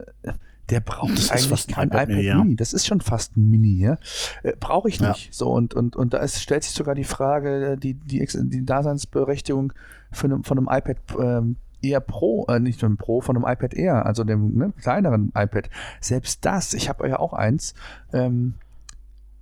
der 0.70 0.80
braucht 0.80 1.18
das 1.18 1.32
eigentlich 1.32 1.68
kein 1.68 1.90
iPad, 1.90 2.10
Mini, 2.10 2.22
ja. 2.22 2.44
Das 2.56 2.74
ist 2.74 2.88
schon 2.88 3.02
fast 3.02 3.38
ein 3.38 3.50
Mini, 3.50 3.78
ja. 3.80 3.98
Äh, 4.44 4.54
Brauche 4.60 4.90
ich 4.90 5.00
nicht. 5.00 5.26
Ja. 5.28 5.32
So, 5.32 5.52
und, 5.52 5.74
und, 5.74 5.96
und 5.96 6.14
da 6.14 6.20
ist, 6.20 6.42
stellt 6.42 6.64
sich 6.64 6.74
sogar 6.74 6.96
die 6.96 7.04
Frage, 7.04 7.74
äh, 7.74 7.78
die, 7.78 7.94
die, 7.94 8.26
die 8.26 8.66
Daseinsberechtigung 8.66 9.74
von 10.12 10.32
einem, 10.32 10.44
von 10.44 10.58
einem 10.58 10.68
iPad 10.70 10.98
ähm, 11.20 11.58
Air 11.82 12.00
Pro, 12.00 12.46
äh, 12.50 12.60
nicht 12.60 12.84
einem 12.84 12.98
Pro, 12.98 13.22
von 13.22 13.36
einem 13.36 13.46
iPad 13.46 13.74
Air, 13.76 14.06
also 14.06 14.24
dem 14.24 14.58
ne, 14.58 14.74
kleineren 14.82 15.32
iPad. 15.36 15.70
Selbst 16.02 16.44
das, 16.46 16.74
ich 16.74 16.90
habe 16.90 17.08
ja 17.08 17.20
auch 17.20 17.34
eins, 17.34 17.76
ähm, 18.12 18.56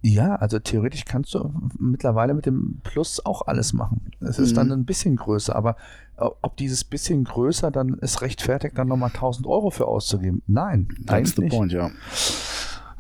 ja, 0.05 0.35
also 0.35 0.59
theoretisch 0.59 1.05
kannst 1.05 1.33
du 1.33 1.49
mittlerweile 1.79 2.33
mit 2.33 2.45
dem 2.45 2.81
Plus 2.83 3.25
auch 3.25 3.47
alles 3.47 3.71
machen. 3.71 4.11
Es 4.19 4.37
ist 4.37 4.51
mhm. 4.51 4.55
dann 4.55 4.71
ein 4.73 4.85
bisschen 4.85 5.15
größer, 5.15 5.55
aber 5.55 5.77
ob 6.17 6.57
dieses 6.57 6.83
bisschen 6.83 7.23
größer 7.23 7.71
dann 7.71 7.97
es 8.01 8.21
rechtfertigt, 8.21 8.77
dann 8.77 8.89
nochmal 8.89 9.11
1000 9.13 9.47
Euro 9.47 9.71
für 9.71 9.87
auszugeben? 9.87 10.41
Nein, 10.45 10.89
That's 11.05 11.35
the 11.35 11.47
point, 11.47 11.71
ja. 11.71 11.89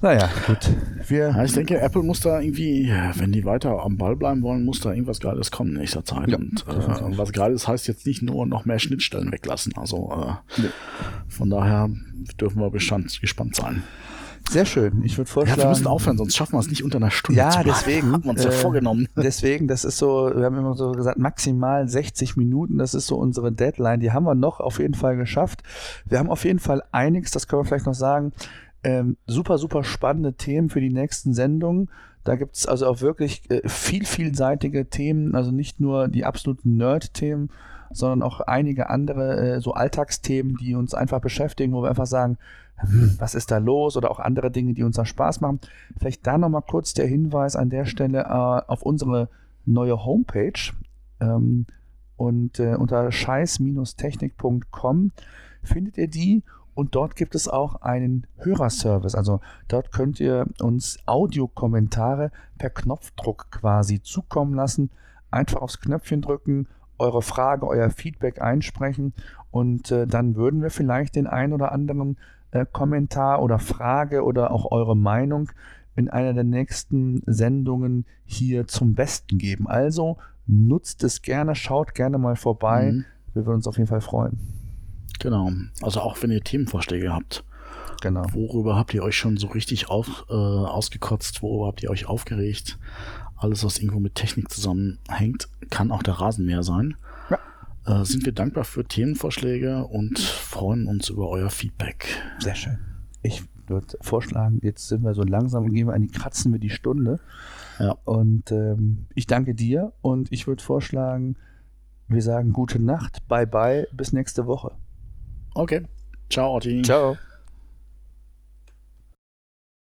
Naja, 0.01 0.29
gut. 0.47 0.69
Wir 1.07 1.43
ich 1.43 1.53
denke, 1.53 1.79
Apple 1.79 2.03
muss 2.03 2.21
da 2.21 2.39
irgendwie, 2.39 2.89
wenn 3.15 3.31
die 3.31 3.45
weiter 3.45 3.83
am 3.83 3.97
Ball 3.97 4.15
bleiben 4.15 4.41
wollen, 4.41 4.65
muss 4.65 4.81
da 4.81 4.91
irgendwas 4.91 5.19
Geiles 5.19 5.51
kommen 5.51 5.71
in 5.71 5.77
nächster 5.77 6.03
Zeit. 6.03 6.29
Ja, 6.29 6.37
und 6.37 6.65
äh, 6.67 7.17
was 7.17 7.31
Geiles 7.31 7.67
heißt 7.67 7.87
jetzt 7.87 8.05
nicht 8.05 8.21
nur 8.21 8.45
noch 8.45 8.65
mehr 8.65 8.79
Schnittstellen 8.79 9.31
weglassen. 9.31 9.73
Also 9.77 10.11
äh, 10.11 10.61
nee. 10.61 10.69
von 11.29 11.49
daher 11.49 11.89
dürfen 12.39 12.59
wir 12.59 12.69
Bestand, 12.69 13.19
gespannt 13.21 13.55
sein. 13.55 13.83
Sehr 14.53 14.65
schön. 14.65 15.01
Ich 15.03 15.17
würde 15.17 15.29
vorschlagen. 15.29 15.59
Ja, 15.59 15.65
wir 15.65 15.69
müssen 15.69 15.87
aufhören, 15.87 16.17
sonst 16.17 16.35
schaffen 16.35 16.53
wir 16.53 16.59
es 16.59 16.69
nicht 16.69 16.83
unter 16.83 16.97
einer 16.97 17.09
Stunde. 17.09 17.39
Ja, 17.39 17.63
deswegen. 17.63 18.11
Haben 18.11 18.23
wir 18.23 18.29
uns 18.29 18.43
ja 18.43 18.51
äh, 18.51 18.53
vorgenommen. 18.53 19.07
Deswegen, 19.15 19.67
das 19.67 19.83
ist 19.83 19.97
so, 19.97 20.31
wir 20.31 20.45
haben 20.45 20.57
immer 20.57 20.75
so 20.75 20.91
gesagt, 20.91 21.17
maximal 21.17 21.89
60 21.89 22.37
Minuten. 22.37 22.77
Das 22.77 22.93
ist 22.93 23.07
so 23.07 23.17
unsere 23.17 23.51
Deadline. 23.51 23.99
Die 23.99 24.11
haben 24.11 24.25
wir 24.25 24.35
noch 24.35 24.59
auf 24.59 24.77
jeden 24.77 24.93
Fall 24.93 25.17
geschafft. 25.17 25.63
Wir 26.05 26.19
haben 26.19 26.29
auf 26.29 26.45
jeden 26.45 26.59
Fall 26.59 26.83
einiges, 26.91 27.31
das 27.31 27.47
können 27.47 27.61
wir 27.61 27.65
vielleicht 27.65 27.87
noch 27.87 27.95
sagen. 27.95 28.31
Ähm, 28.83 29.17
super, 29.25 29.57
super 29.57 29.83
spannende 29.83 30.33
Themen 30.33 30.69
für 30.69 30.81
die 30.81 30.91
nächsten 30.91 31.33
Sendungen. 31.33 31.89
Da 32.23 32.35
gibt 32.35 32.55
es 32.55 32.67
also 32.67 32.85
auch 32.85 33.01
wirklich 33.01 33.49
äh, 33.49 33.67
viel, 33.67 34.05
vielseitige 34.05 34.87
Themen, 34.87 35.33
also 35.33 35.49
nicht 35.51 35.79
nur 35.79 36.07
die 36.07 36.25
absoluten 36.25 36.77
Nerd-Themen, 36.77 37.49
sondern 37.91 38.21
auch 38.21 38.39
einige 38.41 38.89
andere 38.89 39.55
äh, 39.55 39.61
so 39.61 39.73
Alltagsthemen, 39.73 40.57
die 40.57 40.75
uns 40.75 40.93
einfach 40.93 41.21
beschäftigen, 41.21 41.73
wo 41.73 41.81
wir 41.81 41.89
einfach 41.89 42.05
sagen, 42.05 42.37
hm, 42.77 43.15
was 43.19 43.35
ist 43.35 43.51
da 43.51 43.57
los 43.57 43.97
oder 43.97 44.11
auch 44.11 44.19
andere 44.19 44.51
Dinge, 44.51 44.73
die 44.73 44.83
uns 44.83 44.95
da 44.95 45.05
Spaß 45.05 45.41
machen. 45.41 45.59
Vielleicht 45.97 46.25
da 46.27 46.37
nochmal 46.37 46.63
kurz 46.67 46.93
der 46.93 47.07
Hinweis 47.07 47.55
an 47.55 47.69
der 47.69 47.85
Stelle 47.85 48.21
äh, 48.21 48.69
auf 48.69 48.83
unsere 48.83 49.29
neue 49.65 50.05
Homepage 50.05 50.73
ähm, 51.19 51.65
und 52.17 52.59
äh, 52.59 52.75
unter 52.75 53.11
scheiß-technik.com 53.11 55.11
findet 55.63 55.97
ihr 55.97 56.07
die 56.07 56.43
und 56.75 56.95
dort 56.95 57.15
gibt 57.15 57.35
es 57.35 57.47
auch 57.47 57.81
einen 57.81 58.25
Hörerservice. 58.37 59.15
Also 59.15 59.41
dort 59.67 59.91
könnt 59.91 60.19
ihr 60.19 60.45
uns 60.59 60.97
Audiokommentare 61.05 62.31
per 62.57 62.71
Knopfdruck 62.71 63.51
quasi 63.51 64.01
zukommen 64.01 64.55
lassen. 64.55 64.89
Einfach 65.31 65.61
aufs 65.61 65.79
Knöpfchen 65.79 66.21
drücken, 66.21 66.67
eure 66.97 67.21
Frage, 67.21 67.67
euer 67.67 67.89
Feedback 67.89 68.41
einsprechen 68.41 69.13
und 69.51 69.91
äh, 69.91 70.07
dann 70.07 70.35
würden 70.35 70.61
wir 70.61 70.69
vielleicht 70.69 71.15
den 71.15 71.27
ein 71.27 71.53
oder 71.53 71.71
anderen 71.71 72.17
äh, 72.53 72.65
Kommentar 72.71 73.41
oder 73.41 73.59
Frage 73.59 74.23
oder 74.23 74.51
auch 74.51 74.71
eure 74.71 74.95
Meinung 74.95 75.51
in 75.95 76.09
einer 76.09 76.33
der 76.33 76.43
nächsten 76.43 77.21
Sendungen 77.25 78.05
hier 78.25 78.67
zum 78.67 78.93
Besten 78.93 79.37
geben. 79.37 79.67
Also 79.67 80.17
nutzt 80.45 81.03
es 81.03 81.21
gerne, 81.21 81.55
schaut 81.55 81.95
gerne 81.95 82.17
mal 82.17 82.35
vorbei. 82.35 82.91
Mhm. 82.91 83.05
Wir 83.33 83.45
würden 83.45 83.57
uns 83.57 83.67
auf 83.67 83.77
jeden 83.77 83.87
Fall 83.87 84.01
freuen. 84.01 84.39
Genau. 85.19 85.51
Also 85.81 86.01
auch 86.01 86.21
wenn 86.21 86.31
ihr 86.31 86.41
Themenvorschläge 86.41 87.11
habt. 87.11 87.43
Genau. 88.01 88.23
Worüber 88.33 88.75
habt 88.75 88.93
ihr 88.93 89.03
euch 89.03 89.15
schon 89.15 89.37
so 89.37 89.47
richtig 89.47 89.89
auf, 89.89 90.25
äh, 90.29 90.33
ausgekotzt? 90.33 91.41
Worüber 91.41 91.67
habt 91.67 91.81
ihr 91.81 91.89
euch 91.89 92.05
aufgeregt? 92.05 92.77
Alles, 93.35 93.63
was 93.63 93.79
irgendwo 93.79 93.99
mit 93.99 94.15
Technik 94.15 94.51
zusammenhängt, 94.51 95.49
kann 95.69 95.91
auch 95.91 96.03
der 96.03 96.15
Rasenmäher 96.15 96.63
sein. 96.63 96.95
Äh, 97.85 98.05
sind 98.05 98.25
wir 98.25 98.33
dankbar 98.33 98.63
für 98.63 98.85
Themenvorschläge 98.85 99.85
und 99.85 100.19
freuen 100.19 100.87
uns 100.87 101.09
über 101.09 101.29
euer 101.29 101.49
Feedback. 101.49 102.07
Sehr 102.39 102.55
schön. 102.55 102.77
Ich 103.21 103.43
würde 103.67 103.97
vorschlagen, 104.01 104.59
jetzt 104.61 104.87
sind 104.87 105.03
wir 105.03 105.13
so 105.13 105.23
langsam 105.23 105.65
und 105.65 105.73
gehen 105.73 105.87
wir 105.87 105.93
an 105.93 106.01
die 106.01 106.07
kratzen 106.07 106.51
wir 106.51 106.59
die 106.59 106.69
Stunde. 106.69 107.19
Ja. 107.79 107.97
Und 108.03 108.51
ähm, 108.51 109.07
ich 109.15 109.27
danke 109.27 109.55
dir 109.55 109.93
und 110.01 110.31
ich 110.31 110.47
würde 110.47 110.63
vorschlagen, 110.63 111.35
wir 112.07 112.21
sagen 112.21 112.53
gute 112.53 112.79
Nacht, 112.79 113.27
bye 113.27 113.47
bye, 113.47 113.87
bis 113.93 114.13
nächste 114.13 114.45
Woche. 114.45 114.71
Okay. 115.55 115.83
Ciao, 116.29 116.55
Otti. 116.55 116.81
Ciao. 116.81 117.17